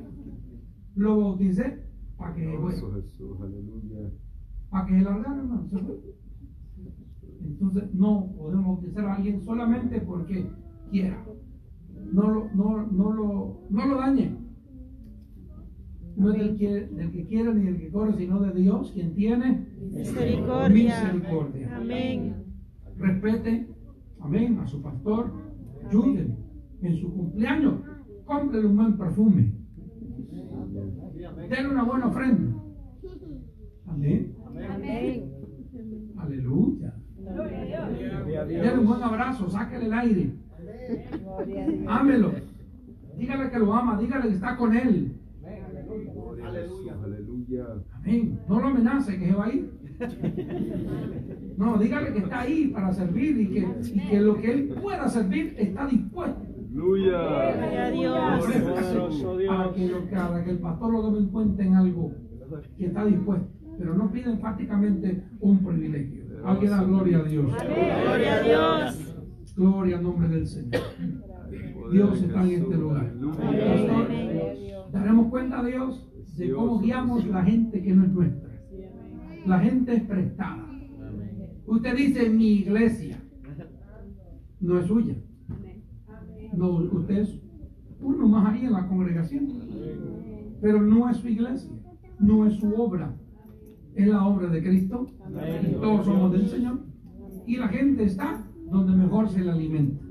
Lo 0.96 1.20
bauticé 1.20 1.84
para 2.18 2.34
que, 2.34 2.42
Jesús, 2.42 3.40
aleluya. 3.42 4.12
para 4.70 4.86
que 4.86 4.98
se 4.98 5.02
largara, 5.04 5.38
hermano. 5.38 5.68
se 5.70 5.78
fue. 5.80 6.00
Entonces 7.44 7.94
no 7.94 8.32
podemos 8.38 8.66
bautizar 8.66 9.06
a 9.06 9.16
alguien 9.16 9.42
solamente 9.42 10.02
porque 10.02 10.50
quiera. 10.90 11.24
No 12.12 12.30
lo, 12.30 12.50
no, 12.54 12.88
no 12.88 13.14
lo, 13.14 13.62
no 13.70 13.86
lo 13.86 13.98
dañe. 13.98 14.43
No 16.16 16.32
es 16.32 16.38
del 16.38 16.58
que, 16.58 16.88
del 16.88 17.12
que 17.12 17.26
quiere 17.26 17.54
ni 17.54 17.66
del 17.66 17.78
que 17.78 17.92
corre, 17.92 18.14
sino 18.18 18.40
de 18.40 18.54
Dios, 18.54 18.92
quien 18.94 19.16
tiene 19.16 19.68
Misericordia. 19.92 20.70
misericordia. 20.70 21.78
Amén. 21.78 22.36
Respete, 22.98 23.68
amén, 24.20 24.60
a 24.60 24.68
su 24.68 24.82
pastor. 24.82 25.32
Ayúdenle 25.88 26.36
en 26.82 26.96
su 26.98 27.14
cumpleaños. 27.14 27.82
Cómprele 28.26 28.68
un 28.68 28.78
buen 28.78 28.98
perfume. 28.98 29.54
Denle 31.50 31.70
una 31.70 31.84
buena 31.84 32.08
ofrenda. 32.08 32.58
Amén. 33.88 34.36
Aleluya. 36.18 36.94
Denle 38.48 38.80
un 38.80 38.88
buen 38.88 39.04
abrazo, 39.04 39.50
sáquele 39.50 39.86
el 39.86 39.94
aire. 39.94 40.34
Ámelo. 41.88 42.32
Dígale 43.18 43.50
que 43.50 43.60
lo 43.60 43.74
ama, 43.74 44.00
dígale 44.00 44.30
que 44.30 44.36
está 44.36 44.56
con 44.58 44.76
él. 44.76 45.20
Aleluya. 46.46 46.94
Aleluya. 47.04 47.66
Amén. 47.94 48.40
No 48.48 48.60
lo 48.60 48.68
amenace 48.68 49.18
que 49.20 49.26
se 49.28 49.34
va 49.36 49.46
a 49.46 49.54
ir. 49.54 49.72
No, 51.58 51.78
dígale 51.78 52.12
que 52.14 52.20
está 52.20 52.42
ahí 52.42 52.68
para 52.68 52.92
servir 52.94 53.40
y 53.40 53.48
que, 53.50 53.68
y 53.94 54.00
que 54.10 54.20
lo 54.22 54.36
que 54.38 54.52
él 54.52 54.76
pueda 54.82 55.08
servir 55.08 55.56
está 55.58 55.88
dispuesto. 55.88 56.42
Gloria 56.72 57.20
Aleluya. 57.88 57.88
a 57.88 57.92
Dios. 57.92 59.24
Para 59.48 59.74
que, 59.74 59.88
lo- 59.88 60.10
para 60.10 60.44
que 60.44 60.50
el 60.52 60.58
pastor 60.60 60.92
lo 60.94 61.02
tome 61.02 61.20
en 61.20 61.28
cuenta 61.28 61.64
en 61.64 61.74
algo 61.76 62.12
que 62.78 62.86
está 62.88 63.06
dispuesto. 63.06 63.48
Pero 63.78 63.96
no 63.96 64.12
pide 64.12 64.32
enfáticamente 64.32 65.24
un 65.40 65.64
privilegio. 65.64 66.24
Alguien 66.46 66.72
da 66.72 66.84
gloria 66.84 67.18
a 67.20 67.24
Dios. 67.24 67.46
Gloria 67.46 68.34
a 68.36 68.42
Dios. 68.44 69.16
Gloria 69.56 69.98
al 69.98 70.04
nombre 70.04 70.28
del 70.30 70.48
Señor. 70.48 70.82
Dios 71.92 72.22
está 72.24 72.44
en 72.44 72.50
este 72.52 72.76
lugar. 72.76 73.14
Pastor, 73.38 74.08
daremos 74.92 75.28
cuenta 75.28 75.60
a 75.60 75.64
Dios 75.64 76.10
de 76.38 76.52
cómo 76.52 76.80
guiamos 76.80 77.26
la 77.28 77.44
gente 77.44 77.82
que 77.82 77.94
no 77.94 78.06
es 78.06 78.12
nuestra. 78.12 78.50
La 79.46 79.60
gente 79.60 79.96
es 79.96 80.04
prestada. 80.04 80.68
Usted 81.66 81.96
dice 81.96 82.30
mi 82.30 82.54
iglesia. 82.54 83.20
No 84.60 84.80
es 84.80 84.88
suya. 84.88 85.16
No, 86.54 86.70
usted 86.70 87.18
es 87.18 87.40
uno 88.00 88.28
más 88.28 88.54
ahí 88.54 88.66
en 88.66 88.74
la 88.74 88.88
congregación. 88.88 89.48
Pero 90.62 90.82
no 90.82 91.10
es 91.10 91.18
su 91.18 91.28
iglesia. 91.28 91.72
No 92.20 92.48
es 92.48 92.56
su 92.56 92.74
obra. 92.74 93.16
Es 93.96 94.08
la 94.08 94.26
obra 94.26 94.48
de 94.48 94.64
Cristo. 94.64 95.08
Y 95.68 95.74
todos 95.74 96.06
somos 96.06 96.32
del 96.32 96.48
Señor. 96.48 96.86
Y 97.46 97.58
la 97.58 97.68
gente 97.68 98.04
está 98.04 98.46
donde 98.72 98.96
mejor 98.96 99.30
se 99.30 99.44
le 99.44 99.52
alimenta. 99.52 100.04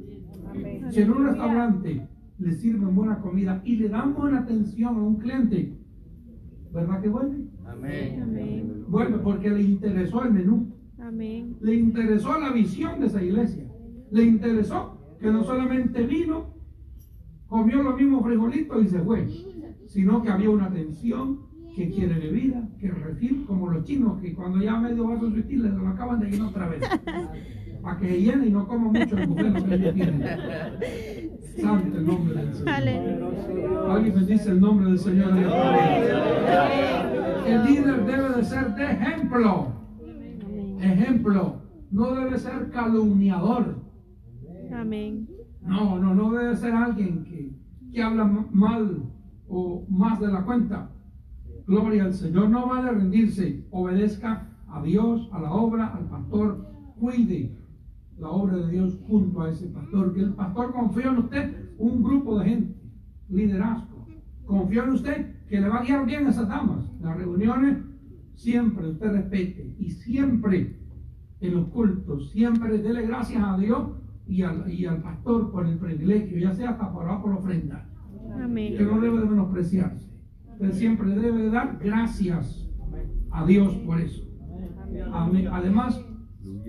Si 0.91 1.01
en 1.01 1.11
un 1.11 1.25
restaurante 1.25 2.07
le 2.39 2.53
sirven 2.53 2.95
buena 2.95 3.21
comida 3.21 3.63
y 3.65 3.77
le 3.77 3.89
dan 3.89 4.15
buena 4.15 4.41
atención 4.41 4.97
a 4.97 5.03
un 5.03 5.17
cliente, 5.17 5.79
¿verdad 6.73 7.01
que 7.01 7.09
vuelve? 7.09 7.37
Amén. 7.67 8.85
Vuelve 8.89 9.19
porque 9.19 9.51
le 9.51 9.63
interesó 9.63 10.25
el 10.25 10.33
menú, 10.33 10.75
Amén. 10.99 11.57
le 11.61 11.75
interesó 11.75 12.39
la 12.39 12.53
visión 12.53 13.01
de 13.01 13.07
esa 13.07 13.23
iglesia, 13.23 13.65
le 14.11 14.25
interesó 14.25 14.99
que 15.21 15.31
no 15.31 15.45
solamente 15.45 16.03
vino, 16.03 16.55
comió 17.47 17.83
los 17.83 17.97
mismos 17.97 18.25
frijolitos 18.25 18.85
y 18.85 18.89
se 18.89 19.01
fue, 19.01 19.29
sino 19.87 20.23
que 20.23 20.31
había 20.31 20.51
una 20.51 20.67
atención 20.67 21.41
que 21.75 21.89
quiere 21.89 22.19
bebida, 22.19 22.69
que 22.79 22.89
refil, 22.89 23.45
como 23.47 23.71
los 23.71 23.85
chinos 23.85 24.21
que 24.21 24.35
cuando 24.35 24.61
ya 24.63 24.79
medio 24.79 25.09
vaso 25.09 25.31
de 25.31 25.43
su 25.43 25.49
les 25.49 25.73
lo 25.73 25.89
acaban 25.89 26.21
de 26.21 26.31
llenar 26.31 26.49
otra 26.49 26.69
vez. 26.69 26.83
Para 27.83 27.99
que 27.99 28.09
se 28.09 28.23
llene 28.23 28.47
y 28.47 28.51
no 28.51 28.69
coma 28.69 28.93
mucho 28.93 29.19
el 29.19 29.29
lo 29.29 29.65
que 29.65 29.75
ellos 29.75 29.95
tienen. 29.95 30.23
Santo 31.61 31.99
el 31.99 32.07
nombre 32.07 32.35
del 32.35 32.55
Señor. 32.55 32.69
Aleluya. 32.69 33.93
Alguien 33.93 34.15
bendice 34.15 34.51
el 34.51 34.61
nombre 34.61 34.87
del 34.87 34.99
Señor. 34.99 35.33
El 37.47 37.65
líder 37.65 38.07
debe 38.07 38.29
de 38.37 38.45
ser 38.45 38.75
de 38.75 38.85
ejemplo. 38.85 39.73
Ejemplo. 40.81 41.63
No 41.91 42.15
debe 42.15 42.39
ser 42.39 42.71
calumniador. 42.71 43.83
Amén. 44.73 45.29
No, 45.61 45.99
no, 45.99 46.15
no 46.15 46.33
debe 46.33 46.57
ser 46.57 46.73
alguien 46.73 47.25
que, 47.25 47.53
que 47.93 48.03
habla 48.03 48.25
mal 48.25 49.03
o 49.49 49.85
más 49.89 50.19
de 50.21 50.29
la 50.29 50.43
cuenta. 50.45 50.91
Gloria 51.67 52.05
al 52.05 52.15
Señor. 52.15 52.49
No 52.49 52.67
vale 52.67 52.91
rendirse. 52.91 53.67
Obedezca 53.71 54.49
a 54.69 54.83
Dios, 54.83 55.29
a 55.33 55.41
la 55.41 55.53
obra, 55.53 55.89
al 55.89 56.07
pastor. 56.07 56.67
Cuide 56.99 57.62
la 58.23 58.31
obra 58.31 58.57
de 58.57 58.71
Dios 58.71 58.99
junto 59.07 59.43
a 59.43 59.51
ese 59.51 59.67
pastor. 59.67 60.15
Que 60.15 60.21
el 60.21 60.35
pastor 60.35 60.73
confía 60.73 61.09
en 61.09 61.19
usted 61.19 61.71
un 61.79 62.03
grupo 62.03 62.39
de 62.39 62.45
gente, 62.47 62.81
liderazgo. 63.29 64.07
Confía 64.47 64.85
en 64.85 64.91
usted 64.91 65.47
que 65.49 65.61
le 65.61 65.69
va 65.69 65.79
a 65.79 65.83
guiar 65.83 66.07
bien 66.07 66.27
a 66.27 66.31
esas 66.31 66.49
damas. 66.49 66.85
Las 67.01 67.17
reuniones 67.17 67.79
siempre 68.35 68.89
usted 68.89 69.13
respete 69.13 69.75
y 69.79 69.91
siempre 69.91 70.77
en 71.41 71.55
los 71.55 71.69
cultos, 71.69 72.31
siempre 72.31 72.79
dele 72.79 73.03
gracias 73.07 73.43
a 73.43 73.59
Dios 73.59 73.89
y 74.27 74.43
al, 74.43 74.73
y 74.73 74.87
al 74.87 75.03
pastor 75.03 75.51
por 75.51 75.67
el 75.67 75.77
privilegio, 75.77 76.39
ya 76.39 76.55
sea 76.55 76.71
hasta 76.71 76.93
por 76.93 77.05
por 77.21 77.33
ofrenda, 77.33 77.89
que 78.47 78.85
no 78.85 79.01
debe 79.01 79.19
de 79.19 79.27
menospreciarse. 79.27 80.09
Usted 80.53 80.73
siempre 80.73 81.11
debe 81.11 81.43
de 81.43 81.51
dar 81.51 81.81
gracias 81.83 82.69
a 83.33 83.45
Dios 83.45 83.75
por 83.79 84.01
eso. 84.01 84.23
Amén. 85.13 85.49
Además, 85.51 86.01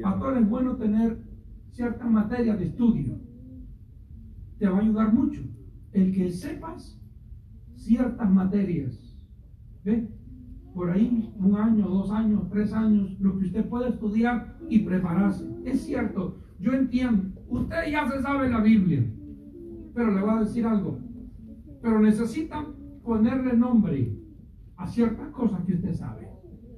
pastor, 0.02 0.38
es 0.38 0.50
bueno 0.50 0.76
tener 0.78 1.20
ciertas 1.74 2.10
materias 2.10 2.60
de 2.60 2.66
estudio. 2.66 3.20
Te 4.60 4.68
va 4.68 4.78
a 4.78 4.82
ayudar 4.82 5.12
mucho 5.12 5.42
el 5.92 6.14
que 6.14 6.30
sepas 6.30 7.00
ciertas 7.76 8.32
materias. 8.32 8.98
¿Ve? 9.84 10.08
Por 10.74 10.92
ahí, 10.92 11.34
un 11.38 11.56
año, 11.56 11.88
dos 11.88 12.12
años, 12.12 12.48
tres 12.50 12.74
años, 12.74 13.20
lo 13.20 13.38
que 13.38 13.46
usted 13.46 13.68
puede 13.68 13.90
estudiar 13.90 14.58
y 14.70 14.80
prepararse. 14.80 15.48
Es 15.66 15.82
cierto, 15.82 16.38
yo 16.60 16.74
entiendo, 16.74 17.42
usted 17.50 17.92
ya 17.92 18.10
se 18.10 18.22
sabe 18.22 18.50
la 18.50 18.62
Biblia, 18.62 19.04
pero 19.94 20.14
le 20.14 20.22
voy 20.22 20.32
a 20.32 20.40
decir 20.40 20.66
algo. 20.66 21.00
Pero 21.82 22.00
necesita 22.00 22.66
ponerle 23.04 23.54
nombre 23.58 24.16
a 24.78 24.88
ciertas 24.88 25.30
cosas 25.32 25.64
que 25.66 25.74
usted 25.74 25.94
sabe 25.94 26.30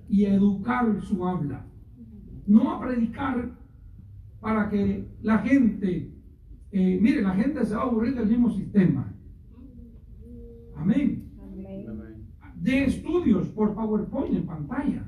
y 0.10 0.26
educar 0.26 1.02
su 1.02 1.26
habla. 1.26 1.66
No 2.48 2.72
a 2.72 2.80
predicar 2.80 3.64
para 4.46 4.70
que 4.70 5.10
la 5.24 5.39
gente, 5.39 6.14
eh, 6.72 7.00
mire, 7.02 7.24
la 7.24 7.34
gente 7.34 7.66
se 7.66 7.74
va 7.74 7.82
a 7.82 7.86
aburrir 7.86 8.14
del 8.14 8.28
mismo 8.28 8.52
sistema. 8.52 9.12
Amén. 10.76 11.32
De 12.54 12.84
estudios 12.84 13.48
por 13.48 13.74
PowerPoint 13.74 14.36
en 14.36 14.46
pantalla. 14.46 15.04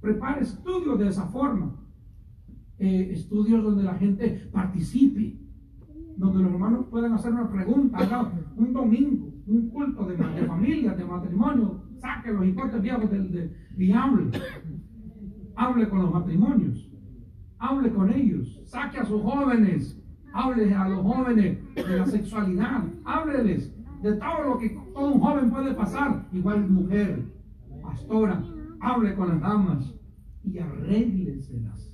Prepare 0.00 0.42
estudios 0.42 1.00
de 1.00 1.08
esa 1.08 1.26
forma. 1.26 1.74
Eh, 2.78 3.10
estudios 3.10 3.64
donde 3.64 3.82
la 3.82 3.94
gente 3.94 4.48
participe, 4.52 5.36
donde 6.16 6.40
los 6.40 6.52
hermanos 6.52 6.86
puedan 6.90 7.14
hacer 7.14 7.32
una 7.32 7.50
pregunta, 7.50 8.32
un 8.54 8.72
domingo, 8.72 9.32
un 9.48 9.68
culto 9.68 10.06
de, 10.06 10.16
familia, 10.46 10.94
de 10.94 11.04
matrimonio, 11.04 11.82
saque 11.96 12.32
los 12.32 12.46
hipótesis 12.46 12.82
viejos 12.82 13.10
del, 13.10 13.32
de, 13.32 13.52
y 13.76 13.90
hable. 13.90 14.30
Hable 15.56 15.88
con 15.88 16.02
los 16.02 16.12
matrimonios, 16.12 16.87
hable 17.58 17.90
con 17.90 18.12
ellos, 18.12 18.60
saque 18.64 18.98
a 18.98 19.04
sus 19.04 19.20
jóvenes, 19.22 20.00
hable 20.32 20.74
a 20.74 20.88
los 20.88 21.02
jóvenes 21.02 21.58
de 21.74 21.96
la 21.96 22.06
sexualidad, 22.06 22.84
hábleles 23.04 23.72
de 24.02 24.12
todo 24.14 24.42
lo 24.44 24.58
que 24.58 24.70
todo 24.94 25.12
un 25.14 25.20
joven 25.20 25.50
puede 25.50 25.74
pasar, 25.74 26.24
igual 26.32 26.68
mujer, 26.68 27.24
pastora, 27.82 28.44
hable 28.80 29.14
con 29.14 29.28
las 29.28 29.40
damas 29.40 29.94
y 30.44 30.58
arrégleselas 30.58 31.90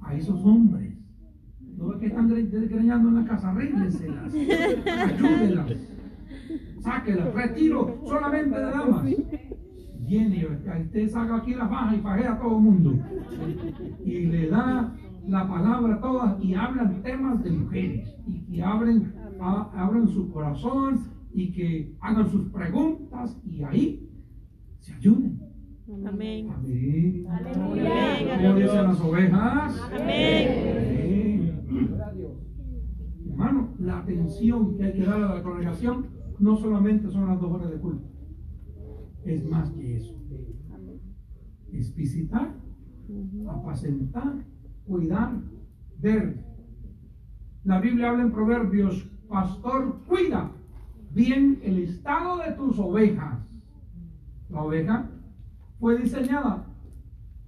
a 0.00 0.14
esos 0.14 0.40
hombres. 0.44 0.94
No 1.76 1.92
es 1.92 2.00
que 2.00 2.06
están 2.06 2.30
gre- 2.30 2.48
desgreñando 2.48 3.10
en 3.10 3.14
la 3.16 3.24
casa, 3.26 3.50
arrégleselas, 3.50 4.32
ayúdelas, 4.86 5.72
sáquelas, 6.80 7.34
retiro 7.34 8.00
solamente 8.06 8.56
de 8.58 8.62
damas. 8.70 9.04
Viene, 10.06 10.36
y 10.36 10.44
usted 10.84 11.08
saca 11.08 11.36
aquí 11.36 11.54
la 11.54 11.68
faja 11.68 11.96
y 11.96 12.00
fajea 12.00 12.32
a 12.34 12.38
todo 12.38 12.56
el 12.58 12.62
mundo. 12.62 12.94
Y 14.04 14.26
le 14.26 14.48
da 14.48 14.94
la 15.26 15.48
palabra 15.48 15.94
a 15.94 16.00
todas 16.00 16.42
y 16.44 16.54
hablan 16.54 17.02
temas 17.02 17.42
de 17.42 17.50
mujeres 17.50 18.16
y 18.26 18.40
que 18.44 18.62
abren, 18.62 19.12
a- 19.40 20.06
su 20.06 20.30
corazón 20.32 21.00
y 21.34 21.52
que 21.52 21.94
hagan 22.00 22.30
sus 22.30 22.48
preguntas 22.50 23.36
y 23.44 23.62
ahí 23.64 24.08
se 24.78 24.94
ayuden. 24.94 25.40
Amén. 26.06 26.50
Amén. 26.50 27.26
Aleluya. 27.28 28.36
Como 28.42 28.58
dicen 28.58 28.82
las 28.84 29.00
ovejas. 29.00 29.82
Amén. 29.92 31.62
Amén. 31.68 31.96
Hermano, 33.28 33.68
la 33.78 33.98
atención 33.98 34.76
que 34.76 34.84
hay 34.84 34.92
que 34.94 35.04
dar 35.04 35.22
a 35.22 35.34
la 35.36 35.42
congregación 35.42 36.06
no 36.38 36.56
solamente 36.56 37.08
son 37.10 37.28
las 37.28 37.40
dos 37.40 37.52
horas 37.52 37.70
de 37.70 37.76
culto, 37.78 38.04
es 39.26 39.44
más 39.48 39.70
que 39.70 39.96
eso. 39.96 40.14
Es 41.72 41.94
visitar, 41.94 42.54
apacentar, 43.50 44.34
cuidar, 44.86 45.32
ver. 46.00 46.44
La 47.64 47.80
Biblia 47.80 48.10
habla 48.10 48.22
en 48.22 48.32
Proverbios, 48.32 49.08
pastor 49.28 50.00
cuida 50.06 50.52
bien 51.12 51.58
el 51.62 51.78
estado 51.78 52.38
de 52.38 52.52
tus 52.52 52.78
ovejas. 52.78 53.40
La 54.48 54.62
oveja 54.62 55.10
fue 55.80 55.98
diseñada, 55.98 56.64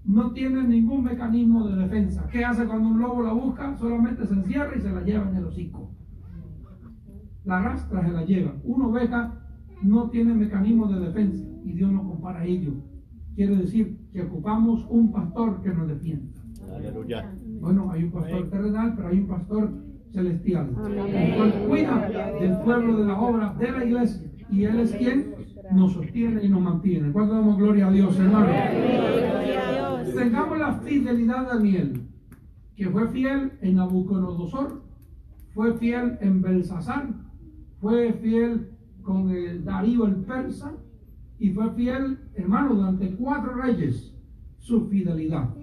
no 0.04 0.32
tiene 0.32 0.64
ningún 0.64 1.04
mecanismo 1.04 1.68
de 1.68 1.76
defensa. 1.76 2.28
¿Qué 2.30 2.44
hace 2.44 2.66
cuando 2.66 2.88
un 2.88 2.98
lobo 2.98 3.22
la 3.22 3.32
busca? 3.32 3.76
Solamente 3.76 4.26
se 4.26 4.34
encierra 4.34 4.76
y 4.76 4.80
se 4.80 4.90
la 4.90 5.02
lleva 5.02 5.30
en 5.30 5.36
el 5.36 5.44
hocico. 5.44 5.90
La 7.44 7.58
arrastra, 7.58 8.04
se 8.04 8.12
la 8.12 8.24
lleva. 8.24 8.54
Una 8.64 8.88
oveja 8.88 9.32
no 9.82 10.10
tiene 10.10 10.34
mecanismo 10.34 10.88
de 10.88 11.00
defensa 11.06 11.47
y 11.68 11.72
Dios 11.74 11.92
nos 11.92 12.06
compara 12.06 12.44
ello. 12.44 12.72
Quiere 13.34 13.56
decir 13.56 13.98
que 14.12 14.22
ocupamos 14.22 14.86
un 14.88 15.12
pastor 15.12 15.62
que 15.62 15.68
nos 15.68 15.88
defienda. 15.88 16.40
Aleluya. 16.74 17.30
Bueno, 17.60 17.90
hay 17.90 18.04
un 18.04 18.10
pastor 18.10 18.48
terrenal, 18.48 18.94
pero 18.96 19.08
hay 19.08 19.18
un 19.18 19.26
pastor 19.28 19.70
celestial. 20.12 20.70
El 20.70 21.36
cual 21.36 21.64
cuida 21.68 22.08
del 22.40 22.58
pueblo 22.60 22.96
de 22.96 23.06
la 23.06 23.20
obra 23.20 23.54
de 23.58 23.70
la 23.70 23.84
iglesia. 23.84 24.30
Y 24.50 24.64
Él 24.64 24.80
es 24.80 24.92
quien 24.92 25.34
nos 25.72 25.92
sostiene 25.92 26.42
y 26.42 26.48
nos 26.48 26.62
mantiene. 26.62 27.12
¿Cuánto 27.12 27.34
damos 27.34 27.58
gloria 27.58 27.88
a 27.88 27.92
Dios, 27.92 28.18
hermano? 28.18 28.46
A. 28.46 30.04
Tengamos 30.04 30.58
la 30.58 30.72
fidelidad 30.80 31.42
de 31.42 31.58
Daniel, 31.58 32.02
que 32.74 32.88
fue 32.88 33.08
fiel 33.08 33.52
en 33.60 33.76
Nabucodonosor, 33.76 34.82
fue 35.54 35.74
fiel 35.74 36.16
en 36.20 36.40
Belsasar, 36.40 37.08
fue 37.80 38.14
fiel 38.14 38.70
con 39.02 39.30
el 39.30 39.64
Darío 39.64 40.06
el 40.06 40.16
persa, 40.16 40.72
y 41.39 41.51
fue 41.51 41.70
fiel, 41.74 42.18
hermano, 42.34 42.74
durante 42.74 43.14
cuatro 43.14 43.55
reyes, 43.55 44.14
su 44.59 44.86
fidelidad. 44.89 45.55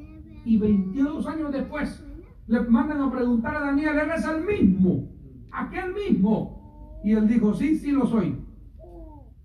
Y 0.46 0.58
22 0.58 1.28
años 1.28 1.52
después, 1.52 2.06
le 2.48 2.62
mandan 2.62 3.02
a 3.02 3.12
preguntar 3.12 3.56
a 3.56 3.60
Daniel, 3.62 3.98
¿eres 3.98 4.26
el 4.26 4.46
mismo? 4.46 5.10
¿Aquel 5.52 5.94
mismo? 5.94 7.02
Y 7.04 7.12
él 7.12 7.28
dijo, 7.28 7.54
sí, 7.54 7.76
sí 7.76 7.92
lo 7.92 8.06
soy. 8.06 8.38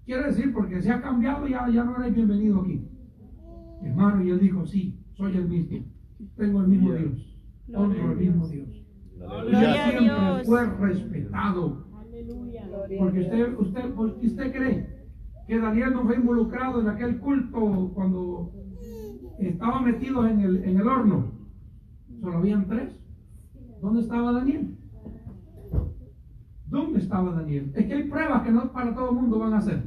Quiere 0.04 0.26
decir, 0.26 0.52
porque 0.52 0.80
se 0.80 0.90
ha 0.90 1.00
cambiado, 1.00 1.46
ya, 1.46 1.68
ya 1.68 1.84
no 1.84 1.96
eres 2.00 2.14
bienvenido 2.14 2.60
aquí. 2.60 2.86
Hermano, 3.82 4.22
y 4.22 4.30
él 4.30 4.40
dijo, 4.40 4.66
sí, 4.66 5.00
soy 5.14 5.36
el 5.36 5.48
mismo. 5.48 5.84
Tengo 6.36 6.60
el 6.60 6.68
mismo 6.68 6.92
Dios. 6.92 7.38
Honro 7.74 8.12
el 8.12 8.18
mismo 8.18 8.48
Dios. 8.48 8.68
Gloria 9.16 9.58
a 9.58 9.90
Siempre 9.90 10.04
Dios. 10.04 10.46
fue 10.46 10.66
respetado. 10.66 11.86
Porque 12.98 13.20
usted, 13.20 13.58
usted, 13.58 13.94
porque 13.94 14.26
usted 14.26 14.52
cree 14.52 14.99
que 15.50 15.58
Daniel 15.58 15.94
no 15.94 16.04
fue 16.04 16.14
involucrado 16.14 16.80
en 16.80 16.86
aquel 16.86 17.18
culto 17.18 17.90
cuando 17.92 18.52
estaba 19.40 19.80
metido 19.80 20.24
en 20.28 20.38
el, 20.38 20.62
en 20.62 20.76
el 20.76 20.86
horno. 20.86 21.24
Solo 22.20 22.38
habían 22.38 22.68
tres. 22.68 22.96
¿Dónde 23.82 24.02
estaba 24.02 24.30
Daniel? 24.30 24.78
¿Dónde 26.66 27.00
estaba 27.00 27.32
Daniel? 27.32 27.72
Es 27.74 27.84
que 27.84 27.94
hay 27.94 28.04
pruebas 28.04 28.42
que 28.44 28.52
no 28.52 28.70
para 28.70 28.94
todo 28.94 29.10
el 29.10 29.16
mundo 29.16 29.40
van 29.40 29.54
a 29.54 29.60
ser. 29.60 29.82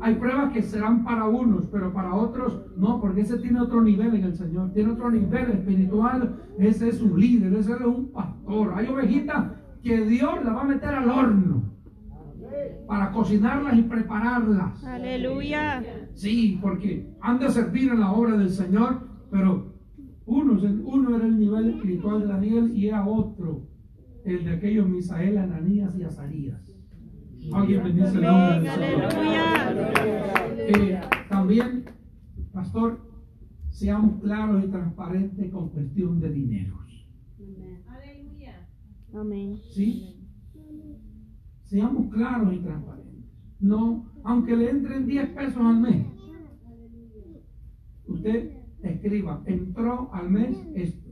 Hay 0.00 0.14
pruebas 0.14 0.52
que 0.52 0.62
serán 0.62 1.02
para 1.02 1.26
unos, 1.26 1.66
pero 1.66 1.92
para 1.92 2.14
otros 2.14 2.66
no, 2.76 3.00
porque 3.00 3.22
ese 3.22 3.36
tiene 3.38 3.60
otro 3.60 3.82
nivel 3.82 4.14
en 4.14 4.22
el 4.22 4.36
Señor, 4.36 4.72
tiene 4.72 4.92
otro 4.92 5.10
nivel 5.10 5.50
espiritual. 5.50 6.36
Ese 6.56 6.88
es 6.88 7.02
un 7.02 7.18
líder, 7.18 7.52
ese 7.54 7.72
es 7.72 7.80
un 7.80 8.12
pastor. 8.12 8.74
Hay 8.76 8.86
ovejitas 8.86 9.54
que 9.82 10.04
Dios 10.04 10.36
las 10.44 10.54
va 10.54 10.60
a 10.60 10.66
meter 10.66 10.90
al 10.90 11.10
horno 11.10 11.69
para 12.86 13.12
cocinarlas 13.12 13.78
y 13.78 13.82
prepararlas. 13.82 14.84
Aleluya. 14.84 15.82
Sí, 16.14 16.58
porque 16.60 17.14
han 17.20 17.38
de 17.38 17.50
servir 17.50 17.90
en 17.90 18.00
la 18.00 18.12
obra 18.12 18.36
del 18.36 18.50
Señor, 18.50 19.08
pero 19.30 19.74
uno, 20.26 20.60
uno 20.84 21.16
era 21.16 21.26
el 21.26 21.38
nivel 21.38 21.70
espiritual 21.70 22.20
de 22.20 22.26
Daniel 22.26 22.72
y 22.74 22.88
era 22.88 23.06
otro, 23.06 23.62
el 24.24 24.44
de 24.44 24.50
aquellos 24.50 24.88
Misael, 24.88 25.38
Ananías 25.38 25.96
y 25.98 26.04
Azarías. 26.04 26.60
Alguien 27.52 27.82
bendice 27.82 28.16
el 28.16 28.22
nombre 28.22 28.60
del 28.60 28.70
Señor. 28.70 29.04
Aleluya. 29.04 29.64
Eh, 30.56 31.00
también, 31.28 31.84
pastor, 32.52 33.00
seamos 33.70 34.20
claros 34.20 34.64
y 34.64 34.68
transparentes 34.68 35.50
con 35.50 35.70
cuestión 35.70 36.20
de 36.20 36.30
dineros. 36.30 36.80
Amén. 39.14 39.58
¿Sí? 39.70 40.19
Seamos 41.70 42.12
claros 42.12 42.52
y 42.52 42.58
transparentes. 42.58 43.24
No, 43.60 44.04
aunque 44.24 44.56
le 44.56 44.70
entren 44.70 45.06
10 45.06 45.28
pesos 45.28 45.62
al 45.62 45.78
mes, 45.78 46.04
usted 48.08 48.56
escriba, 48.82 49.40
entró 49.46 50.12
al 50.12 50.30
mes 50.30 50.58
esto, 50.74 51.10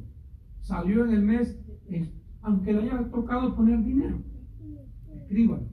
salió 0.59 1.05
en 1.05 1.13
el 1.13 1.23
mes 1.23 1.65
esto, 1.87 2.19
aunque 2.43 2.73
le 2.73 2.81
haya 2.81 3.09
tocado 3.09 3.55
poner 3.55 3.85
dinero, 3.85 4.19
escríbalo. 5.15 5.69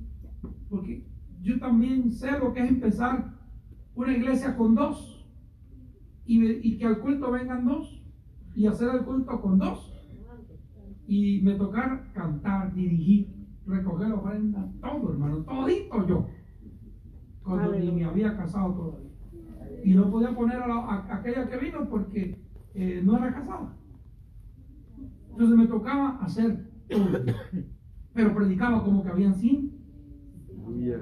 Porque 0.70 1.04
yo 1.42 1.58
también 1.58 2.12
sé 2.12 2.38
lo 2.38 2.54
que 2.54 2.60
es 2.60 2.70
empezar 2.70 3.34
una 3.96 4.16
iglesia 4.16 4.56
con 4.56 4.76
dos 4.76 5.26
y, 6.28 6.46
y 6.46 6.78
que 6.78 6.86
al 6.86 7.00
culto 7.00 7.32
vengan 7.32 7.66
dos 7.66 8.04
y 8.54 8.68
hacer 8.68 8.90
el 8.94 9.04
culto 9.04 9.42
con 9.42 9.58
dos 9.58 9.92
y 11.08 11.42
me 11.42 11.56
tocar 11.56 12.14
cantar, 12.14 12.72
dirigir, 12.76 13.35
recoger 13.76 14.12
ofrenda, 14.14 14.70
todo 14.82 15.12
hermano, 15.12 15.38
todito 15.44 16.08
yo, 16.08 16.28
cuando 17.44 17.74
ni 17.76 17.92
me 17.92 18.06
había 18.06 18.36
casado 18.38 18.74
todavía. 18.74 19.10
Y 19.84 19.94
no 19.94 20.10
podía 20.10 20.36
poner 20.36 20.58
a, 20.58 20.68
la- 20.68 20.76
a 20.76 21.16
aquella 21.18 21.48
que 21.48 21.58
vino 21.58 21.88
porque 21.90 22.40
eh, 22.74 23.02
no 23.04 23.18
era 23.18 23.34
casada. 23.34 23.76
Entonces 25.32 25.58
me 25.58 25.68
tocaba 25.68 26.18
hacer 26.22 26.70
todo, 26.90 27.08
pero 28.14 28.34
predicaba 28.34 28.84
como 28.84 29.04
que 29.04 29.10
habían 29.10 29.36
100. 29.36 29.72
Aleluya. 30.66 31.00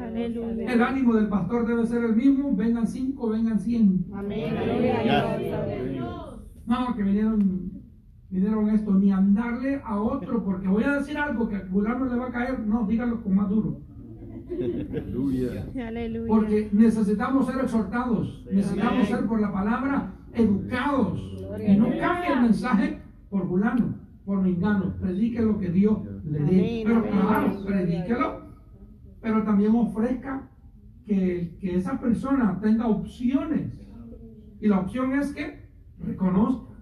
Aleluya. 0.00 0.72
El 0.72 0.82
ánimo 0.82 1.14
del 1.14 1.28
pastor 1.28 1.66
debe 1.66 1.86
ser 1.86 2.04
el 2.04 2.16
mismo, 2.16 2.54
vengan 2.56 2.86
5, 2.86 3.28
vengan 3.28 3.58
100. 3.58 4.06
Amén. 4.12 4.54
No, 6.66 6.94
que 6.96 7.02
vinieron, 7.02 7.72
vinieron 8.30 8.68
esto, 8.70 8.92
ni 8.94 9.10
andarle 9.10 9.80
a 9.84 10.00
otro, 10.00 10.44
porque 10.44 10.68
voy 10.68 10.84
a 10.84 10.98
decir 10.98 11.18
algo 11.18 11.48
que 11.48 11.56
a 11.56 11.60
fulano 11.66 12.06
le 12.06 12.16
va 12.16 12.26
a 12.28 12.32
caer, 12.32 12.60
no, 12.60 12.86
dígalo 12.86 13.22
con 13.22 13.34
más 13.34 13.48
duro. 13.48 13.80
Aleluya. 14.52 15.66
Porque 16.28 16.68
necesitamos 16.72 17.46
ser 17.46 17.60
exhortados, 17.60 18.46
necesitamos 18.50 19.08
ser 19.08 19.26
por 19.26 19.40
la 19.40 19.52
palabra 19.52 20.12
educados. 20.32 21.20
Y 21.66 21.76
no 21.76 21.86
cambie 21.98 22.32
el 22.32 22.42
mensaje 22.42 23.00
por 23.28 23.48
fulano, 23.48 23.94
por 24.24 24.40
mengano, 24.40 24.94
predique 25.00 25.42
lo 25.42 25.58
que 25.58 25.70
Dios 25.70 25.98
le 26.24 26.38
dé. 26.40 26.82
Pero 26.86 27.02
claro, 27.02 27.64
predíquelo, 27.64 28.40
pero 29.20 29.42
también 29.42 29.74
ofrezca 29.74 30.48
que, 31.04 31.56
que 31.60 31.76
esa 31.76 32.00
persona 32.00 32.58
tenga 32.60 32.86
opciones. 32.86 33.72
Y 34.60 34.68
la 34.68 34.80
opción 34.80 35.12
es 35.14 35.32
que 35.32 35.60
reconozca, 35.98 36.74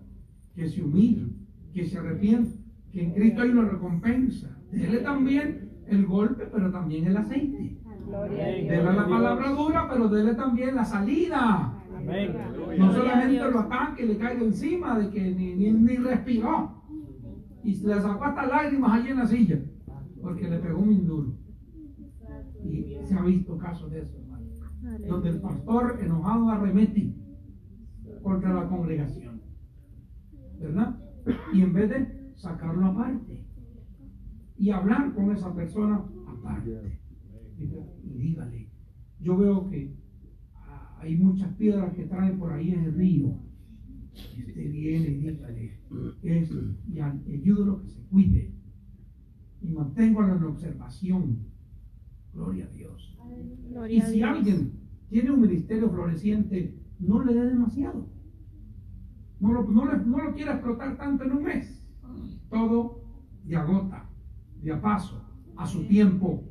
que 0.54 0.68
se 0.68 0.82
humille, 0.82 1.37
que 1.78 1.86
se 1.86 1.98
arrepienta, 1.98 2.50
que 2.92 3.04
en 3.04 3.12
Cristo 3.12 3.42
hay 3.42 3.50
una 3.50 3.68
recompensa. 3.68 4.48
Dele 4.72 4.98
también 4.98 5.70
el 5.86 6.06
golpe, 6.06 6.48
pero 6.52 6.72
también 6.72 7.06
el 7.06 7.16
aceite. 7.16 7.78
Dele 8.30 8.82
la 8.82 9.06
palabra 9.06 9.50
dura, 9.52 9.88
pero 9.88 10.08
dele 10.08 10.34
también 10.34 10.74
la 10.74 10.84
salida. 10.84 11.72
Amén. 11.96 12.36
No 12.78 12.92
solamente 12.92 13.50
lo 13.50 13.60
ataque 13.60 14.04
y 14.04 14.08
le 14.08 14.18
caiga 14.18 14.42
encima 14.42 14.98
de 14.98 15.10
que 15.10 15.20
ni, 15.30 15.54
ni, 15.54 15.70
ni 15.70 15.96
respiró. 15.96 16.82
Y 17.62 17.74
se 17.74 17.86
le 17.86 18.00
sacó 18.00 18.24
hasta 18.24 18.46
lágrimas 18.46 18.92
allí 18.92 19.10
en 19.10 19.18
la 19.18 19.26
silla, 19.26 19.60
porque 20.20 20.48
le 20.48 20.58
pegó 20.58 20.80
un 20.80 21.06
duro. 21.06 21.34
Y 22.64 22.96
se 23.04 23.14
ha 23.14 23.22
visto 23.22 23.56
casos 23.56 23.90
de 23.92 24.00
eso, 24.00 24.16
hermano. 24.18 24.46
Donde 25.06 25.28
el 25.30 25.40
pastor 25.40 25.98
enojado 26.02 26.50
arremete 26.50 27.14
contra 28.22 28.52
la 28.52 28.68
congregación. 28.68 29.40
¿Verdad? 30.60 31.07
Y 31.52 31.62
en 31.62 31.72
vez 31.72 31.90
de 31.90 32.32
sacarlo 32.36 32.86
aparte 32.86 33.44
y 34.58 34.70
hablar 34.70 35.14
con 35.14 35.30
esa 35.32 35.54
persona 35.54 36.04
aparte. 36.26 36.98
Y 37.58 38.18
dígale, 38.18 38.68
yo 39.20 39.36
veo 39.36 39.68
que 39.68 39.94
ah, 40.54 40.98
hay 41.00 41.16
muchas 41.16 41.52
piedras 41.54 41.94
que 41.94 42.04
traen 42.04 42.38
por 42.38 42.52
ahí 42.52 42.72
en 42.72 42.84
el 42.84 42.94
río. 42.94 43.36
Y 44.36 44.44
usted 44.44 44.72
viene 44.72 45.08
y 45.08 45.14
dígale 45.18 45.78
eso 46.22 46.60
y 46.88 47.00
ayúdalo 47.00 47.80
que 47.82 47.88
se 47.88 48.02
cuide. 48.04 48.52
Y 49.60 49.70
manténgalo 49.70 50.36
en 50.36 50.44
observación. 50.44 51.38
Gloria 52.32 52.66
a 52.66 52.68
Dios. 52.68 53.18
Y 53.88 54.00
a 54.00 54.06
si 54.06 54.16
Dios. 54.16 54.30
alguien 54.30 54.72
tiene 55.08 55.30
un 55.30 55.40
ministerio 55.40 55.90
floreciente, 55.90 56.74
no 56.98 57.24
le 57.24 57.34
dé 57.34 57.46
demasiado. 57.46 58.06
No 59.40 59.52
lo, 59.52 59.62
no, 59.64 59.84
lo 59.84 60.34
quiera 60.34 60.54
explotar 60.54 60.96
tanto 60.96 61.24
en 61.24 61.32
un 61.32 61.42
mes. 61.44 61.84
Todo 62.50 63.00
de 63.44 63.56
a 63.56 63.64
gota, 63.64 64.04
de 64.62 64.72
a 64.72 64.80
paso, 64.80 65.22
a 65.56 65.66
su 65.66 65.86
tiempo. 65.86 66.42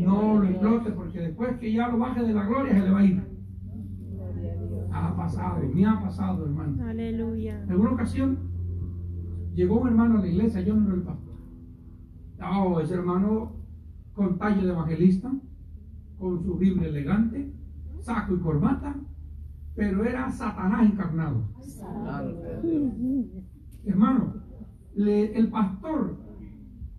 No 0.00 0.38
lo 0.38 0.44
explote 0.44 0.90
porque 0.90 1.20
después 1.20 1.56
que 1.58 1.72
ya 1.72 1.88
lo 1.88 1.98
baje 1.98 2.22
de 2.22 2.34
la 2.34 2.46
gloria 2.46 2.74
se 2.74 2.80
le 2.80 2.90
va 2.90 2.98
a 2.98 3.04
ir. 3.04 3.22
Ha 4.92 5.16
pasado, 5.16 5.62
me 5.72 5.86
ha 5.86 6.00
pasado, 6.00 6.44
hermano. 6.44 6.84
Aleluya. 6.86 7.62
En 7.68 7.80
una 7.80 7.90
ocasión 7.92 8.38
llegó 9.54 9.80
un 9.80 9.88
hermano 9.88 10.18
a 10.18 10.20
la 10.20 10.28
iglesia, 10.28 10.60
yo 10.60 10.74
no 10.74 10.86
era 10.86 10.94
el 10.94 11.02
pastor. 11.02 11.34
Oh, 12.42 12.80
ese 12.80 12.94
hermano 12.94 13.52
con 14.14 14.38
talle 14.38 14.62
de 14.62 14.70
evangelista, 14.70 15.32
con 16.18 16.42
su 16.42 16.56
Biblia 16.56 16.88
elegante, 16.88 17.52
saco 18.00 18.34
y 18.34 18.38
corbata, 18.38 18.96
pero 19.74 20.04
era 20.04 20.30
Satanás 20.30 20.90
encarnado. 20.90 21.48
Hermano, 23.84 24.34
el 24.96 25.48
pastor 25.50 26.16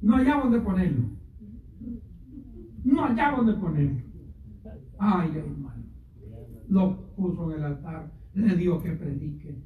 no 0.01 0.15
hallaba 0.15 0.43
dónde 0.43 0.59
ponerlo. 0.59 1.05
No 2.83 3.01
hallaba 3.05 3.37
dónde 3.37 3.53
ponerlo. 3.53 4.01
Ay, 4.99 5.31
hermano. 5.35 5.83
Lo 6.67 7.15
puso 7.15 7.51
en 7.51 7.59
el 7.59 7.65
altar, 7.65 8.11
le 8.33 8.55
dio 8.55 8.81
que 8.81 8.91
predique. 8.91 9.63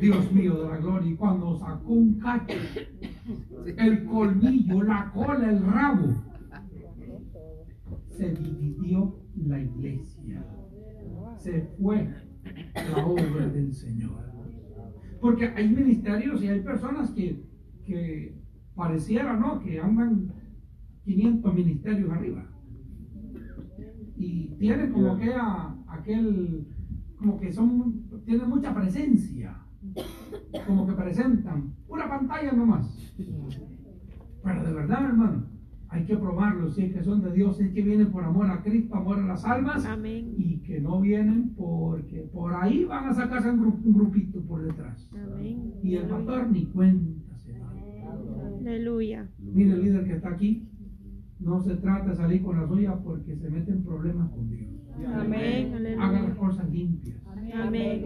Dios 0.00 0.32
mío 0.32 0.62
de 0.62 0.68
la 0.68 0.76
gloria. 0.78 1.10
Y 1.10 1.16
cuando 1.16 1.58
sacó 1.58 1.92
un 1.92 2.18
cacho, 2.18 2.54
el 3.76 4.04
colmillo, 4.06 4.82
la 4.82 5.10
cola, 5.12 5.50
el 5.50 5.62
rabo, 5.64 6.14
se 8.08 8.30
dividió 8.34 9.16
la 9.36 9.60
iglesia. 9.60 10.44
Se 11.36 11.62
fue 11.78 12.08
la 12.74 13.06
obra 13.06 13.48
del 13.48 13.72
Señor. 13.72 14.18
Porque 15.20 15.46
hay 15.48 15.68
ministerios 15.68 16.42
y 16.42 16.48
hay 16.48 16.60
personas 16.60 17.10
que, 17.10 17.42
que 17.84 18.34
pareciera, 18.74 19.36
¿no? 19.36 19.60
Que 19.60 19.78
andan 19.80 20.32
500 21.04 21.54
ministerios 21.54 22.10
arriba. 22.10 22.46
Y 24.16 24.54
tienen 24.58 24.92
como 24.92 25.18
que 25.18 25.32
a- 25.34 25.74
aquel, 25.88 26.66
como 27.18 27.38
que 27.38 27.52
son, 27.52 28.02
tienen 28.24 28.48
mucha 28.48 28.74
presencia. 28.74 29.56
Como 30.66 30.86
que 30.86 30.92
presentan 30.92 31.74
una 31.88 32.08
pantalla 32.08 32.52
nomás. 32.52 33.12
Pero 34.42 34.62
de 34.64 34.72
verdad, 34.72 35.04
hermano, 35.04 35.46
hay 35.90 36.04
que 36.04 36.16
probarlo. 36.16 36.70
Si 36.70 36.82
es 36.84 36.92
que 36.94 37.02
son 37.02 37.20
de 37.22 37.32
Dios, 37.32 37.56
si 37.56 37.64
es 37.64 37.72
que 37.72 37.82
vienen 37.82 38.10
por 38.12 38.22
amor 38.24 38.46
a 38.50 38.62
Cristo, 38.62 38.94
amor 38.94 39.18
a 39.18 39.26
las 39.26 39.44
almas. 39.44 39.84
Amén. 39.84 40.34
Y 40.38 40.58
que 40.58 40.80
no 40.80 41.00
vienen 41.00 41.50
porque 41.56 42.22
por 42.32 42.54
ahí 42.54 42.84
van 42.84 43.08
a 43.08 43.14
sacarse 43.14 43.50
un, 43.50 43.60
gru- 43.60 43.84
un 43.84 43.92
grupito 43.92 44.40
por 44.42 44.62
detrás. 44.64 45.08
Amén. 45.12 45.74
Y 45.82 45.94
el 45.96 46.06
pastor 46.06 46.48
ni 46.50 46.66
cuenta 46.66 47.36
se 47.38 47.52
da. 47.58 47.70
Aleluya. 48.60 49.28
Mire 49.38 49.72
el 49.72 49.82
líder 49.82 50.04
que 50.04 50.12
está 50.14 50.30
aquí, 50.30 50.68
no 51.40 51.60
se 51.60 51.74
trata 51.76 52.10
de 52.10 52.16
salir 52.16 52.42
con 52.42 52.60
la 52.60 52.68
suya 52.68 52.94
porque 53.02 53.34
se 53.36 53.50
mete 53.50 53.72
en 53.72 53.82
problemas 53.82 54.30
con 54.30 54.48
Dios. 54.48 54.68
Amén. 55.14 55.72
Haga 55.98 56.22
las 56.22 56.36
cosas 56.36 56.68
limpias, 56.70 57.16
Amén. 57.54 58.04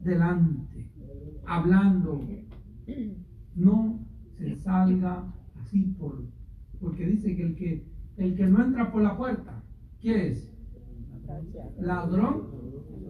delante, 0.00 0.90
hablando. 1.46 2.20
No 3.54 3.98
se 4.36 4.54
salga 4.56 5.24
así 5.60 5.94
por, 5.98 6.22
porque 6.80 7.06
dice 7.06 7.34
que 7.36 7.42
el 7.42 7.54
que 7.56 7.96
el 8.16 8.34
que 8.34 8.46
no 8.46 8.64
entra 8.64 8.90
por 8.90 9.02
la 9.02 9.16
puerta, 9.16 9.62
¿qué 10.00 10.28
es? 10.28 10.52
Ladrón 11.78 12.48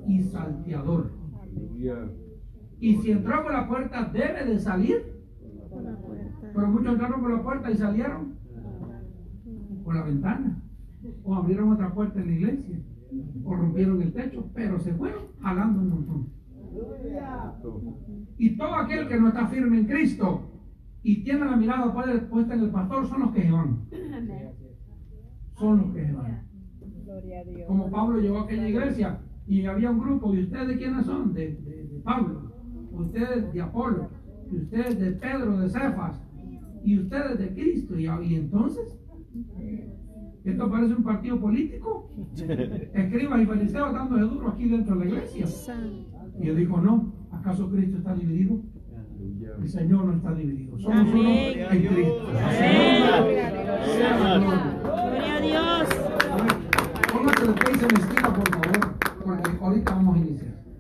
y 0.06 0.22
salteador. 0.22 1.10
Y 2.80 2.96
si 2.96 3.10
entró 3.10 3.42
por 3.42 3.52
la 3.52 3.68
puerta, 3.68 4.10
debe 4.12 4.44
de 4.44 4.58
salir. 4.58 5.16
Pero 6.54 6.68
muchos 6.68 6.92
entraron 6.92 7.20
por 7.20 7.30
la 7.30 7.42
puerta 7.42 7.70
y 7.70 7.76
salieron 7.76 8.34
por 9.84 9.94
la 9.94 10.02
ventana. 10.02 10.62
O 11.22 11.34
abrieron 11.34 11.72
otra 11.72 11.94
puerta 11.94 12.20
en 12.20 12.26
la 12.26 12.32
iglesia. 12.32 12.78
O 13.44 13.54
rompieron 13.54 14.02
el 14.02 14.12
techo. 14.12 14.50
Pero 14.54 14.80
se 14.80 14.92
fueron 14.94 15.26
jalando 15.40 15.80
un 15.80 15.88
montón. 15.90 16.26
Y 18.38 18.56
todo 18.56 18.74
aquel 18.74 19.08
que 19.08 19.20
no 19.20 19.28
está 19.28 19.46
firme 19.46 19.80
en 19.80 19.86
Cristo 19.86 20.55
y 21.09 21.22
tiene 21.22 21.44
la 21.44 21.57
mirada 21.57 21.94
pu- 21.94 22.28
puesta 22.28 22.54
en 22.54 22.61
el 22.64 22.70
pastor 22.70 23.07
son 23.07 23.20
los 23.20 23.30
que 23.32 23.42
se 23.42 23.50
van. 23.52 23.80
Son 25.54 25.78
los 25.78 25.94
que 25.94 26.04
se 26.04 26.12
van. 26.12 26.42
Como 27.68 27.90
Pablo 27.90 28.20
llegó 28.20 28.38
a 28.40 28.42
aquella 28.42 28.68
iglesia 28.68 29.20
y 29.46 29.64
había 29.66 29.90
un 29.90 30.00
grupo, 30.00 30.34
¿y 30.34 30.40
ustedes 30.42 30.68
de 30.68 30.76
quiénes 30.78 31.07
son? 31.07 31.32
De, 31.32 31.52
de- 31.54 31.84
de 31.86 31.98
Pablo, 32.00 32.50
ustedes 32.90 33.52
de 33.52 33.61
Apolo, 33.62 34.09
y 34.50 34.57
ustedes 34.57 34.98
de 34.98 35.12
Pedro, 35.12 35.59
de 35.59 35.68
Cefas, 35.68 36.20
y 36.84 36.98
ustedes 36.98 37.38
de 37.38 37.54
Cristo. 37.54 37.98
Y, 37.98 38.07
y 38.07 38.34
entonces, 38.34 38.98
esto 40.44 40.70
parece 40.70 40.94
un 40.94 41.02
partido 41.04 41.40
político. 41.40 42.11
Escribas 42.94 43.42
y 43.42 43.46
fariseos 43.46 43.92
dándose 43.92 44.22
duro 44.22 44.48
aquí 44.48 44.68
dentro 44.68 44.96
de 44.96 45.04
la 45.04 45.11
iglesia. 45.11 45.46
Y 46.40 46.48
él 46.48 46.57
dijo, 46.57 46.80
no, 46.80 47.12
¿acaso 47.30 47.70
Cristo 47.70 47.98
está 47.98 48.14
dividido? 48.14 48.61
El 49.60 49.68
Señor 49.68 50.04
no 50.04 50.12
está 50.14 50.34
dividido. 50.34 50.78
Somos 50.78 51.08
uno 51.12 51.28
en 51.30 51.68
Cristo. 51.68 52.26
Gloria. 52.26 53.48
A 55.36 55.40
Dios. 55.40 55.88
Póngase 57.12 57.46
de 57.46 57.52
pie 57.52 57.72
y 57.74 57.78
se 57.78 57.86
me 57.86 57.94
estira, 58.00 58.34
por 58.34 58.48
favor, 58.50 58.94
porque 59.24 59.64
ahorita 59.64 59.94
vamos 59.94 60.14
a 60.14 60.18
iniciar. 60.18 60.55